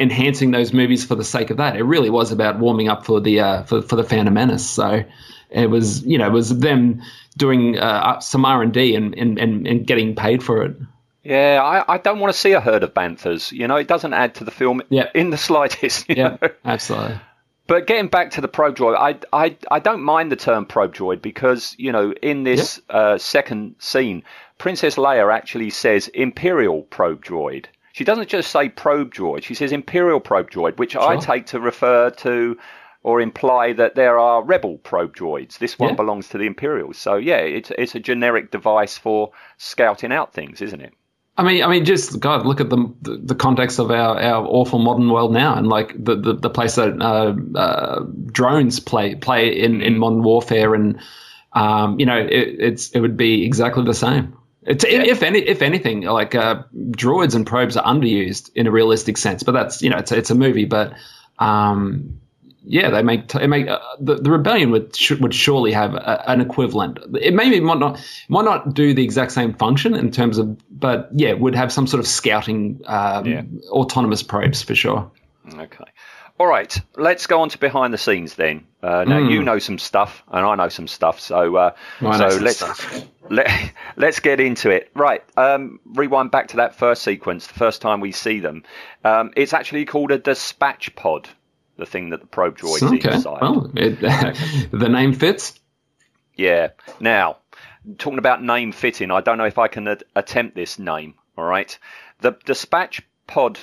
enhancing 0.00 0.50
those 0.50 0.72
movies 0.72 1.04
for 1.04 1.14
the 1.14 1.24
sake 1.24 1.50
of 1.50 1.58
that. 1.58 1.76
It 1.76 1.84
really 1.84 2.10
was 2.10 2.32
about 2.32 2.58
warming 2.58 2.88
up 2.88 3.04
for 3.04 3.20
the 3.20 3.38
uh, 3.40 3.62
for 3.64 3.82
for 3.82 3.94
the 3.94 4.04
Phantom 4.04 4.34
Menace. 4.34 4.68
So 4.68 5.04
it 5.50 5.70
was 5.70 6.02
you 6.04 6.18
know 6.18 6.26
it 6.26 6.32
was 6.32 6.58
them 6.58 7.02
doing 7.36 7.78
uh, 7.78 8.18
some 8.18 8.44
R 8.44 8.62
and 8.62 8.72
D 8.72 8.96
and 8.96 9.14
and 9.16 9.38
and 9.38 9.86
getting 9.86 10.16
paid 10.16 10.42
for 10.42 10.64
it. 10.64 10.76
Yeah, 11.24 11.60
I, 11.62 11.94
I 11.94 11.98
don't 11.98 12.20
want 12.20 12.32
to 12.34 12.38
see 12.38 12.52
a 12.52 12.60
herd 12.60 12.82
of 12.82 12.92
banthas. 12.94 13.50
You 13.50 13.66
know, 13.66 13.76
it 13.76 13.88
doesn't 13.88 14.12
add 14.12 14.34
to 14.36 14.44
the 14.44 14.50
film 14.50 14.82
Yeah. 14.90 15.08
in 15.14 15.30
the 15.30 15.38
slightest. 15.38 16.06
Yeah, 16.08 16.36
know? 16.40 16.48
absolutely. 16.64 17.18
But 17.66 17.86
getting 17.86 18.08
back 18.08 18.30
to 18.32 18.42
the 18.42 18.48
probe 18.48 18.76
droid, 18.76 18.94
I, 18.96 19.18
I, 19.32 19.56
I 19.70 19.78
don't 19.78 20.02
mind 20.02 20.30
the 20.30 20.36
term 20.36 20.66
probe 20.66 20.94
droid 20.94 21.22
because, 21.22 21.74
you 21.78 21.92
know, 21.92 22.12
in 22.22 22.42
this 22.44 22.78
uh, 22.90 23.16
second 23.16 23.76
scene, 23.78 24.22
Princess 24.58 24.96
Leia 24.96 25.32
actually 25.32 25.70
says 25.70 26.08
Imperial 26.08 26.82
probe 26.82 27.24
droid. 27.24 27.66
She 27.94 28.04
doesn't 28.04 28.28
just 28.28 28.50
say 28.50 28.68
probe 28.68 29.14
droid, 29.14 29.44
she 29.44 29.54
says 29.54 29.72
Imperial 29.72 30.20
probe 30.20 30.50
droid, 30.50 30.76
which 30.78 30.94
I 30.94 31.16
take 31.16 31.46
to 31.46 31.60
refer 31.60 32.10
to 32.10 32.58
or 33.02 33.20
imply 33.20 33.72
that 33.74 33.94
there 33.94 34.18
are 34.18 34.42
rebel 34.42 34.76
probe 34.78 35.14
droids. 35.16 35.58
This 35.58 35.78
one 35.78 35.90
Yeah. 35.90 35.96
belongs 35.96 36.28
to 36.30 36.38
the 36.38 36.46
Imperials. 36.46 36.98
So, 36.98 37.16
yeah, 37.16 37.38
it's, 37.38 37.70
it's 37.78 37.94
a 37.94 38.00
generic 38.00 38.50
device 38.50 38.98
for 38.98 39.30
scouting 39.56 40.12
out 40.12 40.34
things, 40.34 40.60
isn't 40.60 40.80
it? 40.82 40.92
I 41.36 41.42
mean, 41.42 41.64
I 41.64 41.66
mean, 41.66 41.84
just 41.84 42.20
God, 42.20 42.46
look 42.46 42.60
at 42.60 42.70
the 42.70 42.94
the, 43.02 43.16
the 43.16 43.34
context 43.34 43.80
of 43.80 43.90
our, 43.90 44.20
our 44.20 44.46
awful 44.46 44.78
modern 44.78 45.10
world 45.10 45.32
now, 45.32 45.56
and 45.56 45.66
like 45.66 45.92
the 45.92 46.14
the, 46.14 46.34
the 46.34 46.50
place 46.50 46.76
that 46.76 47.00
uh, 47.00 47.34
uh, 47.58 48.04
drones 48.26 48.78
play 48.78 49.16
play 49.16 49.48
in, 49.48 49.80
in 49.82 49.98
modern 49.98 50.22
warfare, 50.22 50.74
and 50.74 51.00
um, 51.52 51.98
you 51.98 52.06
know, 52.06 52.18
it, 52.18 52.56
it's 52.60 52.90
it 52.90 53.00
would 53.00 53.16
be 53.16 53.44
exactly 53.44 53.84
the 53.84 53.94
same. 53.94 54.36
It's, 54.62 54.84
If 54.84 55.22
any, 55.22 55.40
if 55.40 55.60
anything, 55.60 56.02
like 56.02 56.34
uh, 56.34 56.62
droids 56.92 57.34
and 57.34 57.46
probes 57.46 57.76
are 57.76 57.84
underused 57.84 58.50
in 58.54 58.66
a 58.66 58.70
realistic 58.70 59.18
sense, 59.18 59.42
but 59.42 59.52
that's 59.52 59.82
you 59.82 59.90
know 59.90 59.98
it's 59.98 60.12
it's 60.12 60.30
a 60.30 60.34
movie, 60.36 60.64
but 60.66 60.94
um, 61.38 62.20
yeah, 62.64 62.90
they 62.90 63.02
make 63.02 63.34
it 63.34 63.48
make 63.48 63.68
uh, 63.68 63.78
the, 64.00 64.16
the 64.16 64.30
rebellion 64.30 64.70
would 64.70 64.94
sh- 64.96 65.12
would 65.20 65.34
surely 65.34 65.72
have 65.72 65.94
a, 65.94 66.30
an 66.30 66.40
equivalent. 66.40 66.98
It 67.20 67.34
maybe 67.34 67.60
might 67.60 67.78
not 67.78 68.00
might 68.28 68.44
not 68.44 68.74
do 68.74 68.94
the 68.94 69.04
exact 69.04 69.32
same 69.32 69.54
function 69.54 69.94
in 69.94 70.10
terms 70.10 70.38
of, 70.38 70.56
but 70.70 71.10
yeah, 71.14 71.34
would 71.34 71.54
have 71.54 71.72
some 71.72 71.86
sort 71.86 72.00
of 72.00 72.06
scouting 72.06 72.80
um, 72.86 73.26
Yeah. 73.26 73.42
autonomous 73.70 74.22
probes 74.22 74.62
for 74.62 74.74
sure. 74.74 75.10
Okay. 75.54 75.84
All 76.36 76.48
right, 76.48 76.76
let's 76.96 77.28
go 77.28 77.42
on 77.42 77.48
to 77.50 77.58
behind 77.58 77.94
the 77.94 77.98
scenes 77.98 78.34
then. 78.34 78.66
Uh, 78.82 79.04
now 79.06 79.18
you 79.18 79.40
know 79.40 79.60
some 79.60 79.78
stuff, 79.78 80.24
and 80.32 80.44
I 80.44 80.56
know 80.56 80.68
some 80.68 80.88
stuff, 80.88 81.20
so 81.20 81.54
uh, 81.54 81.74
so 82.00 82.38
let's 82.40 82.56
stuff. 82.56 83.04
let 83.30 83.48
let's 83.96 84.18
get 84.18 84.40
into 84.40 84.68
it. 84.70 84.90
Right, 84.96 85.22
um, 85.36 85.78
rewind 85.84 86.32
back 86.32 86.48
to 86.48 86.56
that 86.56 86.74
first 86.74 87.02
sequence, 87.02 87.46
the 87.46 87.54
first 87.54 87.80
time 87.80 88.00
we 88.00 88.10
see 88.10 88.40
them. 88.40 88.64
Um, 89.04 89.30
it's 89.36 89.52
actually 89.52 89.84
called 89.84 90.10
a 90.10 90.18
dispatch 90.18 90.92
pod, 90.96 91.28
the 91.76 91.86
thing 91.86 92.10
that 92.10 92.20
the 92.20 92.26
probe 92.26 92.56
droid's 92.58 92.82
Okay, 92.82 93.14
inside. 93.14 93.40
well, 93.40 93.70
it, 93.74 94.00
the 94.70 94.88
name 94.88 95.12
fits. 95.12 95.58
Yeah. 96.36 96.70
Now, 97.00 97.38
talking 97.98 98.18
about 98.18 98.42
name 98.42 98.72
fitting, 98.72 99.10
I 99.10 99.20
don't 99.20 99.38
know 99.38 99.44
if 99.44 99.58
I 99.58 99.68
can 99.68 99.86
a- 99.88 99.98
attempt 100.16 100.54
this 100.56 100.78
name. 100.78 101.14
All 101.36 101.44
right. 101.44 101.76
The 102.20 102.32
dispatch 102.44 103.02
pod 103.26 103.58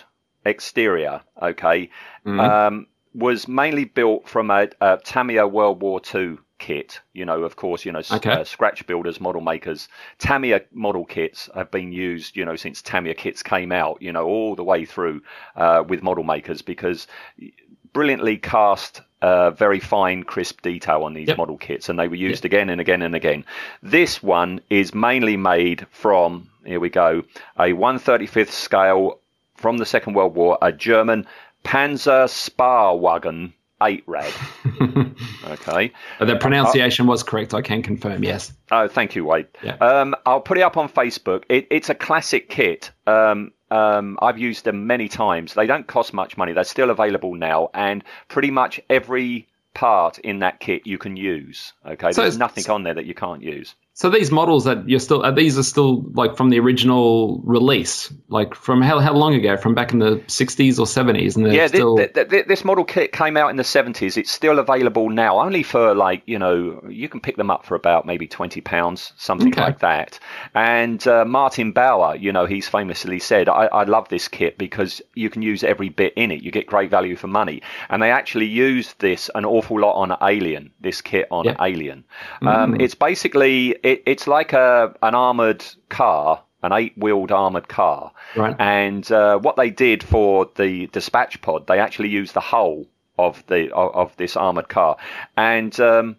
exterior, 0.45 1.21
okay, 1.41 1.89
Mm-hmm. 2.26 2.39
um, 2.39 2.88
was 3.13 3.47
mainly 3.47 3.84
built 3.86 4.28
from 4.28 4.50
a, 4.52 4.69
a 4.80 4.97
Tamiya 5.04 5.45
World 5.47 5.82
War 5.82 6.00
II 6.15 6.38
kit. 6.60 7.02
You 7.13 7.26
know, 7.26 7.43
of 7.43 7.56
course, 7.58 7.84
you 7.84 7.91
know, 7.91 8.02
Okay. 8.12 8.32
uh, 8.32 8.43
scratch 8.45 8.86
builders, 8.88 9.19
model 9.19 9.41
makers. 9.41 9.89
Tamiya 10.19 10.62
model 10.71 11.04
kits 11.06 11.50
have 11.54 11.71
been 11.71 11.91
used, 11.91 12.38
you 12.38 12.45
know, 12.45 12.56
since 12.56 12.82
Tamiya 12.82 13.15
kits 13.15 13.43
came 13.43 13.71
out, 13.74 14.02
you 14.02 14.13
know, 14.13 14.26
all 14.26 14.56
the 14.56 14.63
way 14.63 14.86
through 14.86 15.21
uh, 15.58 15.84
with 15.88 16.04
model 16.04 16.24
makers 16.24 16.62
because 16.62 17.06
brilliantly 17.93 18.38
cast 18.38 19.01
uh, 19.21 19.51
very 19.51 19.80
fine, 19.80 20.23
crisp 20.23 20.62
detail 20.62 21.04
on 21.04 21.13
these 21.13 21.27
Yep. 21.27 21.38
model 21.38 21.58
kits, 21.58 21.89
and 21.89 21.99
they 21.99 22.08
were 22.08 22.15
used 22.15 22.43
again 22.45 22.69
and 22.69 22.82
again 22.82 23.01
and 23.04 23.13
again. 23.15 23.45
This 23.84 24.23
one 24.23 24.62
is 24.69 24.95
mainly 24.95 25.38
made 25.38 25.86
from, 25.91 26.49
here 26.65 26.80
we 26.80 26.89
go, 26.89 27.23
a 27.58 27.73
135th 27.73 28.49
scale 28.49 29.19
from 29.56 29.77
the 29.77 29.86
Second 29.86 30.13
World 30.15 30.34
War, 30.34 30.58
a 30.62 30.71
German 30.71 31.27
Panzer 31.63 32.25
Spähwagen 32.27 33.54
8 33.84 34.04
rad. 34.08 34.34
okay. 35.47 35.91
Uh, 36.19 36.25
The 36.25 36.36
pronunciation 36.38 37.08
was 37.08 37.23
correct. 37.23 37.54
I 37.54 37.62
can 37.62 37.82
confirm. 37.84 38.23
Yes. 38.23 38.54
Oh, 38.71 38.88
thank 38.88 39.15
you, 39.15 39.23
Wayde. 39.25 39.47
Yeah. 39.63 39.75
Um, 39.75 40.15
I'll 40.25 40.41
put 40.41 40.58
it 40.58 40.62
up 40.62 40.77
on 40.77 40.89
Facebook. 40.89 41.43
It, 41.49 41.67
it's 41.69 41.89
a 41.89 41.95
classic 41.95 42.49
kit. 42.49 42.91
Um, 43.08 43.51
um, 43.72 44.20
I've 44.22 44.38
used 44.38 44.66
them 44.66 44.86
many 44.86 45.08
times. 45.08 45.54
They 45.54 45.66
don't 45.66 45.88
cost 45.88 46.14
much 46.14 46.38
money. 46.38 46.54
They're 46.54 46.64
still 46.64 46.90
available 46.90 47.34
now, 47.36 47.70
and 47.74 48.04
pretty 48.28 48.52
much 48.52 48.82
every 48.90 49.48
part 49.74 50.20
in 50.20 50.40
that 50.40 50.60
kit 50.60 50.86
you 50.86 50.98
can 50.98 51.16
use. 51.16 51.74
Okay, 51.86 52.12
So 52.12 52.22
there's 52.22 52.38
nothing 52.38 52.70
on 52.70 52.84
there 52.84 52.94
that 52.94 53.06
you 53.06 53.14
can't 53.14 53.42
use. 53.42 53.74
So 54.02 54.10
these 54.10 54.32
models 54.32 54.64
that 54.64 54.90
you're 54.90 55.00
still, 55.00 55.24
uh, 55.24 55.30
these 55.30 55.60
are 55.60 55.64
still 55.64 56.02
like 56.16 56.36
from 56.36 56.50
the 56.50 56.60
original 56.60 57.40
release, 57.44 58.12
like 58.30 58.56
from 58.56 58.82
how 58.82 58.98
how 58.98 59.14
long 59.14 59.36
ago? 59.36 59.58
From 59.58 59.76
back 59.76 59.94
in 59.94 60.00
the 60.00 60.16
60s 60.28 60.80
or 60.80 60.88
70s, 60.88 61.36
and 61.36 61.46
they're 61.46 61.54
Yeah, 61.54 61.68
still. 61.68 61.98
thi- 61.98 62.08
thi- 62.08 62.42
this 62.48 62.66
model 62.66 62.84
kit 62.84 63.12
came 63.12 63.38
out 63.38 63.52
in 63.52 63.58
the 63.58 63.64
70s. 63.64 64.18
It's 64.18 64.32
still 64.32 64.58
available 64.58 65.12
now, 65.12 65.40
only 65.40 65.62
for 65.62 65.94
like, 65.94 66.24
you 66.26 66.40
know, 66.40 66.82
you 66.90 67.08
can 67.10 67.20
pick 67.20 67.38
them 67.38 67.52
up 67.52 67.64
for 67.64 67.76
about 67.76 68.08
maybe 68.08 68.28
£20, 68.28 69.14
something 69.18 69.50
Okay. 69.50 69.62
like 69.62 69.80
that. 69.82 70.20
And 70.56 71.06
uh, 71.08 71.24
Martin 71.24 71.72
Bower, 71.72 72.16
you 72.16 72.32
know, 72.32 72.48
he's 72.48 72.68
famously 72.68 73.20
said, 73.20 73.50
I, 73.50 73.66
I 73.68 73.84
love 73.84 74.10
this 74.10 74.28
kit 74.28 74.58
because 74.58 75.04
you 75.14 75.30
can 75.30 75.44
use 75.44 75.64
every 75.64 75.90
bit 75.90 76.14
in 76.16 76.32
it. 76.32 76.42
You 76.42 76.50
get 76.50 76.66
great 76.66 76.90
value 76.90 77.16
for 77.16 77.28
money. 77.28 77.62
And 77.92 78.02
they 78.02 78.10
actually 78.10 78.48
used 78.48 78.98
this 78.98 79.30
an 79.36 79.46
awful 79.46 79.80
lot 79.80 79.94
on 79.94 80.18
Alien, 80.28 80.72
this 80.80 81.02
kit 81.02 81.28
on 81.30 81.46
Yeah. 81.46 81.56
Alien. 81.62 82.04
Um, 82.42 82.82
It's 82.82 82.96
basically, 82.96 83.76
it, 83.91 84.04
it's 84.06 84.27
like 84.27 84.54
a 84.54 84.93
an 85.01 85.15
armoured 85.15 85.63
car. 85.89 86.41
An 86.63 86.71
eight-wheeled 86.73 87.32
armored 87.32 87.67
car, 87.67 88.12
Right. 88.36 88.56
and 88.60 89.12
uh, 89.12 89.39
what 89.39 89.56
they 89.56 89.71
did 89.71 90.04
for 90.04 90.47
the 90.58 90.86
dispatch 90.93 91.41
pod, 91.41 91.65
they 91.65 91.80
actually 91.80 92.10
used 92.10 92.36
the 92.36 92.39
hull 92.39 92.86
of 93.17 93.43
the 93.47 93.73
of, 93.73 93.95
of 93.95 94.17
this 94.17 94.38
armored 94.38 94.69
car, 94.69 94.97
and 95.36 95.80
um, 95.80 96.17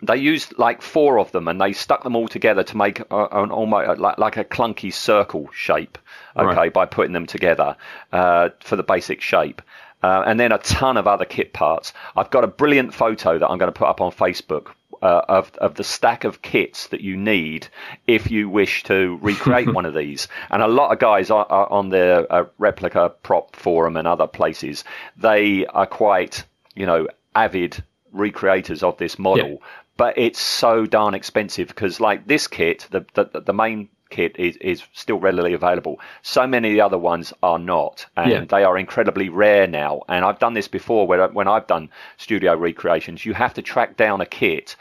they 0.00 0.16
used 0.16 0.58
like 0.58 0.80
four 0.80 1.18
of 1.18 1.30
them, 1.32 1.46
and 1.48 1.60
they 1.60 1.74
stuck 1.74 2.04
them 2.04 2.16
all 2.16 2.26
together 2.26 2.62
to 2.62 2.76
make 2.78 3.00
a, 3.00 3.26
an 3.32 3.50
almost 3.50 3.98
like, 4.00 4.16
like 4.16 4.36
a 4.38 4.44
clunky 4.44 4.90
circle 4.90 5.50
shape. 5.52 5.98
Okay, 6.38 6.46
Right. 6.56 6.72
by 6.72 6.86
putting 6.86 7.12
them 7.12 7.26
together 7.26 7.76
uh, 8.12 8.48
for 8.60 8.76
the 8.76 8.82
basic 8.82 9.20
shape. 9.20 9.60
Uh, 10.02 10.22
and 10.26 10.38
then 10.40 10.52
a 10.52 10.58
ton 10.58 10.96
of 10.98 11.06
other 11.06 11.24
kit 11.26 11.52
parts. 11.54 11.92
I've 12.16 12.30
got 12.30 12.44
a 12.44 12.46
brilliant 12.46 12.92
photo 12.94 13.38
that 13.38 13.48
I'm 13.48 13.56
going 13.58 13.72
to 13.72 13.78
put 13.78 13.88
up 13.88 14.00
on 14.02 14.10
Facebook 14.12 14.68
uh, 15.04 15.22
of 15.28 15.54
of 15.58 15.74
the 15.74 15.84
stack 15.84 16.24
of 16.24 16.40
kits 16.40 16.88
that 16.88 17.02
you 17.02 17.14
need 17.14 17.68
if 18.06 18.30
you 18.30 18.48
wish 18.48 18.82
to 18.84 19.18
recreate 19.20 19.72
one 19.78 19.84
of 19.84 19.92
these. 19.94 20.28
And 20.50 20.62
a 20.62 20.66
lot 20.66 20.92
of 20.92 20.98
guys 20.98 21.30
are, 21.30 21.46
are 21.50 21.70
on 21.70 21.90
the 21.90 22.26
uh, 22.32 22.46
replica 22.58 23.12
prop 23.22 23.54
forum 23.54 23.98
and 23.98 24.08
other 24.08 24.26
places. 24.26 24.82
They 25.18 25.66
are 25.66 25.86
quite, 25.86 26.44
you 26.74 26.86
know, 26.86 27.06
avid 27.34 27.84
recreators 28.14 28.82
of 28.82 28.96
this 28.96 29.18
model. 29.18 29.50
Yeah. 29.50 29.66
But 29.96 30.18
it's 30.18 30.40
so 30.40 30.86
darn 30.86 31.14
expensive 31.14 31.68
because, 31.68 32.00
like 32.00 32.26
this 32.26 32.48
kit, 32.48 32.88
the 32.90 33.04
the, 33.12 33.42
the 33.44 33.52
main 33.52 33.90
kit 34.16 34.36
is, 34.38 34.56
is 34.72 34.82
still 34.92 35.18
readily 35.18 35.52
available. 35.54 35.94
So 36.22 36.46
many 36.46 36.68
of 36.68 36.74
the 36.74 36.80
other 36.88 36.98
ones 36.98 37.32
are 37.42 37.58
not, 37.58 38.06
and 38.16 38.30
Yeah. 38.30 38.44
they 38.54 38.64
are 38.64 38.78
incredibly 38.78 39.28
rare 39.28 39.66
now. 39.66 40.02
And 40.08 40.24
I've 40.24 40.38
done 40.38 40.54
this 40.54 40.68
before, 40.68 41.06
where 41.06 41.28
when 41.28 41.48
I've 41.48 41.66
done 41.66 41.88
studio 42.16 42.56
recreations, 42.56 43.24
you 43.26 43.34
have 43.34 43.54
to 43.54 43.62
track 43.62 43.96
down 43.96 44.20
a 44.20 44.26
kit, 44.26 44.76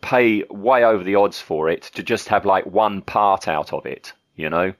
pay 0.00 0.44
way 0.50 0.84
over 0.84 1.02
the 1.04 1.16
odds 1.16 1.40
for 1.40 1.70
it 1.70 1.82
to 1.94 2.02
just 2.02 2.28
have 2.28 2.44
like 2.44 2.66
one 2.66 3.02
part 3.02 3.48
out 3.48 3.72
of 3.72 3.86
it, 3.86 4.12
you 4.36 4.50
know. 4.50 4.72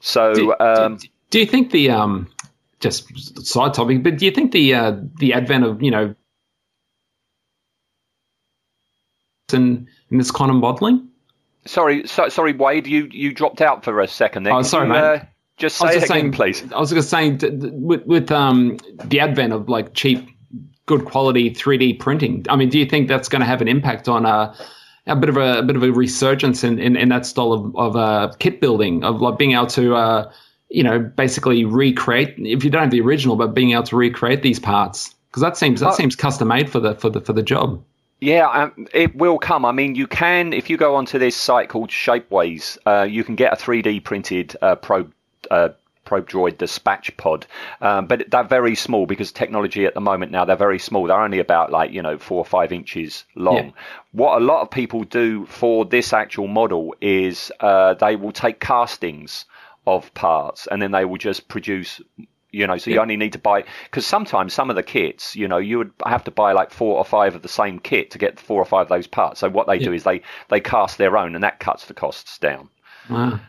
So 0.00 0.34
do, 0.34 0.54
um, 0.60 0.96
do, 0.96 1.08
do 1.30 1.40
you 1.40 1.46
think 1.46 1.70
the 1.72 1.90
um 1.90 2.28
just 2.80 3.04
side 3.46 3.74
topic, 3.74 4.02
but 4.02 4.18
do 4.18 4.24
you 4.24 4.30
think 4.30 4.52
the 4.52 4.74
uh, 4.74 4.92
the 5.18 5.34
advent 5.34 5.64
of 5.64 5.82
you 5.82 5.90
know 5.90 6.14
in, 9.52 9.88
in 10.10 10.18
this 10.18 10.30
kind 10.30 10.50
of 10.50 10.56
modeling? 10.56 11.08
Sorry, 11.66 12.06
so, 12.06 12.28
sorry, 12.28 12.54
Wayde, 12.54 12.86
you 12.86 13.08
you 13.10 13.32
dropped 13.32 13.60
out 13.60 13.84
for 13.84 14.00
a 14.00 14.08
second. 14.08 14.44
There. 14.44 14.54
Oh, 14.54 14.62
sorry, 14.62 14.86
you, 14.86 14.92
mate. 14.92 14.98
uh, 15.00 15.24
just 15.58 15.82
I 15.82 15.88
say 15.88 15.94
just 16.00 16.04
again, 16.10 16.20
saying, 16.20 16.32
please. 16.32 16.64
I 16.72 16.78
was 16.80 16.90
just 16.90 17.10
saying 17.10 17.40
with 17.42 18.04
with 18.06 18.30
um 18.30 18.78
the 19.04 19.20
advent 19.20 19.52
of 19.52 19.68
like 19.68 19.92
cheap, 19.94 20.28
good 20.86 21.04
quality 21.04 21.50
3D 21.50 21.98
printing. 21.98 22.46
I 22.48 22.56
mean, 22.56 22.68
do 22.70 22.78
you 22.78 22.86
think 22.86 23.08
that's 23.08 23.28
going 23.28 23.40
to 23.40 23.46
have 23.46 23.60
an 23.60 23.68
impact 23.68 24.08
on 24.08 24.24
uh, 24.24 24.54
a 25.06 25.16
bit 25.16 25.28
of 25.28 25.36
a, 25.36 25.58
a 25.58 25.62
bit 25.62 25.76
of 25.76 25.82
a 25.82 25.90
resurgence 25.90 26.64
in, 26.64 26.78
in, 26.78 26.96
in 26.96 27.08
that 27.10 27.26
style 27.26 27.52
of 27.52 27.76
of 27.76 27.96
uh, 27.96 28.32
kit 28.38 28.60
building 28.60 29.04
of 29.04 29.20
like 29.20 29.36
being 29.38 29.52
able 29.52 29.66
to 29.66 29.94
uh, 29.94 30.32
you 30.70 30.82
know 30.84 30.98
basically 31.00 31.64
recreate 31.64 32.34
if 32.38 32.64
you 32.64 32.70
don't 32.70 32.82
have 32.82 32.90
the 32.90 33.00
original, 33.00 33.36
but 33.36 33.48
being 33.54 33.72
able 33.72 33.82
to 33.82 33.96
recreate 33.96 34.42
these 34.42 34.60
parts 34.60 35.14
because 35.28 35.42
that 35.42 35.56
seems 35.56 35.80
that 35.80 35.90
Oh. 35.90 35.94
seems 35.94 36.16
custom 36.16 36.48
made 36.48 36.70
for 36.70 36.80
the 36.80 36.94
for 36.94 37.10
the 37.10 37.20
for 37.20 37.32
the 37.34 37.42
job. 37.42 37.82
Yeah, 38.20 38.48
um, 38.48 38.88
it 38.92 39.14
will 39.14 39.38
come. 39.38 39.64
I 39.64 39.72
mean, 39.72 39.94
you 39.94 40.06
can 40.06 40.52
if 40.52 40.68
you 40.68 40.76
go 40.76 40.96
onto 40.96 41.18
this 41.18 41.36
site 41.36 41.68
called 41.68 41.90
Shapeways, 41.90 42.78
uh, 42.84 43.04
you 43.04 43.22
can 43.22 43.36
get 43.36 43.52
a 43.52 43.56
3D 43.56 44.02
printed 44.02 44.56
uh, 44.60 44.74
probe 44.74 45.12
uh, 45.50 45.70
probe 46.04 46.28
droid 46.28 46.58
dispatch 46.58 47.16
pod, 47.16 47.46
um, 47.80 48.06
but 48.06 48.28
they're 48.30 48.42
very 48.42 48.74
small 48.74 49.06
because 49.06 49.30
technology 49.30 49.84
at 49.84 49.94
the 49.94 50.00
moment 50.00 50.32
now 50.32 50.44
they're 50.44 50.56
very 50.56 50.78
small. 50.78 51.06
They're 51.06 51.20
only 51.20 51.38
about 51.38 51.70
like 51.70 51.92
you 51.92 52.02
know 52.02 52.18
four 52.18 52.38
or 52.38 52.44
five 52.44 52.72
inches 52.72 53.24
long. 53.36 53.66
Yeah. 53.66 53.70
What 54.12 54.42
a 54.42 54.44
lot 54.44 54.62
of 54.62 54.70
people 54.70 55.04
do 55.04 55.46
for 55.46 55.84
this 55.84 56.12
actual 56.12 56.48
model 56.48 56.96
is 57.00 57.52
uh, 57.60 57.94
they 57.94 58.16
will 58.16 58.32
take 58.32 58.58
castings 58.58 59.44
of 59.86 60.12
parts 60.14 60.66
and 60.70 60.82
then 60.82 60.90
they 60.90 61.04
will 61.04 61.18
just 61.18 61.48
produce 61.48 62.00
you 62.50 62.66
know 62.66 62.78
so 62.78 62.90
you 62.90 63.00
only 63.00 63.16
need 63.16 63.32
to 63.32 63.38
buy 63.38 63.62
because 63.84 64.06
sometimes 64.06 64.54
some 64.54 64.70
of 64.70 64.76
the 64.76 64.82
kits 64.82 65.36
you 65.36 65.46
know 65.46 65.58
you 65.58 65.78
would 65.78 65.92
have 66.06 66.24
to 66.24 66.30
buy 66.30 66.52
like 66.52 66.70
four 66.70 66.96
or 66.96 67.04
five 67.04 67.34
of 67.34 67.42
the 67.42 67.48
same 67.48 67.78
kit 67.78 68.10
to 68.10 68.18
get 68.18 68.40
four 68.40 68.60
or 68.60 68.64
five 68.64 68.88
of 68.90 68.96
those 68.96 69.06
parts. 69.06 69.40
So 69.40 69.48
what 69.48 69.66
they 69.66 69.78
do 69.78 69.92
is 69.92 70.04
they 70.04 70.22
they 70.48 70.60
cast 70.60 70.98
their 70.98 71.16
own 71.16 71.34
and 71.34 71.44
that 71.44 71.60
cuts 71.60 71.86
the 71.86 71.94
costs 71.94 72.38
down. 72.38 72.68
Wow. 73.08 73.40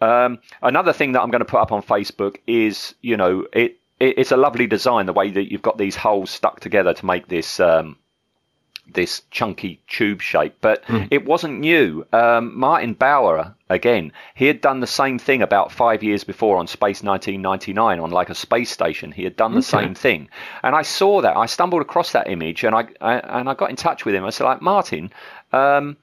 um, 0.00 0.38
another 0.62 0.92
thing 0.92 1.12
that 1.12 1.22
I'm 1.22 1.30
going 1.30 1.40
to 1.40 1.44
put 1.44 1.60
up 1.60 1.70
on 1.70 1.82
Facebook 1.82 2.38
is, 2.46 2.94
you 3.00 3.16
know, 3.16 3.46
it, 3.52 3.78
it 4.00 4.18
it's 4.18 4.32
a 4.32 4.36
lovely 4.36 4.66
design 4.66 5.06
the 5.06 5.12
way 5.12 5.30
that 5.30 5.50
you've 5.50 5.62
got 5.62 5.78
these 5.78 5.96
holes 5.96 6.30
stuck 6.30 6.60
together 6.60 6.94
to 6.94 7.06
make 7.06 7.28
this 7.28 7.60
um, 7.60 7.96
this 8.86 9.22
chunky 9.30 9.80
tube 9.88 10.20
shape, 10.22 10.54
but 10.60 10.84
it 11.10 11.24
wasn't 11.24 11.58
new. 11.60 12.06
Um, 12.12 12.56
Martin 12.58 12.92
Bower, 12.94 13.54
again, 13.68 14.12
he 14.34 14.46
had 14.46 14.60
done 14.60 14.80
the 14.80 14.86
same 14.86 15.18
thing 15.18 15.42
about 15.42 15.72
five 15.72 16.02
years 16.02 16.22
before 16.22 16.58
on 16.58 16.66
Space 16.66 17.02
1999 17.02 17.98
on 17.98 18.10
like 18.10 18.30
a 18.30 18.34
space 18.34 18.70
station. 18.70 19.10
He 19.10 19.24
had 19.24 19.36
done 19.36 19.52
the 19.52 19.58
Okay. 19.58 19.84
same 19.84 19.94
thing, 19.94 20.28
and 20.62 20.74
I 20.76 20.82
saw 20.82 21.20
that. 21.22 21.36
I 21.36 21.46
stumbled 21.46 21.82
across 21.82 22.12
that 22.12 22.28
image, 22.28 22.62
and 22.62 22.74
I, 22.74 22.86
I 23.00 23.14
and 23.40 23.48
I 23.48 23.54
got 23.54 23.70
in 23.70 23.76
touch 23.76 24.04
with 24.04 24.14
him. 24.14 24.24
I 24.24 24.30
said, 24.30 24.44
like 24.44 24.62
Martin. 24.62 25.10
Um, 25.52 25.96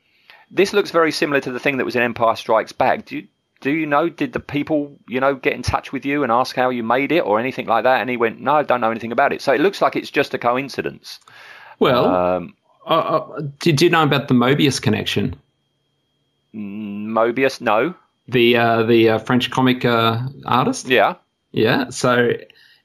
this 0.49 0.73
looks 0.73 0.91
very 0.91 1.11
similar 1.11 1.39
to 1.41 1.51
the 1.51 1.59
thing 1.59 1.77
that 1.77 1.85
was 1.85 1.95
in 1.95 2.01
Empire 2.01 2.35
Strikes 2.35 2.73
Back. 2.73 3.05
Do 3.05 3.15
you, 3.17 3.27
do 3.61 3.71
you 3.71 3.85
know? 3.85 4.09
Did 4.09 4.33
the 4.33 4.39
people, 4.41 4.97
you 5.07 5.21
know, 5.21 5.33
get 5.35 5.53
in 5.53 5.61
touch 5.61 5.93
with 5.93 6.05
you 6.05 6.23
and 6.23 6.31
ask 6.31 6.55
how 6.57 6.69
you 6.71 6.83
made 6.83 7.13
it 7.13 7.21
or 7.21 7.39
anything 7.39 7.67
like 7.67 7.83
that? 7.85 8.01
And 8.01 8.09
he 8.09 8.17
went, 8.17 8.41
"No, 8.41 8.55
I 8.55 8.63
don't 8.63 8.81
know 8.81 8.91
anything 8.91 9.13
about 9.13 9.31
it." 9.31 9.41
So 9.41 9.53
it 9.53 9.61
looks 9.61 9.81
like 9.81 9.95
it's 9.95 10.11
just 10.11 10.33
a 10.33 10.37
coincidence. 10.37 11.19
Well, 11.79 12.05
Um, 12.05 12.55
uh, 12.85 12.89
uh, 12.89 13.41
did 13.59 13.81
you 13.81 13.89
know 13.89 14.03
about 14.03 14.27
the 14.27 14.33
Moebius 14.33 14.81
connection? 14.81 15.35
Moebius, 16.53 17.61
no, 17.61 17.93
The 18.27 18.57
uh, 18.57 18.83
the 18.83 19.09
uh, 19.09 19.19
French 19.19 19.49
comic 19.51 19.85
uh, 19.85 20.19
artist. 20.45 20.87
yeah, 20.87 21.15
Yeah. 21.51 21.89
So, 21.89 22.31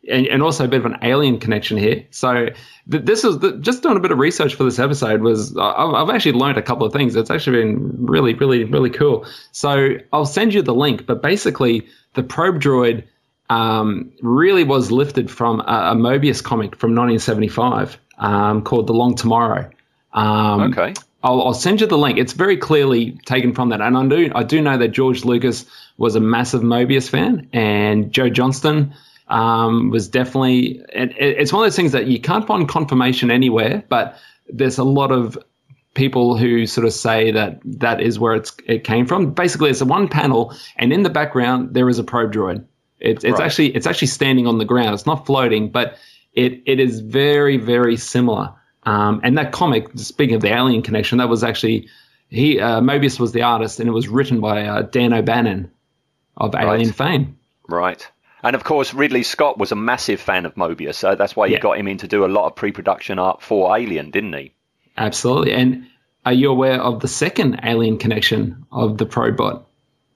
and, 0.09 0.27
and 0.27 0.43
also 0.43 0.65
a 0.65 0.69
bit 0.69 0.81
of 0.81 0.87
an 0.87 0.99
alien 1.03 1.41
connection 1.41 1.77
here. 1.77 2.05
So, 2.11 2.49
th- 2.91 3.05
this 3.05 3.25
is 3.25 3.41
the, 3.41 3.57
just 3.59 3.83
doing 3.83 3.97
a 3.97 4.01
bit 4.01 4.13
of 4.13 4.19
research 4.19 4.55
for 4.55 4.65
this 4.65 4.79
episode. 4.79 5.21
Was 5.23 5.57
I've, 5.57 5.95
I've 5.95 6.11
actually 6.11 6.33
learned 6.33 6.59
a 6.59 6.63
couple 6.63 6.87
of 6.87 6.93
things. 6.93 7.17
It's 7.17 7.31
actually 7.31 7.63
been 7.63 8.07
really, 8.07 8.35
really, 8.35 8.65
really 8.65 8.91
cool. 8.91 9.27
So, 9.53 9.97
I'll 10.13 10.27
send 10.27 10.55
you 10.55 10.63
the 10.63 10.75
link. 10.75 11.07
But 11.07 11.23
basically, 11.23 11.87
the 12.15 12.23
probe 12.23 12.61
droid 12.61 13.05
um, 13.51 14.13
really 14.23 14.65
was 14.65 14.93
lifted 14.93 15.31
from 15.31 15.61
a, 15.61 15.93
a 15.93 15.95
Moebius 15.95 16.43
comic 16.43 16.77
from 16.77 16.91
1975 16.95 17.99
um, 18.19 18.63
called 18.63 18.87
The 18.87 18.93
Long 18.93 19.15
Tomorrow. 19.17 19.71
Um, 20.17 20.73
okay, 20.73 20.95
I'll, 21.23 21.43
I'll 21.43 21.55
send 21.55 21.81
you 21.81 21.87
the 21.87 21.99
link. 21.99 22.19
It's 22.19 22.33
very 22.33 22.57
clearly 22.57 23.13
taken 23.27 23.55
from 23.55 23.69
that, 23.69 23.81
and 23.81 23.97
I 23.97 24.07
do 24.07 24.33
I 24.35 24.43
do 24.43 24.61
know 24.61 24.79
that 24.79 24.89
George 24.89 25.25
Lucas 25.25 25.67
was 25.99 26.15
a 26.17 26.21
massive 26.21 26.63
Moebius 26.63 27.09
fan, 27.09 27.49
and 27.53 28.13
Joe 28.13 28.29
Johnston 28.29 28.95
um, 29.29 29.91
was 29.91 30.09
definitely. 30.09 30.83
And 30.95 31.11
it- 31.13 31.37
it's 31.39 31.53
one 31.53 31.63
of 31.63 31.67
those 31.67 31.77
things 31.77 31.93
that 31.93 32.07
you 32.07 32.21
can't 32.21 32.47
find 32.47 32.69
confirmation 32.69 33.31
anywhere, 33.31 33.85
but 33.89 34.17
there's 34.49 34.79
a 34.79 34.85
lot 34.85 35.11
of 35.13 35.37
people 35.95 36.37
who 36.37 36.67
sort 36.67 36.87
of 36.87 36.93
say 36.93 37.31
that 37.33 37.59
that 37.65 38.01
is 38.01 38.19
where 38.19 38.35
it's 38.35 38.55
it 38.67 38.85
came 38.85 39.07
from. 39.07 39.33
Basically, 39.33 39.71
it's 39.71 39.81
a 39.81 39.87
one 39.87 40.09
panel, 40.09 40.55
and 40.77 40.93
in 40.93 41.03
the 41.03 41.11
background 41.11 41.75
there 41.75 41.89
is 41.89 41.99
a 41.99 42.05
probe 42.05 42.33
droid. 42.33 42.65
It's 43.01 43.25
it's 43.25 43.39
Right. 43.39 43.45
actually 43.47 43.75
it's 43.77 43.87
actually 43.87 44.09
standing 44.09 44.47
on 44.47 44.59
the 44.59 44.65
ground. 44.65 44.95
It's 44.95 45.07
not 45.07 45.27
floating, 45.27 45.71
but 45.71 45.97
it 46.35 46.63
it 46.67 46.79
is 46.81 47.01
very 47.01 47.57
very 47.57 47.97
similar. 47.97 48.51
Um, 48.87 49.21
and 49.25 49.37
that 49.37 49.53
comic, 49.53 49.89
speaking 49.97 50.37
of 50.37 50.41
the 50.43 50.55
alien 50.55 50.81
connection, 50.83 51.19
that 51.19 51.29
was 51.29 51.43
actually 51.45 51.89
he 52.31 52.61
uh, 52.61 52.81
Moebius 52.81 53.21
was 53.21 53.33
the 53.33 53.43
artist, 53.43 53.81
and 53.81 53.89
it 53.89 53.93
was 53.93 54.09
written 54.09 54.41
by 54.41 54.65
uh, 54.67 54.83
Dan 54.83 55.13
O'Bannon 55.13 55.71
of 56.37 56.55
Alien 56.55 56.93
fame. 56.93 57.37
right. 57.69 58.07
And 58.43 58.55
of 58.55 58.63
course, 58.63 58.95
Ridley 58.95 59.25
Scott 59.25 59.59
was 59.59 59.73
a 59.73 59.77
massive 59.77 60.21
fan 60.21 60.47
of 60.47 60.55
Moebius, 60.55 60.95
so 60.95 61.17
that's 61.17 61.35
why 61.35 61.49
he 61.49 61.55
Yeah. 61.55 61.61
got 61.61 61.79
him 61.79 61.89
in 61.89 61.99
to 61.99 62.07
do 62.07 62.25
a 62.25 62.29
lot 62.29 62.47
of 62.47 62.55
pre-production 62.55 63.19
art 63.19 63.43
for 63.43 63.77
Alien, 63.77 64.11
didn't 64.13 64.35
he? 64.35 64.53
Absolutely. 64.97 65.53
And 65.53 65.87
are 66.25 66.33
you 66.33 66.51
aware 66.51 66.81
of 66.81 67.01
the 67.01 67.09
second 67.09 67.61
alien 67.65 67.99
connection 67.99 68.67
of 68.71 68.99
the 68.99 69.07
Probot? 69.07 69.65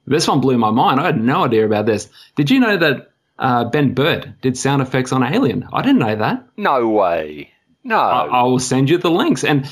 This 0.07 0.27
one 0.29 0.39
blew 0.39 0.57
my 0.57 0.71
mind. 0.71 0.99
I 1.01 1.05
had 1.07 1.21
no 1.21 1.43
idea 1.45 1.65
about 1.65 1.85
this. 1.85 2.07
Did 2.35 2.49
you 2.51 2.59
know 2.61 2.77
that 2.77 3.11
uh, 3.37 3.65
Ben 3.65 3.93
Burtt 3.93 4.39
did 4.41 4.57
sound 4.57 4.81
effects 4.81 5.11
on 5.11 5.23
Alien? 5.23 5.67
I 5.73 5.81
didn't 5.81 5.99
know 5.99 6.15
that. 6.15 6.45
No 6.55 6.87
way. 6.89 7.51
No. 7.83 7.97
I, 7.97 8.25
I 8.25 8.43
will 8.43 8.59
send 8.59 8.89
you 8.89 8.97
the 8.97 9.11
links. 9.11 9.43
And 9.43 9.69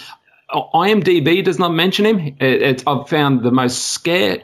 IMDb 0.51 1.43
does 1.43 1.60
not 1.60 1.74
mention 1.74 2.05
him. 2.05 2.36
It, 2.39 2.84
I've 2.88 3.07
found 3.07 3.43
the 3.43 3.51
most 3.51 3.88
scare. 3.88 4.41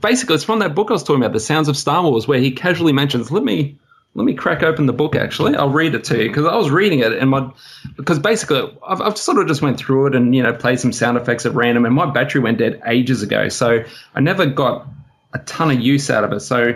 Basically, 0.00 0.34
it's 0.34 0.44
from 0.44 0.58
that 0.60 0.74
book 0.74 0.90
I 0.90 0.94
was 0.94 1.02
talking 1.02 1.22
about, 1.22 1.32
The 1.32 1.40
Sounds 1.40 1.68
of 1.68 1.76
Star 1.76 2.02
Wars, 2.02 2.26
where 2.26 2.40
he 2.40 2.50
casually 2.50 2.92
mentions. 2.92 3.30
Let 3.30 3.44
me 3.44 3.78
let 4.14 4.24
me 4.24 4.32
crack 4.32 4.62
open 4.62 4.86
the 4.86 4.94
book. 4.94 5.14
Actually, 5.14 5.56
I'll 5.56 5.68
read 5.68 5.94
it 5.94 6.04
to 6.04 6.22
you 6.22 6.28
because 6.30 6.46
I 6.46 6.56
was 6.56 6.70
reading 6.70 7.00
it 7.00 7.12
and 7.12 7.28
my 7.28 7.50
because 7.96 8.18
basically 8.18 8.74
I've, 8.86 9.02
I've 9.02 9.18
sort 9.18 9.38
of 9.38 9.46
just 9.46 9.60
went 9.60 9.78
through 9.78 10.06
it 10.06 10.14
and 10.14 10.34
you 10.34 10.42
know 10.42 10.54
played 10.54 10.80
some 10.80 10.92
sound 10.92 11.18
effects 11.18 11.44
at 11.44 11.52
random, 11.52 11.84
and 11.84 11.94
my 11.94 12.10
battery 12.10 12.40
went 12.40 12.58
dead 12.58 12.80
ages 12.86 13.22
ago, 13.22 13.50
so 13.50 13.84
I 14.14 14.20
never 14.20 14.46
got 14.46 14.86
a 15.34 15.38
ton 15.40 15.70
of 15.70 15.80
use 15.80 16.08
out 16.08 16.24
of 16.24 16.32
it. 16.32 16.40
So 16.40 16.74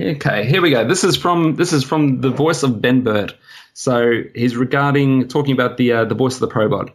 Okay, 0.00 0.46
here 0.46 0.62
we 0.62 0.70
go. 0.70 0.86
This 0.86 1.04
is 1.04 1.16
from 1.16 1.56
this 1.56 1.72
is 1.72 1.84
from 1.84 2.20
the 2.22 2.30
voice 2.30 2.62
of 2.62 2.80
Ben 2.80 3.02
Burtt. 3.02 3.34
So 3.72 4.22
he's 4.34 4.56
regarding 4.56 5.28
talking 5.28 5.52
about 5.52 5.76
the 5.76 5.92
uh, 5.92 6.04
the 6.04 6.14
voice 6.14 6.34
of 6.34 6.40
the 6.40 6.48
Probot. 6.48 6.90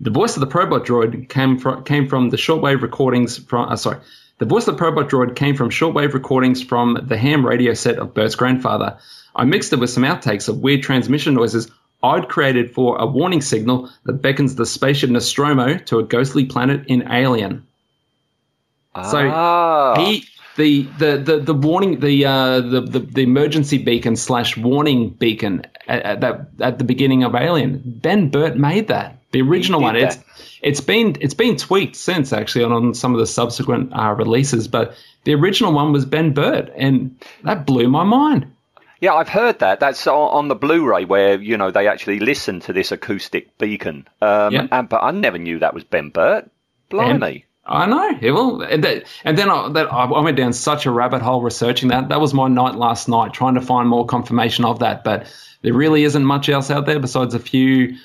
The 0.00 0.10
voice 0.10 0.36
of 0.36 0.40
the 0.40 0.46
Probot 0.46 0.84
droid 0.84 1.28
came 1.28 1.58
from 1.58 1.84
came 1.84 2.08
from 2.08 2.30
the 2.30 2.36
shortwave 2.36 2.82
recordings 2.82 3.38
from. 3.38 3.68
Uh, 3.68 3.76
sorry, 3.76 3.98
the 4.38 4.44
voice 4.46 4.68
of 4.68 4.76
the 4.76 4.82
Probot 4.84 5.08
droid 5.08 5.36
came 5.36 5.56
from 5.56 5.70
shortwave 5.70 6.12
recordings 6.14 6.62
from 6.62 6.98
the 7.02 7.16
ham 7.16 7.44
radio 7.44 7.74
set 7.74 7.98
of 7.98 8.14
Burtt's 8.14 8.34
grandfather. 8.34 8.98
I 9.34 9.44
mixed 9.44 9.72
it 9.72 9.78
with 9.78 9.90
some 9.90 10.02
outtakes 10.04 10.48
of 10.48 10.60
weird 10.60 10.82
transmission 10.82 11.34
noises 11.34 11.70
I'd 12.02 12.28
created 12.28 12.72
for 12.72 12.98
a 12.98 13.06
warning 13.06 13.40
signal 13.40 13.90
that 14.04 14.22
beckons 14.22 14.54
the 14.54 14.66
spaceship 14.66 15.10
Nostromo 15.10 15.78
to 15.78 15.98
a 15.98 16.04
ghostly 16.04 16.44
planet 16.44 16.84
in 16.86 17.10
Alien. 17.10 17.66
So 18.94 19.28
Ah. 19.30 19.94
he 19.98 20.24
the 20.56 20.82
the 20.98 21.16
the, 21.18 21.38
the 21.38 21.54
warning 21.54 22.00
the, 22.00 22.24
uh, 22.24 22.60
the 22.60 22.80
the 22.80 22.98
the 23.00 23.22
emergency 23.22 23.78
beacon 23.78 24.16
slash 24.16 24.56
warning 24.56 25.10
beacon 25.10 25.64
at, 25.86 26.02
at 26.02 26.20
that 26.20 26.48
at 26.60 26.78
the 26.78 26.84
beginning 26.84 27.24
of 27.24 27.34
Alien. 27.34 27.82
Ben 27.84 28.30
Burtt 28.30 28.56
made 28.56 28.88
that 28.88 29.18
the 29.32 29.42
original 29.42 29.80
one. 29.80 29.96
It's 29.96 30.18
it's 30.62 30.80
been 30.80 31.16
it's 31.20 31.34
been 31.34 31.56
tweaked 31.56 31.96
since 31.96 32.32
actually 32.32 32.64
on, 32.64 32.72
on 32.72 32.94
some 32.94 33.12
of 33.14 33.20
the 33.20 33.26
subsequent 33.26 33.92
uh, 33.92 34.14
releases, 34.14 34.68
but 34.68 34.94
the 35.24 35.34
original 35.34 35.72
one 35.72 35.92
was 35.92 36.04
Ben 36.04 36.32
Burtt, 36.32 36.72
and 36.76 37.18
that 37.44 37.66
blew 37.66 37.88
my 37.88 38.04
mind. 38.04 38.52
Yeah, 39.00 39.12
I've 39.12 39.28
heard 39.28 39.58
that. 39.58 39.78
That's 39.78 40.06
on, 40.06 40.48
the 40.48 40.54
Blu-ray 40.54 41.04
where 41.04 41.38
you 41.38 41.58
know 41.58 41.70
they 41.70 41.86
actually 41.86 42.18
listen 42.18 42.60
to 42.60 42.72
this 42.72 42.92
acoustic 42.92 43.58
beacon. 43.58 44.08
Um, 44.22 44.54
Yeah. 44.54 44.66
and, 44.72 44.88
but 44.88 45.02
I 45.02 45.10
never 45.10 45.36
knew 45.36 45.58
that 45.58 45.74
was 45.74 45.84
Ben 45.84 46.08
Burtt. 46.08 46.50
Blimey. 46.88 47.44
I 47.68 47.86
know. 47.86 48.18
Yeah, 48.20 48.30
well, 48.30 48.62
and, 48.62 48.84
that, 48.84 49.04
and 49.24 49.36
then 49.36 49.50
I, 49.50 49.68
that, 49.70 49.92
I 49.92 50.20
went 50.20 50.36
down 50.36 50.52
such 50.52 50.86
a 50.86 50.90
rabbit 50.90 51.22
hole 51.22 51.42
researching 51.42 51.88
that. 51.88 52.08
That 52.08 52.20
was 52.20 52.32
my 52.32 52.48
night 52.48 52.76
last 52.76 53.08
night, 53.08 53.32
trying 53.32 53.54
to 53.54 53.60
find 53.60 53.88
more 53.88 54.06
confirmation 54.06 54.64
of 54.64 54.78
that. 54.80 55.02
But 55.04 55.26
there 55.62 55.74
really 55.74 56.04
isn't 56.04 56.24
much 56.24 56.48
else 56.48 56.70
out 56.70 56.86
there 56.86 57.00
besides 57.00 57.34
a 57.34 57.40
few 57.40 57.96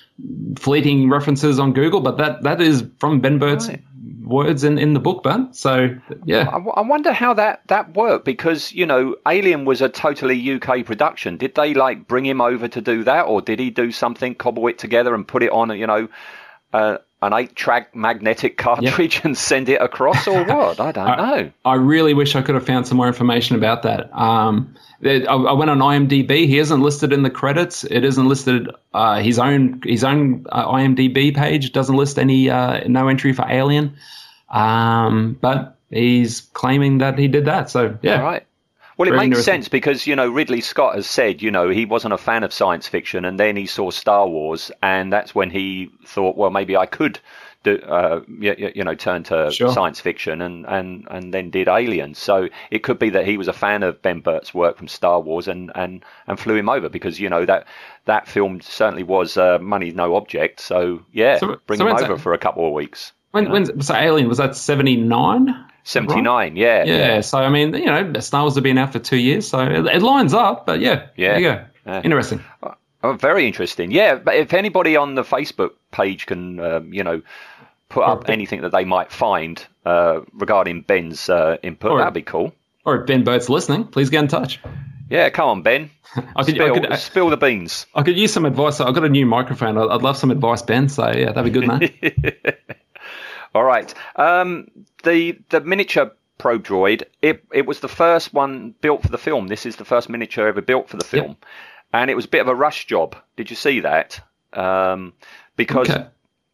fleeting 0.57 1.09
references 1.09 1.59
on 1.59 1.73
Google. 1.73 2.01
But 2.01 2.17
that 2.17 2.43
that 2.43 2.61
is 2.61 2.83
from 2.99 3.21
Ben 3.21 3.37
Burtt's 3.39 3.67
Right. 3.67 3.83
words 4.23 4.63
in, 4.63 4.77
in 4.77 4.93
the 4.93 4.99
book, 4.99 5.23
Ben. 5.23 5.53
So 5.53 5.95
yeah, 6.25 6.49
I, 6.49 6.57
I 6.57 6.81
wonder 6.81 7.11
how 7.11 7.33
that, 7.35 7.67
that 7.67 7.95
worked 7.95 8.25
because 8.25 8.71
you 8.71 8.85
know 8.85 9.15
Alien 9.27 9.65
was 9.65 9.81
a 9.81 9.89
totally 9.89 10.53
UK 10.53 10.85
production. 10.85 11.37
Did 11.37 11.55
they 11.55 11.73
like 11.73 12.07
bring 12.07 12.25
him 12.25 12.41
over 12.41 12.67
to 12.67 12.81
do 12.81 13.03
that, 13.03 13.23
or 13.23 13.41
did 13.41 13.59
he 13.59 13.69
do 13.69 13.91
something, 13.91 14.35
cobble 14.35 14.67
it 14.67 14.79
together, 14.79 15.13
and 15.13 15.27
put 15.27 15.43
it 15.43 15.51
on, 15.51 15.77
you 15.77 15.87
know, 15.87 16.07
uh, 16.73 16.97
an 17.21 17.33
eight-track 17.33 17.95
magnetic 17.95 18.57
cartridge 18.57 19.21
and 19.23 19.37
send 19.37 19.69
it 19.69 19.81
across, 19.81 20.27
or 20.27 20.43
what? 20.45 20.79
I 20.79 20.91
don't 20.91 21.17
know. 21.17 21.51
I 21.63 21.75
really 21.75 22.13
wish 22.13 22.35
I 22.35 22.41
could 22.41 22.55
have 22.55 22.65
found 22.65 22.87
some 22.87 22.97
more 22.97 23.07
information 23.07 23.55
about 23.55 23.83
that. 23.83 24.09
Um, 24.17 24.75
I, 25.03 25.23
I 25.25 25.53
went 25.53 25.69
on 25.69 25.79
IMDb. 25.79 26.47
He 26.47 26.57
isn't 26.59 26.81
listed 26.81 27.13
in 27.13 27.23
the 27.23 27.29
credits. 27.29 27.83
It 27.83 28.03
isn't 28.03 28.27
listed. 28.27 28.69
Uh, 28.93 29.19
his 29.19 29.39
own 29.39 29.81
his 29.83 30.03
own 30.03 30.45
uh, 30.49 30.67
IMDb 30.67 31.35
page 31.35 31.71
doesn't 31.71 31.95
list 31.95 32.19
any 32.19 32.49
uh, 32.49 32.87
no 32.87 33.07
entry 33.07 33.33
for 33.33 33.45
Alien. 33.47 33.95
Um, 34.49 35.37
but 35.39 35.77
he's 35.89 36.41
claiming 36.41 36.99
that 36.99 37.17
he 37.17 37.27
did 37.27 37.45
that. 37.45 37.69
So 37.69 37.97
yeah, 38.01 38.17
All 38.17 38.23
right. 38.23 38.45
Well, 39.01 39.09
it 39.09 39.15
Very 39.17 39.29
makes 39.29 39.43
sense 39.43 39.67
because 39.67 40.05
you 40.05 40.15
know 40.15 40.29
Ridley 40.29 40.61
Scott 40.61 40.93
has 40.93 41.07
said 41.07 41.41
you 41.41 41.49
know 41.49 41.69
he 41.69 41.85
wasn't 41.85 42.13
a 42.13 42.19
fan 42.19 42.43
of 42.43 42.53
science 42.53 42.87
fiction, 42.87 43.25
and 43.25 43.39
then 43.39 43.55
he 43.55 43.65
saw 43.65 43.89
Star 43.89 44.27
Wars, 44.27 44.71
and 44.83 45.11
that's 45.11 45.33
when 45.33 45.49
he 45.49 45.89
thought, 46.05 46.37
well, 46.37 46.51
maybe 46.51 46.77
I 46.77 46.85
could, 46.85 47.19
do, 47.63 47.77
uh, 47.79 48.21
you, 48.39 48.71
you 48.75 48.83
know, 48.83 48.93
turn 48.93 49.23
to 49.23 49.49
Sure. 49.51 49.71
science 49.71 49.99
fiction, 49.99 50.39
and, 50.39 50.67
and 50.67 51.07
and 51.09 51.33
then 51.33 51.49
did 51.49 51.67
Aliens. 51.67 52.19
So 52.19 52.47
it 52.69 52.83
could 52.83 52.99
be 52.99 53.09
that 53.09 53.25
he 53.25 53.37
was 53.37 53.47
a 53.47 53.53
fan 53.53 53.81
of 53.81 53.99
Ben 54.03 54.19
Burtt's 54.19 54.53
work 54.53 54.77
from 54.77 54.87
Star 54.87 55.19
Wars, 55.19 55.47
and 55.47 55.71
and 55.73 56.05
and 56.27 56.39
flew 56.39 56.55
him 56.55 56.69
over 56.69 56.87
because 56.87 57.19
you 57.19 57.27
know 57.27 57.43
that 57.43 57.65
that 58.05 58.27
film 58.27 58.61
certainly 58.61 59.01
was 59.03 59.35
uh, 59.35 59.57
money 59.59 59.89
no 59.89 60.13
object. 60.15 60.59
So 60.59 61.01
yeah, 61.11 61.39
So- 61.39 61.57
bring 61.65 61.79
so 61.79 61.87
him 61.87 61.95
over 61.95 62.13
that? 62.13 62.21
for 62.21 62.33
a 62.33 62.37
couple 62.37 62.67
of 62.67 62.73
weeks. 62.73 63.13
when 63.31 63.49
when 63.49 63.81
so 63.81 63.95
Alien 63.95 64.27
was 64.27 64.37
that 64.37 64.55
seventy 64.55 64.95
nine? 65.81 66.07
Seventy 66.07 66.21
nine, 66.21 66.55
yeah, 66.55 66.83
Yeah, 66.83 67.21
so 67.21 67.39
I 67.39 67.49
mean, 67.49 67.73
you 67.73 67.85
know, 67.85 68.13
snails 68.19 68.55
have 68.55 68.63
been 68.63 68.77
out 68.77 68.93
for 68.93 68.99
two 68.99 69.17
years, 69.17 69.47
so 69.47 69.59
it, 69.59 69.85
it 69.85 70.01
lines 70.01 70.33
up. 70.33 70.65
But 70.65 70.79
yeah, 70.79 71.07
Yeah. 71.15 71.29
there 71.33 71.39
you 71.39 71.47
go. 71.49 71.65
Yeah. 71.87 72.01
Interesting. 72.03 72.41
Oh, 73.03 73.13
very 73.13 73.47
interesting. 73.47 73.89
Yeah, 73.91 74.15
but 74.15 74.35
if 74.35 74.53
anybody 74.53 74.95
on 74.95 75.15
the 75.15 75.23
Facebook 75.23 75.71
page 75.91 76.27
can, 76.27 76.59
um, 76.59 76.93
you 76.93 77.03
know, 77.03 77.21
put 77.89 78.03
up 78.03 78.27
Or- 78.29 78.31
anything 78.31 78.61
that 78.61 78.71
they 78.71 78.85
might 78.85 79.11
find 79.11 79.65
uh, 79.85 80.21
regarding 80.33 80.81
Ben's 80.81 81.27
uh, 81.27 81.57
input, 81.63 81.91
Or- 81.91 81.97
that'd 81.97 82.13
be 82.13 82.21
cool. 82.21 82.53
Or 82.85 83.01
if 83.01 83.07
Ben 83.07 83.23
Burtt's 83.23 83.49
listening, 83.49 83.85
please 83.85 84.09
get 84.11 84.21
in 84.23 84.27
touch. 84.27 84.59
Yeah, 85.09 85.29
come 85.29 85.49
on, 85.49 85.61
Ben. 85.61 85.89
I 86.35 86.43
could, 86.43 86.55
spill, 86.55 86.73
I 86.75 86.79
could, 86.79 86.99
spill 86.99 87.29
the 87.29 87.37
beans. 87.37 87.85
I 87.95 88.03
could 88.03 88.17
use 88.17 88.31
some 88.31 88.45
advice. 88.45 88.79
I've 88.79 88.93
got 88.95 89.03
a 89.03 89.09
new 89.09 89.25
microphone. 89.25 89.77
I'd, 89.77 89.89
I'd 89.89 90.01
love 90.01 90.17
some 90.17 90.31
advice, 90.31 90.61
Ben. 90.61 90.89
So 90.89 91.11
yeah, 91.11 91.31
that'd 91.31 91.43
be 91.43 91.59
good, 91.59 91.67
man. 91.67 91.89
All 93.53 93.63
right. 93.63 93.93
Um, 94.15 94.67
the 95.03 95.37
the 95.49 95.61
miniature 95.61 96.11
probe 96.37 96.63
Droid. 96.63 97.03
It 97.21 97.43
it 97.51 97.65
was 97.65 97.79
the 97.81 97.87
first 97.89 98.33
one 98.33 98.73
built 98.81 99.01
for 99.03 99.09
the 99.09 99.17
film. 99.17 99.47
This 99.47 99.65
is 99.65 99.75
the 99.75 99.85
first 99.85 100.09
miniature 100.09 100.47
ever 100.47 100.61
built 100.61 100.89
for 100.89 100.97
the 100.97 101.05
film, 101.05 101.37
and 101.93 102.09
it 102.09 102.15
was 102.15 102.25
a 102.25 102.29
bit 102.29 102.41
of 102.41 102.47
a 102.47 102.55
rush 102.55 102.87
job. 102.87 103.15
Did 103.35 103.49
you 103.49 103.55
see 103.55 103.81
that? 103.81 104.19
Um, 104.53 105.13
because 105.55 105.89
Okay. 105.89 106.05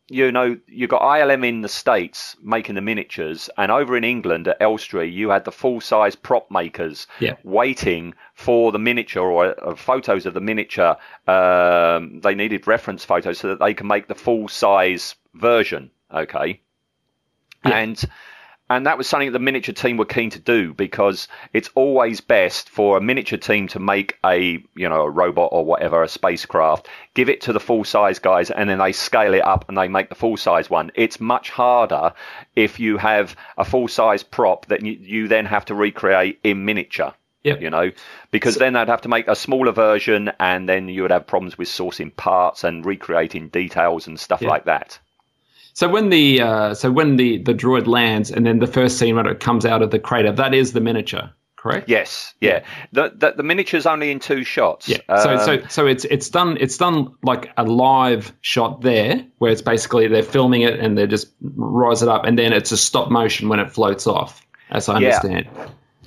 you 0.10 0.32
know, 0.32 0.58
you 0.68 0.88
got 0.88 1.02
ILM 1.02 1.44
in 1.46 1.62
the 1.62 1.70
States 1.70 2.36
making 2.42 2.76
the 2.76 2.82
miniatures, 2.82 3.50
and 3.58 3.72
over 3.72 3.96
in 3.98 4.04
England 4.04 4.48
at 4.48 4.58
Elstree, 4.62 5.10
you 5.10 5.30
had 5.30 5.44
the 5.46 5.52
full 5.52 5.82
size 5.82 6.16
prop 6.16 6.50
makers 6.50 7.08
waiting 7.44 8.14
for 8.34 8.72
the 8.72 8.80
miniature 8.80 9.30
or 9.30 9.56
uh, 9.68 9.76
photos 9.76 10.26
of 10.26 10.34
the 10.34 10.42
miniature. 10.42 10.96
Um, 11.28 12.22
they 12.22 12.36
needed 12.36 12.68
reference 12.68 13.04
photos 13.06 13.40
so 13.40 13.50
that 13.50 13.60
they 13.60 13.74
can 13.74 13.88
make 13.88 14.08
the 14.08 14.16
full 14.16 14.48
size 14.48 15.16
version. 15.34 15.92
Okay. 16.14 16.62
And 17.64 18.04
and 18.70 18.86
that 18.86 18.98
was 18.98 19.08
something 19.08 19.30
that 19.30 19.34
the 19.34 19.40
miniature 19.44 19.74
team 19.74 19.98
were 19.98 20.06
keen 20.06 20.30
to 20.32 20.40
do 20.40 20.74
because 20.74 21.28
it's 21.54 21.70
always 21.76 22.20
best 22.20 22.70
for 22.70 22.98
a 22.98 23.02
miniature 23.02 23.38
team 23.40 23.68
to 23.70 23.80
make 23.80 24.18
a 24.26 24.62
you 24.76 24.90
know 24.90 25.04
a 25.04 25.10
robot 25.10 25.50
or 25.52 25.64
whatever 25.64 26.04
a 26.04 26.08
spacecraft 26.08 26.88
give 27.14 27.30
it 27.30 27.40
to 27.42 27.54
the 27.54 27.60
full 27.60 27.84
size 27.84 28.20
guys 28.20 28.52
and 28.52 28.70
then 28.70 28.78
they 28.78 28.92
scale 28.92 29.34
it 29.34 29.46
up 29.46 29.66
and 29.70 29.78
they 29.78 29.88
make 29.88 30.10
the 30.10 30.16
full 30.16 30.36
size 30.38 30.70
one 30.70 30.92
it's 30.96 31.20
much 31.20 31.50
harder 31.50 32.12
if 32.56 32.80
you 32.80 32.98
have 32.98 33.36
a 33.58 33.64
full 33.64 33.88
size 33.88 34.22
prop 34.24 34.66
that 34.68 34.84
you, 34.86 34.94
you 35.00 35.28
then 35.28 35.46
have 35.46 35.64
to 35.66 35.76
recreate 35.76 36.40
in 36.44 36.66
miniature 36.66 37.14
Yep. 37.44 37.62
you 37.62 37.70
know 37.70 37.92
because 38.32 38.56
then 38.56 38.74
they'd 38.74 38.90
have 38.90 39.02
to 39.02 39.10
make 39.10 39.30
a 39.30 39.36
smaller 39.36 39.72
version 39.72 40.30
and 40.42 40.68
then 40.68 40.90
you 40.90 41.04
would 41.04 41.12
have 41.12 41.26
problems 41.26 41.58
with 41.58 41.70
sourcing 41.70 42.14
parts 42.14 42.66
and 42.66 42.86
recreating 42.86 43.48
details 43.48 44.08
and 44.08 44.20
stuff 44.20 44.42
Yeah. 44.42 44.50
like 44.50 44.66
that 44.66 45.00
So 45.78 45.88
when 45.88 46.10
the 46.10 46.42
uh, 46.42 46.74
so 46.74 46.90
when 46.90 47.18
the 47.18 47.38
the 47.38 47.54
droid 47.54 47.86
lands 47.86 48.32
and 48.32 48.48
then 48.48 48.58
the 48.58 48.66
first 48.66 48.98
scene 48.98 49.16
when 49.16 49.28
it 49.28 49.40
comes 49.40 49.64
out 49.64 49.84
of 49.84 49.92
the 49.92 50.00
crater, 50.00 50.32
that 50.32 50.56
is 50.56 50.74
the 50.74 50.82
miniature, 50.82 51.30
correct? 51.56 51.88
Yes, 51.88 52.34
yeah. 52.42 52.64
The, 52.94 53.14
the 53.16 53.34
the 53.38 53.44
miniature's 53.44 53.86
only 53.86 54.10
in 54.10 54.18
two 54.18 54.44
shots. 54.44 54.90
Yeah. 54.90 54.98
So 55.22 55.36
Um, 55.36 55.46
so 55.46 55.68
so 55.68 55.86
it's 55.86 56.04
it's 56.06 56.32
done 56.32 56.58
it's 56.60 56.80
done 56.80 57.14
like 57.22 57.52
a 57.58 57.64
live 57.64 58.34
shot 58.42 58.82
there 58.82 59.24
where 59.38 59.52
it's 59.52 59.62
basically 59.62 60.08
they're 60.08 60.24
filming 60.24 60.64
it 60.64 60.80
and 60.80 60.98
they 60.98 61.06
just 61.06 61.28
rise 61.42 62.02
it 62.02 62.10
up 62.10 62.26
and 62.26 62.40
then 62.40 62.54
it's 62.54 62.72
a 62.72 62.78
stop 62.78 63.12
motion 63.12 63.48
when 63.48 63.60
it 63.60 63.72
floats 63.72 64.08
off, 64.08 64.44
as 64.72 64.90
I 64.90 64.98
Yeah. 65.00 65.46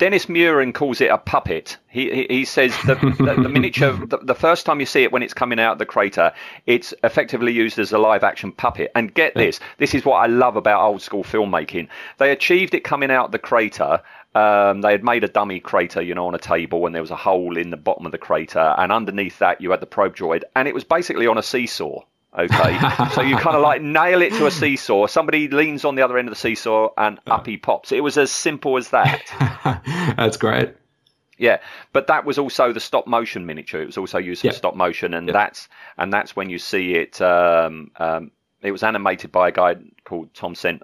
Dennis 0.01 0.25
Muren 0.25 0.73
calls 0.73 0.99
it 0.99 1.11
a 1.11 1.17
puppet. 1.19 1.77
He 1.87 2.09
he, 2.09 2.25
he 2.27 2.43
says 2.43 2.75
the, 2.87 2.95
the, 2.95 3.43
the 3.43 3.49
miniature 3.49 3.93
the, 4.07 4.17
the 4.17 4.33
first 4.33 4.65
time 4.65 4.79
you 4.79 4.87
see 4.87 5.03
it 5.03 5.11
when 5.11 5.21
it's 5.21 5.35
coming 5.35 5.59
out 5.59 5.73
of 5.73 5.77
the 5.77 5.85
crater, 5.85 6.33
it's 6.65 6.91
effectively 7.03 7.51
used 7.53 7.77
as 7.77 7.91
a 7.91 7.99
live 7.99 8.23
action 8.23 8.51
puppet. 8.51 8.91
And 8.95 9.13
get 9.13 9.35
this, 9.35 9.59
this 9.77 9.93
is 9.93 10.03
what 10.03 10.15
I 10.15 10.25
love 10.25 10.55
about 10.55 10.81
old 10.81 11.03
school 11.03 11.23
filmmaking. 11.23 11.87
They 12.17 12.31
achieved 12.31 12.73
it 12.73 12.83
coming 12.83 13.11
out 13.11 13.25
of 13.25 13.31
the 13.31 13.37
crater. 13.37 14.01
Um, 14.33 14.81
they 14.81 14.91
had 14.91 15.03
made 15.03 15.23
a 15.23 15.27
dummy 15.27 15.59
crater, 15.59 16.01
you 16.01 16.15
know, 16.15 16.25
on 16.25 16.33
a 16.33 16.39
table, 16.39 16.87
and 16.87 16.95
there 16.95 17.03
was 17.03 17.11
a 17.11 17.15
hole 17.15 17.55
in 17.55 17.69
the 17.69 17.77
bottom 17.77 18.07
of 18.07 18.11
the 18.11 18.17
crater, 18.17 18.73
and 18.79 18.91
underneath 18.91 19.37
that 19.37 19.61
you 19.61 19.69
had 19.69 19.81
the 19.81 19.85
probe 19.85 20.15
droid, 20.15 20.41
and 20.55 20.67
it 20.67 20.73
was 20.73 20.83
basically 20.83 21.27
on 21.27 21.37
a 21.37 21.43
seesaw. 21.43 21.99
Okay, 22.37 22.79
so 23.13 23.21
you 23.21 23.35
kind 23.35 23.57
of 23.57 23.61
like 23.61 23.81
nail 23.81 24.21
it 24.21 24.31
to 24.35 24.45
a 24.45 24.51
seesaw. 24.51 25.05
Somebody 25.07 25.49
leans 25.49 25.83
on 25.83 25.95
the 25.95 26.01
other 26.01 26.17
end 26.17 26.29
of 26.29 26.33
the 26.33 26.39
seesaw, 26.39 26.89
and 26.97 27.19
up 27.27 27.45
he 27.45 27.57
pops. 27.57 27.91
It 27.91 27.99
was 28.01 28.17
as 28.17 28.31
simple 28.31 28.77
as 28.77 28.89
that. 28.91 29.21
That's 30.17 30.37
great. 30.37 30.73
Yeah, 31.37 31.59
but 31.91 32.07
that 32.07 32.23
was 32.23 32.37
also 32.37 32.71
the 32.71 32.79
stop 32.79 33.05
motion 33.07 33.45
miniature. 33.45 33.81
It 33.81 33.87
was 33.87 33.97
also 33.97 34.17
used 34.17 34.41
for 34.41 34.47
Yeah. 34.47 34.53
stop 34.53 34.75
motion, 34.75 35.13
and 35.13 35.27
Yeah. 35.27 35.33
that's 35.33 35.67
and 35.97 36.13
that's 36.13 36.35
when 36.35 36.49
you 36.49 36.59
see 36.59 36.93
it. 36.93 37.19
Um, 37.21 37.91
um, 37.97 38.31
it 38.61 38.71
was 38.71 38.83
animated 38.83 39.31
by 39.31 39.47
a 39.49 39.51
guy 39.51 39.75
called 40.05 40.33
Tom 40.35 40.53
St. 40.55 40.81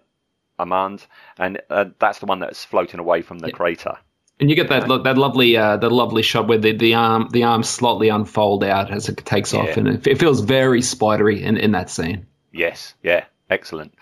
Amand, 0.59 1.05
and 1.37 1.61
uh, 1.69 1.85
that's 1.99 2.19
the 2.19 2.25
one 2.25 2.39
that's 2.39 2.65
floating 2.65 2.99
away 2.99 3.21
from 3.21 3.37
the 3.39 3.51
crater. 3.51 3.97
And 4.39 4.49
you 4.51 4.55
get 4.55 4.69
that 4.69 4.88
that 5.03 5.17
lovely 5.17 5.57
uh, 5.57 5.77
that 5.77 5.91
lovely 5.91 6.21
shot 6.21 6.47
where 6.47 6.59
the, 6.59 6.71
the 6.71 6.93
arm 6.93 7.27
the 7.31 7.43
arms 7.43 7.67
slightly 7.67 8.09
unfold 8.09 8.63
out 8.63 8.91
as 8.91 9.09
it 9.09 9.17
takes 9.25 9.53
off, 9.53 9.75
and 9.77 9.88
it, 9.88 10.05
it 10.05 10.19
feels 10.19 10.41
very 10.41 10.81
spidery 10.81 11.41
in, 11.43 11.57
in 11.57 11.71
that 11.71 11.89
scene. 11.89 12.25
Yes, 12.53 12.93
yeah, 13.01 13.25
excellent. 13.49 13.95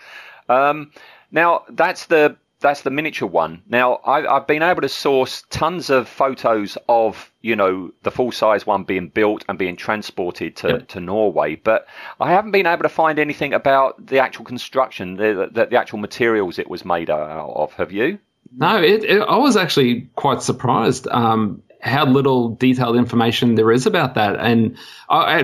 Um, 0.50 0.92
now 1.30 1.64
that's 1.70 2.06
the 2.06 2.36
that's 2.60 2.82
the 2.82 2.90
miniature 2.90 3.28
one. 3.28 3.62
Now 3.68 3.94
I, 4.04 4.26
I've 4.36 4.46
been 4.46 4.62
able 4.62 4.82
to 4.82 4.88
source 4.90 5.42
tons 5.48 5.88
of 5.88 6.06
photos 6.06 6.76
of 6.86 7.30
you 7.40 7.56
know 7.56 7.90
the 8.02 8.10
full 8.10 8.30
size 8.32 8.66
one 8.66 8.84
being 8.84 9.08
built 9.08 9.42
and 9.48 9.58
being 9.58 9.76
transported 9.76 10.56
to, 10.56 10.68
Yep. 10.68 10.88
to 10.88 11.00
Norway, 11.00 11.56
but 11.56 11.86
I 12.20 12.30
haven't 12.30 12.50
been 12.50 12.66
able 12.66 12.82
to 12.82 12.88
find 12.90 13.18
anything 13.18 13.54
about 13.54 14.06
the 14.06 14.18
actual 14.18 14.44
construction, 14.44 15.16
the, 15.16 15.48
the 15.50 15.66
the 15.66 15.76
actual 15.78 15.98
materials 15.98 16.58
it 16.58 16.68
was 16.68 16.84
made 16.84 17.08
out 17.08 17.52
of. 17.56 17.72
Have 17.74 17.90
you? 17.90 18.18
No, 18.54 18.82
it, 18.82 19.04
it, 19.04 19.20
I 19.20 19.36
was 19.38 19.56
actually 19.56 20.08
quite 20.14 20.42
surprised 20.42 21.06
um, 21.08 21.62
how 21.80 22.06
little 22.06 22.50
detailed 22.50 22.96
information 22.96 23.54
there 23.54 23.70
is 23.70 23.86
about 23.86 24.14
that. 24.14 24.36
And 24.36 24.76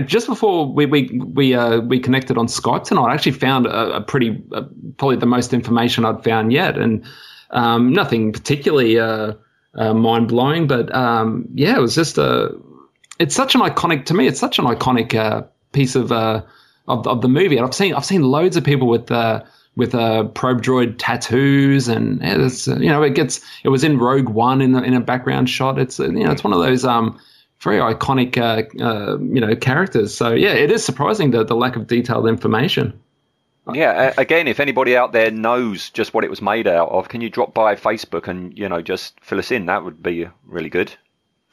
just 0.09 0.27
before 0.27 0.73
we 0.73 0.87
we 0.87 1.21
we, 1.25 1.55
uh, 1.55 1.81
we 1.81 2.01
connected 2.01 2.39
on 2.39 2.47
Skype 2.47 2.85
tonight, 2.85 3.11
I 3.11 3.15
actually 3.15 3.33
found 3.33 3.67
a, 3.67 3.97
a 3.97 4.01
pretty 4.01 4.43
uh, 4.53 4.63
probably 4.97 5.17
the 5.17 5.27
most 5.27 5.53
information 5.53 6.05
I'd 6.05 6.25
found 6.25 6.53
yet, 6.53 6.79
and 6.79 7.05
um, 7.51 7.93
nothing 7.93 8.33
particularly 8.33 8.99
uh, 8.99 9.35
uh, 9.75 9.95
mind 9.95 10.29
blowing. 10.29 10.67
But 10.67 10.95
um, 10.95 11.49
yeah, 11.55 11.77
it 11.77 11.81
was 11.81 11.95
just 11.95 12.19
a. 12.19 12.51
It's 13.19 13.35
such 13.35 13.55
an 13.55 13.61
iconic 13.61 14.07
to 14.07 14.15
me. 14.15 14.27
It's 14.27 14.41
such 14.41 14.59
an 14.59 14.65
iconic 14.65 15.15
uh, 15.15 15.43
piece 15.73 15.95
of, 15.95 16.11
uh, 16.11 16.43
of 16.89 17.07
of 17.07 17.21
the 17.21 17.29
movie, 17.29 17.57
and 17.57 17.67
I've 17.67 17.75
seen 17.75 17.95
I've 17.95 18.05
seen 18.05 18.23
loads 18.23 18.57
of 18.57 18.65
people 18.65 18.89
with. 18.89 19.11
With 19.75 19.95
uh, 19.95 20.25
probe 20.25 20.61
droid 20.61 20.97
tattoos 20.99 21.89
and 21.89 22.23
it's, 22.23 22.69
uh, 22.69 22.77
you 22.77 22.91
know 22.91 23.03
it 23.03 23.15
gets 23.15 23.41
it 23.65 23.71
was 23.71 23.85
in 23.85 23.97
Rogue 23.97 24.29
One 24.29 24.61
in 24.61 24.75
a, 24.75 24.83
in 24.83 24.93
a 24.93 25.01
background 25.01 25.49
shot. 25.49 25.79
It's 25.79 25.99
uh, 25.99 26.11
you 26.11 26.25
know 26.25 26.31
it's 26.31 26.45
one 26.45 26.53
of 26.53 26.59
those 26.59 26.85
um 26.85 27.19
very 27.61 27.79
iconic 27.79 28.37
uh, 28.37 28.85
uh, 28.85 29.19
you 29.19 29.41
know 29.41 29.57
characters. 29.57 30.15
So 30.15 30.33
yeah, 30.33 30.53
it 30.53 30.71
is 30.71 30.85
surprising 30.85 31.31
the 31.31 31.43
the 31.45 31.57
lack 31.57 31.77
of 31.77 31.87
detailed 31.87 32.29
information. 32.29 33.01
Yeah. 33.73 34.13
Again, 34.19 34.49
if 34.49 34.59
anybody 34.59 34.97
out 34.97 35.13
there 35.13 35.31
knows 35.31 35.91
just 35.91 36.13
what 36.15 36.25
it 36.25 36.31
was 36.31 36.43
made 36.43 36.67
out 36.67 36.89
of, 36.89 37.09
can 37.09 37.21
you 37.21 37.31
drop 37.31 37.55
by 37.55 37.77
Facebook 37.77 38.27
and 38.27 38.57
you 38.59 38.69
know 38.69 38.83
just 38.83 39.19
fill 39.21 39.39
us 39.39 39.51
in? 39.51 39.67
That 39.67 39.85
would 39.85 40.03
be 40.03 40.29
really 40.45 40.69
good. 40.69 40.93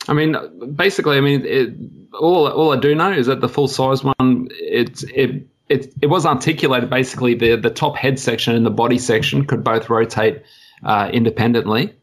I 0.07 0.13
mean, 0.13 0.35
basically, 0.75 1.17
I 1.17 1.21
mean, 1.21 1.45
it, 1.45 1.73
all 2.19 2.47
all 2.47 2.73
I 2.73 2.79
do 2.79 2.95
know 2.95 3.11
is 3.11 3.27
that 3.27 3.41
the 3.41 3.49
full 3.49 3.67
size 3.67 4.03
one, 4.03 4.47
it's 4.51 5.03
it. 5.03 5.45
It, 5.69 5.93
it 6.01 6.07
was 6.07 6.25
articulated 6.25 6.89
basically 6.89 7.35
the 7.35 7.55
the 7.55 7.69
top 7.69 7.95
head 7.95 8.19
section 8.19 8.55
and 8.55 8.65
the 8.65 8.71
body 8.71 8.97
section 8.97 9.45
could 9.45 9.63
both 9.63 9.89
rotate 9.89 10.41
uh, 10.83 11.09
independently, 11.13 11.93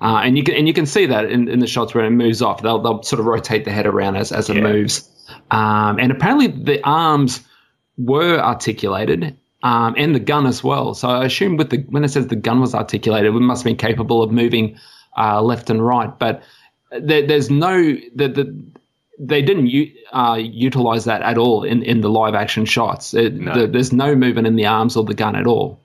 uh, 0.00 0.20
and 0.24 0.36
you 0.38 0.44
can 0.44 0.54
and 0.54 0.66
you 0.66 0.74
can 0.74 0.86
see 0.86 1.06
that 1.06 1.26
in, 1.26 1.48
in 1.48 1.58
the 1.58 1.66
shots 1.66 1.94
where 1.94 2.04
it 2.04 2.10
moves 2.10 2.40
off. 2.42 2.62
They'll 2.62 2.80
they'll 2.80 3.02
sort 3.02 3.20
of 3.20 3.26
rotate 3.26 3.64
the 3.64 3.70
head 3.70 3.86
around 3.86 4.16
as 4.16 4.32
as 4.32 4.48
it 4.48 4.56
Yeah. 4.56 4.62
moves, 4.62 5.08
um, 5.50 5.98
and 5.98 6.10
apparently 6.10 6.46
the 6.48 6.82
arms 6.84 7.40
were 7.98 8.38
articulated. 8.38 9.36
Um, 9.64 9.94
and 9.96 10.12
the 10.12 10.18
gun 10.18 10.46
as 10.46 10.64
well. 10.64 10.92
So 10.92 11.08
I 11.08 11.24
assume 11.24 11.56
with 11.56 11.70
the 11.70 11.78
when 11.88 12.02
it 12.02 12.08
says 12.08 12.26
the 12.26 12.34
gun 12.34 12.60
was 12.60 12.74
articulated, 12.74 13.32
it 13.32 13.38
must 13.38 13.62
have 13.62 13.70
been 13.70 13.76
capable 13.76 14.20
of 14.20 14.32
moving 14.32 14.76
uh, 15.16 15.40
left 15.40 15.70
and 15.70 15.86
right. 15.86 16.10
But 16.18 16.42
there, 16.90 17.24
there's 17.24 17.48
no 17.48 17.76
the, 18.12 18.26
the 18.28 18.64
they 19.24 19.40
didn't 19.40 19.68
u- 19.68 19.92
uh, 20.12 20.36
utilize 20.40 21.04
that 21.04 21.22
at 21.22 21.38
all 21.38 21.62
in, 21.62 21.82
in 21.84 22.00
the 22.00 22.10
live 22.10 22.34
action 22.34 22.64
shots. 22.64 23.14
It, 23.14 23.34
No. 23.34 23.52
the, 23.60 23.66
there's 23.68 23.92
no 23.92 24.14
movement 24.16 24.46
in 24.48 24.56
the 24.56 24.66
arms 24.66 24.96
or 24.96 25.04
the 25.04 25.14
gun 25.14 25.36
at 25.36 25.46
all. 25.46 25.78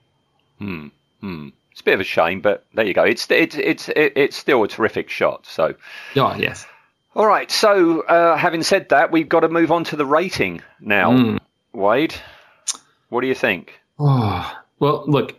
It's 0.59 1.81
a 1.81 1.83
bit 1.83 1.93
of 1.93 1.99
a 1.99 2.03
shame, 2.03 2.41
but 2.41 2.65
there 2.73 2.85
you 2.85 2.93
go. 2.93 3.03
It's 3.03 3.29
it's 3.29 3.55
it's 3.55 3.89
it's 3.95 4.35
still 4.35 4.63
a 4.63 4.67
terrific 4.67 5.09
shot. 5.09 5.45
So. 5.45 5.75
Oh 6.15 6.35
yes, 6.35 6.65
All 7.15 7.27
right. 7.27 7.49
So, 7.51 8.01
uh, 8.01 8.35
having 8.37 8.63
said 8.63 8.89
that, 8.89 9.11
we've 9.11 9.29
got 9.29 9.41
to 9.41 9.49
move 9.49 9.71
on 9.71 9.83
to 9.85 9.95
the 9.95 10.05
rating 10.05 10.61
now. 10.79 11.37
Wayde, 11.75 12.15
what 13.09 13.21
do 13.21 13.27
you 13.27 13.35
think? 13.35 13.79
Oh, 13.99 14.51
well, 14.79 15.03
look, 15.07 15.35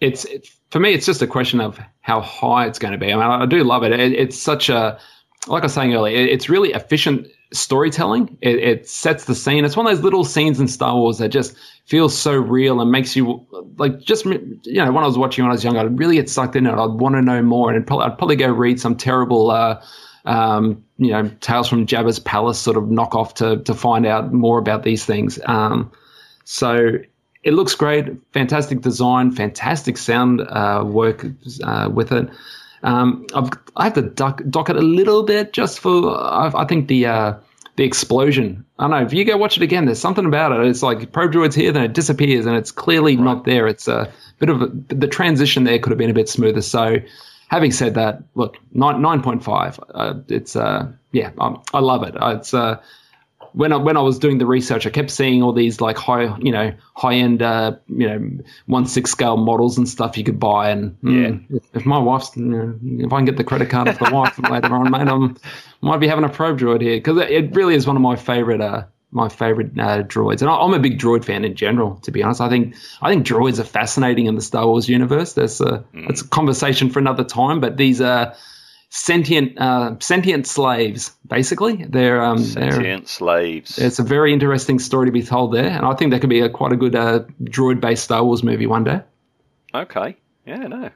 it's 0.00 0.24
it, 0.26 0.48
for 0.70 0.78
me. 0.80 0.92
It's 0.92 1.06
just 1.06 1.22
a 1.22 1.26
question 1.26 1.60
of 1.60 1.78
how 2.02 2.20
high 2.20 2.66
it's 2.66 2.78
going 2.78 2.92
to 2.92 2.98
be. 2.98 3.10
I 3.12 3.16
mean, 3.16 3.22
I, 3.24 3.42
I 3.42 3.46
do 3.46 3.64
love 3.64 3.82
it. 3.84 3.92
it. 3.92 4.12
It's 4.12 4.38
such 4.38 4.68
a, 4.68 4.98
like 5.46 5.62
I 5.62 5.66
was 5.66 5.74
saying 5.74 5.94
earlier, 5.94 6.16
it, 6.16 6.28
it's 6.28 6.48
really 6.48 6.72
efficient 6.72 7.26
storytelling. 7.52 8.36
It, 8.40 8.58
it 8.58 8.88
sets 8.88 9.24
the 9.24 9.34
scene. 9.34 9.64
It's 9.64 9.76
one 9.76 9.86
of 9.86 9.94
those 9.94 10.04
little 10.04 10.24
scenes 10.24 10.60
in 10.60 10.68
Star 10.68 10.94
Wars 10.94 11.18
that 11.18 11.30
just 11.30 11.56
feels 11.86 12.16
so 12.16 12.34
real 12.34 12.80
and 12.80 12.90
makes 12.90 13.16
you 13.16 13.44
like 13.76 14.00
just 14.00 14.24
you 14.24 14.60
know. 14.64 14.92
When 14.92 15.04
I 15.04 15.06
was 15.06 15.18
watching 15.18 15.44
when 15.44 15.50
I 15.50 15.54
was 15.54 15.64
young, 15.64 15.76
I'd 15.76 15.98
really 15.98 16.16
get 16.16 16.30
sucked 16.30 16.56
in 16.56 16.66
it. 16.66 16.72
I'd 16.72 16.90
want 16.90 17.14
to 17.16 17.22
know 17.22 17.42
more, 17.42 17.72
and 17.72 17.86
probably, 17.86 18.06
I'd 18.06 18.18
probably 18.18 18.36
go 18.36 18.50
read 18.50 18.80
some 18.80 18.96
terrible. 18.96 19.50
Uh, 19.50 19.82
um, 20.24 20.84
you 20.98 21.10
know, 21.10 21.28
Tales 21.40 21.68
from 21.68 21.84
Jabba's 21.84 22.20
Palace 22.20 22.58
sort 22.58 22.76
of 22.76 22.84
knockoff 22.84 23.34
to 23.34 23.56
to 23.64 23.74
find 23.74 24.06
out 24.06 24.32
more 24.32 24.58
about 24.58 24.84
these 24.84 25.04
things. 25.04 25.40
Um, 25.44 25.90
so 26.44 26.92
it 27.42 27.54
looks 27.54 27.74
great, 27.74 28.06
fantastic 28.32 28.82
design, 28.82 29.32
fantastic 29.32 29.98
sound 29.98 30.40
uh, 30.42 30.84
work 30.86 31.26
uh, 31.64 31.88
with 31.92 32.12
it. 32.12 32.28
Um, 32.82 33.26
I've, 33.34 33.50
I 33.76 33.84
have 33.84 33.94
to 33.94 34.02
duck, 34.02 34.42
dock 34.50 34.70
it 34.70 34.76
a 34.76 34.80
little 34.80 35.22
bit 35.22 35.52
just 35.52 35.80
for 35.80 36.10
I, 36.10 36.50
I 36.54 36.64
think 36.64 36.88
the 36.88 37.06
uh, 37.06 37.34
the 37.76 37.84
explosion. 37.84 38.64
I 38.78 38.84
don't 38.84 38.90
know 38.90 39.06
if 39.06 39.12
you 39.12 39.24
go 39.24 39.36
watch 39.36 39.56
it 39.56 39.62
again. 39.62 39.84
There's 39.86 40.00
something 40.00 40.26
about 40.26 40.52
it. 40.52 40.66
It's 40.66 40.82
like 40.82 41.12
probe 41.12 41.32
droid's 41.32 41.54
here, 41.54 41.72
then 41.72 41.84
it 41.84 41.92
disappears, 41.92 42.46
and 42.46 42.56
it's 42.56 42.70
clearly 42.70 43.16
not 43.16 43.44
there. 43.44 43.66
It's 43.66 43.88
a 43.88 44.12
bit 44.38 44.48
of 44.48 44.62
a, 44.62 44.66
the 44.88 45.08
transition 45.08 45.64
there 45.64 45.78
could 45.78 45.90
have 45.90 45.98
been 45.98 46.10
a 46.10 46.14
bit 46.14 46.28
smoother. 46.28 46.62
So. 46.62 46.96
Having 47.48 47.72
said 47.72 47.94
that, 47.96 48.22
look, 48.34 48.56
nine 48.72 49.02
nine 49.02 49.20
point 49.20 49.44
five. 49.44 49.78
Uh, 49.92 50.14
it's 50.28 50.56
uh, 50.56 50.90
yeah, 51.12 51.32
um, 51.36 51.62
I 51.74 51.80
love 51.80 52.02
it. 52.02 52.16
Uh, 52.16 52.36
It's 52.38 52.54
uh, 52.54 52.80
when 53.52 53.72
I 53.72 53.76
when 53.76 53.96
I 53.96 54.00
was 54.00 54.18
doing 54.18 54.38
the 54.38 54.46
research, 54.46 54.86
I 54.86 54.90
kept 54.90 55.10
seeing 55.10 55.42
all 55.42 55.52
these 55.52 55.80
like 55.80 55.96
high, 55.96 56.36
you 56.38 56.52
know, 56.52 56.72
high 56.94 57.14
end, 57.14 57.42
uh, 57.42 57.76
you 57.88 58.08
know, 58.08 58.30
one 58.66 58.86
six 58.86 59.10
scale 59.10 59.36
models 59.36 59.78
and 59.78 59.88
stuff 59.88 60.16
you 60.16 60.24
could 60.24 60.40
buy. 60.40 60.70
And 60.70 60.98
mm, 61.02 61.44
if, 61.50 61.62
if 61.74 61.86
my 61.86 61.98
wife's, 61.98 62.36
you 62.36 62.44
know, 62.44 62.78
if 63.04 63.12
I 63.12 63.16
can 63.16 63.24
get 63.24 63.36
the 63.36 63.44
credit 63.44 63.70
card 63.70 63.88
of 63.88 63.98
the 63.98 64.10
wife 64.12 64.38
later 64.38 64.74
on, 64.74 64.90
mate, 64.90 65.08
I'm 65.08 65.36
might 65.80 65.98
be 65.98 66.08
having 66.08 66.24
a 66.24 66.28
probe 66.28 66.58
droid 66.58 66.80
here 66.80 66.96
because 66.96 67.18
it, 67.18 67.30
it 67.30 67.54
really 67.54 67.74
is 67.74 67.86
one 67.86 67.96
of 67.96 68.02
my 68.02 68.16
favorite. 68.16 68.60
Uh, 68.60 68.84
my 69.14 69.28
favorite 69.28 69.78
uh, 69.78 70.02
droids, 70.02 70.40
and 70.40 70.48
I, 70.48 70.56
I'm 70.56 70.72
a 70.72 70.78
big 70.78 70.98
droid 70.98 71.22
fan 71.22 71.44
in 71.44 71.54
general. 71.54 71.96
To 71.96 72.10
be 72.10 72.22
honest, 72.22 72.40
I 72.40 72.48
think 72.48 72.74
I 73.02 73.10
think 73.10 73.26
droids 73.26 73.58
are 73.58 73.64
fascinating 73.64 74.24
in 74.24 74.36
the 74.36 74.40
Star 74.40 74.66
Wars 74.66 74.88
universe. 74.88 75.34
That's 75.34 75.60
a 75.60 75.84
that's 76.06 76.22
a 76.22 76.28
conversation 76.28 76.88
for 76.88 76.98
another 76.98 77.22
time. 77.24 77.60
But 77.60 77.76
these 77.76 78.00
are 78.00 78.34
sentient 78.92 79.58
uh, 79.58 79.96
sentient 80.00 80.46
slaves. 80.46 81.12
Basically, 81.26 81.84
they're 81.88 82.22
um, 82.22 82.36
they're 82.52 82.72
Sentient 82.72 83.08
slaves. 83.08 83.78
it's 83.78 83.98
a 83.98 84.02
very 84.02 84.34
interesting 84.34 84.78
story 84.78 85.06
to 85.06 85.12
be 85.12 85.22
told 85.22 85.54
there, 85.54 85.66
and 85.66 85.86
I 85.86 85.94
think 85.94 86.12
that 86.12 86.20
could 86.20 86.30
be 86.30 86.40
a 86.40 86.50
quite 86.50 86.72
a 86.72 86.76
good 86.76 86.94
uh, 86.94 87.20
droid-based 87.42 88.04
Star 88.04 88.22
Wars 88.22 88.42
movie 88.42 88.66
one 88.66 88.84
day. 88.84 89.00
Okay. 89.74 90.16
Yeah, 90.46 90.66
no. 90.66 90.90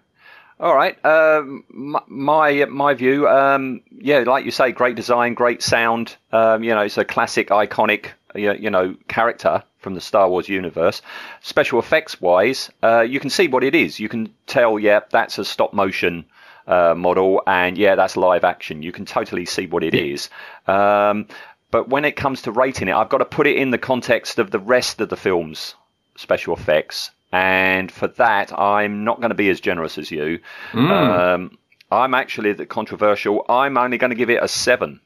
All 0.60 0.74
right. 0.74 1.02
Um, 1.04 1.64
my 2.06 2.66
my, 2.66 2.94
view. 2.94 3.26
Um, 3.28 3.80
yeah, 3.90 4.18
like 4.20 4.44
you 4.44 4.50
say, 4.50 4.72
great 4.72 4.96
design, 4.96 5.32
great 5.32 5.62
sound. 5.62 6.16
Um, 6.32 6.62
you 6.62 6.74
know, 6.74 6.82
it's 6.82 6.98
a 6.98 7.04
classic, 7.04 7.48
iconic. 7.48 8.08
You 8.34 8.52
you 8.52 8.68
know, 8.68 8.94
character 9.08 9.62
from 9.78 9.94
the 9.94 10.02
Star 10.02 10.28
Wars 10.28 10.50
universe. 10.50 11.00
Special 11.40 11.78
effects 11.78 12.20
wise, 12.20 12.70
uh, 12.82 13.00
you 13.00 13.20
can 13.20 13.30
see 13.30 13.48
what 13.48 13.64
it 13.64 13.74
is. 13.74 13.98
You 14.00 14.08
can 14.08 14.34
tell, 14.46 14.78
yeah, 14.78 15.00
that's 15.10 15.38
a 15.38 15.44
stop 15.44 15.72
motion 15.72 16.26
uh, 16.66 16.94
model, 16.96 17.42
and 17.46 17.76
yeah, 17.78 17.94
that's 17.94 18.16
live 18.16 18.44
action. 18.44 18.82
You 18.82 18.92
can 18.92 19.04
totally 19.04 19.44
see 19.46 19.66
what 19.66 19.82
it 19.84 19.94
is. 19.94 20.28
Um, 20.66 21.26
but 21.70 21.88
when 21.88 22.04
it 22.04 22.12
comes 22.16 22.42
to 22.42 22.52
rating 22.52 22.88
it, 22.88 22.94
I've 22.94 23.08
got 23.08 23.18
to 23.18 23.24
put 23.24 23.46
it 23.46 23.56
in 23.56 23.70
the 23.70 23.78
context 23.78 24.38
of 24.38 24.50
the 24.50 24.58
rest 24.58 25.00
of 25.00 25.08
the 25.08 25.16
film's 25.16 25.74
special 26.16 26.54
effects. 26.54 27.10
And 27.32 27.90
for 27.90 28.06
that, 28.08 28.56
I'm 28.58 29.04
not 29.04 29.20
going 29.20 29.30
to 29.30 29.34
be 29.36 29.50
as 29.50 29.60
generous 29.60 29.98
as 29.98 30.10
you. 30.10 30.38
Um, 30.72 31.58
I'm 31.90 32.14
actually 32.14 32.52
the 32.52 32.66
controversial. 32.66 33.44
I'm 33.48 33.76
only 33.76 33.98
going 33.98 34.10
to 34.10 34.16
give 34.16 34.30
it 34.30 34.42
a 34.42 34.48
seven. 34.48 35.00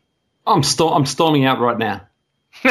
I'm 0.47 0.63
sto- 0.63 0.91
I'm 0.95 1.07
storming 1.07 1.45
out 1.47 1.61
right 1.61 1.79
now. 1.79 2.03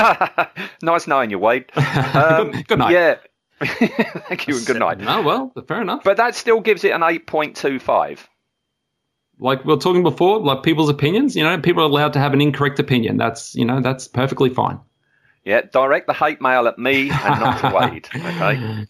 nice 0.81 1.07
knowing 1.07 1.29
you, 1.31 1.39
Wayde. 1.39 1.65
Um, 2.15 2.51
Good- 2.51 2.67
good 2.67 2.79
night. 2.79 2.91
Yeah. 2.93 3.15
Thank 3.61 4.47
you 4.47 4.55
and 4.57 4.65
good 4.65 4.79
night. 4.79 4.99
Oh 5.05 5.21
well, 5.21 5.51
fair 5.67 5.81
enough. 5.81 6.03
But 6.03 6.17
that 6.17 6.33
still 6.35 6.61
gives 6.61 6.83
it 6.85 6.91
an 6.91 7.01
8.25. 7.01 8.19
like 9.39 9.63
we 9.65 9.73
were 9.73 9.79
talking 9.79 10.03
before, 10.03 10.39
like 10.39 10.63
people's 10.63 10.89
opinions. 10.89 11.35
You 11.35 11.43
know, 11.43 11.59
people 11.59 11.81
are 11.83 11.85
allowed 11.87 12.13
to 12.13 12.19
have 12.19 12.33
an 12.33 12.41
incorrect 12.41 12.79
opinion. 12.79 13.17
That's 13.17 13.55
you 13.55 13.65
know 13.65 13.81
that's 13.81 14.07
perfectly 14.07 14.49
fine. 14.49 14.79
Yeah, 15.45 15.61
direct 15.71 16.07
the 16.07 16.13
hate 16.13 16.41
mail 16.41 16.67
at 16.67 16.77
me 16.77 17.09
and 17.09 17.39
not 17.39 17.59
to 17.61 17.67
Wayde. 17.75 18.07
Okay. 18.13 18.85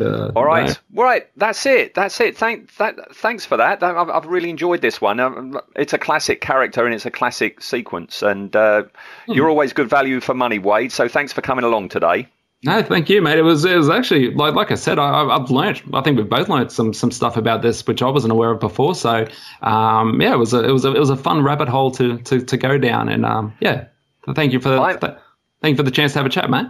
Uh, 0.00 0.30
All 0.36 0.44
right, 0.44 0.78
no. 0.92 1.02
all 1.02 1.04
right. 1.04 1.26
That's 1.36 1.66
it. 1.66 1.92
That's 1.94 2.20
it. 2.20 2.36
Thank, 2.36 2.72
that, 2.76 2.94
thanks 3.16 3.44
for 3.44 3.56
that. 3.56 3.80
That- 3.80 3.96
I've, 3.96 4.08
I've 4.08 4.26
really 4.26 4.48
enjoyed 4.48 4.80
this 4.80 5.00
one. 5.00 5.18
Um, 5.18 5.60
it's 5.74 5.92
a 5.92 5.98
classic 5.98 6.40
character 6.40 6.84
and 6.86 6.94
it's 6.94 7.04
a 7.04 7.10
classic 7.10 7.60
sequence, 7.60 8.22
and 8.22 8.54
uh, 8.54 8.84
Hmm. 9.26 9.32
you're 9.32 9.48
always 9.48 9.72
good 9.72 9.90
value 9.90 10.20
for 10.20 10.34
money, 10.34 10.60
Wayde. 10.60 10.92
So 10.92 11.08
thanks 11.08 11.32
for 11.32 11.40
coming 11.40 11.64
along 11.64 11.88
today. 11.88 12.28
No, 12.64 12.82
thank 12.82 13.08
you, 13.08 13.22
mate. 13.22 13.38
It 13.38 13.42
was 13.42 13.64
it 13.64 13.76
was 13.76 13.88
actually 13.88 14.32
like 14.32 14.54
like 14.54 14.72
I 14.72 14.74
said, 14.74 14.98
I, 14.98 15.24
I've 15.24 15.48
learned. 15.50 15.80
I 15.94 16.00
think 16.00 16.16
we've 16.16 16.28
both 16.28 16.48
learned 16.48 16.72
some 16.72 16.92
some 16.92 17.12
stuff 17.12 17.36
about 17.36 17.62
this, 17.62 17.86
which 17.86 18.02
I 18.02 18.08
wasn't 18.08 18.32
aware 18.32 18.50
of 18.50 18.58
before. 18.58 18.96
So, 18.96 19.26
um, 19.62 20.20
yeah, 20.20 20.32
it 20.32 20.38
was 20.38 20.52
a 20.52 20.64
it 20.68 20.72
was 20.72 20.84
a 20.84 20.92
it 20.92 20.98
was 20.98 21.10
a 21.10 21.16
fun 21.16 21.44
rabbit 21.44 21.68
hole 21.68 21.92
to 21.92 22.18
to, 22.18 22.40
to 22.40 22.56
go 22.56 22.76
down, 22.76 23.08
and 23.08 23.24
um, 23.24 23.54
yeah, 23.60 23.86
thank 24.34 24.52
you 24.52 24.58
for 24.58 24.70
the 24.70 24.98
th- 25.00 25.18
thank 25.62 25.74
you 25.74 25.76
for 25.76 25.84
the 25.84 25.92
chance 25.92 26.14
to 26.14 26.18
have 26.18 26.26
a 26.26 26.30
chat, 26.30 26.50
mate. 26.50 26.66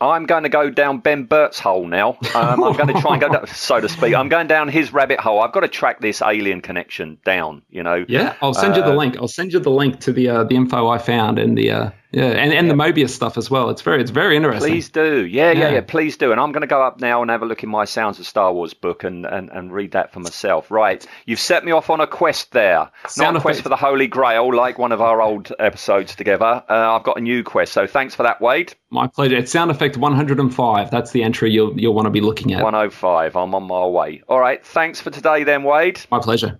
I'm 0.00 0.26
going 0.26 0.42
to 0.42 0.48
go 0.48 0.68
down 0.68 0.98
Ben 0.98 1.26
Burtt's 1.26 1.60
hole 1.60 1.86
now. 1.86 2.18
Um, 2.34 2.64
I'm 2.64 2.76
going 2.76 2.92
to 2.92 3.00
try 3.00 3.12
and 3.12 3.20
go, 3.20 3.28
down, 3.28 3.46
so 3.46 3.80
to 3.80 3.88
speak. 3.88 4.16
I'm 4.16 4.28
going 4.28 4.48
down 4.48 4.66
his 4.66 4.92
rabbit 4.92 5.20
hole. 5.20 5.38
I've 5.38 5.52
got 5.52 5.60
to 5.60 5.68
track 5.68 6.00
this 6.00 6.20
alien 6.20 6.60
connection 6.60 7.18
down. 7.24 7.62
You 7.70 7.84
know. 7.84 8.04
Yeah, 8.08 8.34
I'll 8.42 8.54
send 8.54 8.74
you 8.74 8.82
the 8.82 8.90
Uh, 8.90 8.96
link. 8.96 9.16
I'll 9.18 9.28
send 9.28 9.52
you 9.52 9.60
the 9.60 9.70
link 9.70 10.00
to 10.00 10.12
the 10.12 10.28
uh, 10.28 10.42
the 10.42 10.56
info 10.56 10.88
I 10.88 10.98
found 10.98 11.38
and 11.38 11.56
the 11.56 11.70
uh, 11.70 11.90
yeah 12.12 12.24
and, 12.26 12.52
and 12.52 12.70
the 12.70 12.74
Moebius 12.74 13.10
stuff 13.10 13.36
as 13.38 13.50
well. 13.50 13.70
It's 13.70 13.82
very 13.82 14.00
it's 14.00 14.10
very 14.10 14.36
interesting. 14.36 14.70
Please 14.70 14.88
do. 14.90 15.24
Yeah, 15.26 15.52
yeah, 15.52 15.58
Yeah. 15.60 15.70
yeah, 15.74 15.80
Please 15.80 16.16
do. 16.16 16.30
And 16.32 16.40
I'm 16.40 16.52
going 16.52 16.60
to 16.62 16.66
go 16.66 16.82
up 16.82 17.00
now 17.00 17.22
and 17.22 17.30
have 17.30 17.42
a 17.42 17.46
look 17.46 17.62
in 17.62 17.68
my 17.68 17.84
Sounds 17.84 18.18
of 18.18 18.26
Star 18.26 18.52
Wars 18.52 18.74
book 18.74 19.04
and, 19.04 19.24
and, 19.26 19.50
and 19.50 19.72
read 19.72 19.92
that 19.92 20.12
for 20.12 20.20
myself. 20.20 20.70
Right. 20.70 21.06
You've 21.26 21.40
set 21.40 21.64
me 21.64 21.72
off 21.72 21.90
on 21.90 22.00
a 22.00 22.06
quest 22.06 22.52
there. 22.52 22.90
Sound 23.08 23.34
Not 23.34 23.40
a 23.40 23.42
quest 23.42 23.62
for 23.62 23.68
the 23.68 23.76
Holy 23.76 24.06
Grail 24.06 24.54
like 24.54 24.78
one 24.78 24.92
of 24.92 25.00
our 25.00 25.20
old 25.22 25.52
episodes 25.58 26.14
together. 26.14 26.62
Uh, 26.68 26.96
I've 26.96 27.04
got 27.04 27.18
a 27.18 27.20
new 27.20 27.42
quest. 27.42 27.72
So 27.72 27.86
thanks 27.86 28.14
for 28.14 28.22
that, 28.24 28.40
Wayde. 28.40 28.74
My 28.90 29.06
pleasure. 29.06 29.36
It's 29.36 29.50
sound 29.52 29.70
effect 29.70 29.96
105. 29.96 30.90
That's 30.90 31.12
the 31.12 31.22
entry 31.22 31.50
you'll 31.50 31.78
you'll 31.80 31.94
want 31.94 32.06
to 32.06 32.10
be 32.10 32.20
looking 32.20 32.52
at. 32.52 32.62
105. 32.62 33.36
I'm 33.36 33.54
on 33.54 33.62
my 33.64 33.86
way. 33.86 34.22
All 34.28 34.40
right. 34.40 34.64
Thanks 34.64 35.00
for 35.00 35.10
today, 35.10 35.44
then, 35.44 35.62
Wayde. 35.62 36.06
My 36.10 36.18
pleasure. 36.20 36.58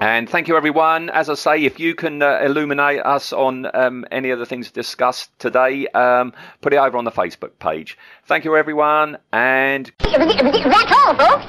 And 0.00 0.28
thank 0.30 0.48
you, 0.48 0.56
everyone. 0.56 1.10
As 1.10 1.28
I 1.28 1.34
say, 1.34 1.64
if 1.64 1.78
you 1.78 1.94
can 1.94 2.22
uh, 2.22 2.40
illuminate 2.42 3.00
us 3.00 3.34
on 3.34 3.68
um, 3.74 4.06
any 4.10 4.30
of 4.30 4.38
the 4.38 4.46
things 4.46 4.70
discussed 4.70 5.38
today, 5.38 5.88
um, 5.88 6.32
put 6.62 6.72
it 6.72 6.78
over 6.78 6.96
on 6.96 7.04
the 7.04 7.10
Facebook 7.10 7.50
page. 7.58 7.98
Thank 8.24 8.46
you, 8.46 8.56
everyone. 8.56 9.18
And 9.30 9.92
That's 10.00 10.92
all, 11.04 11.14
folks. 11.16 11.44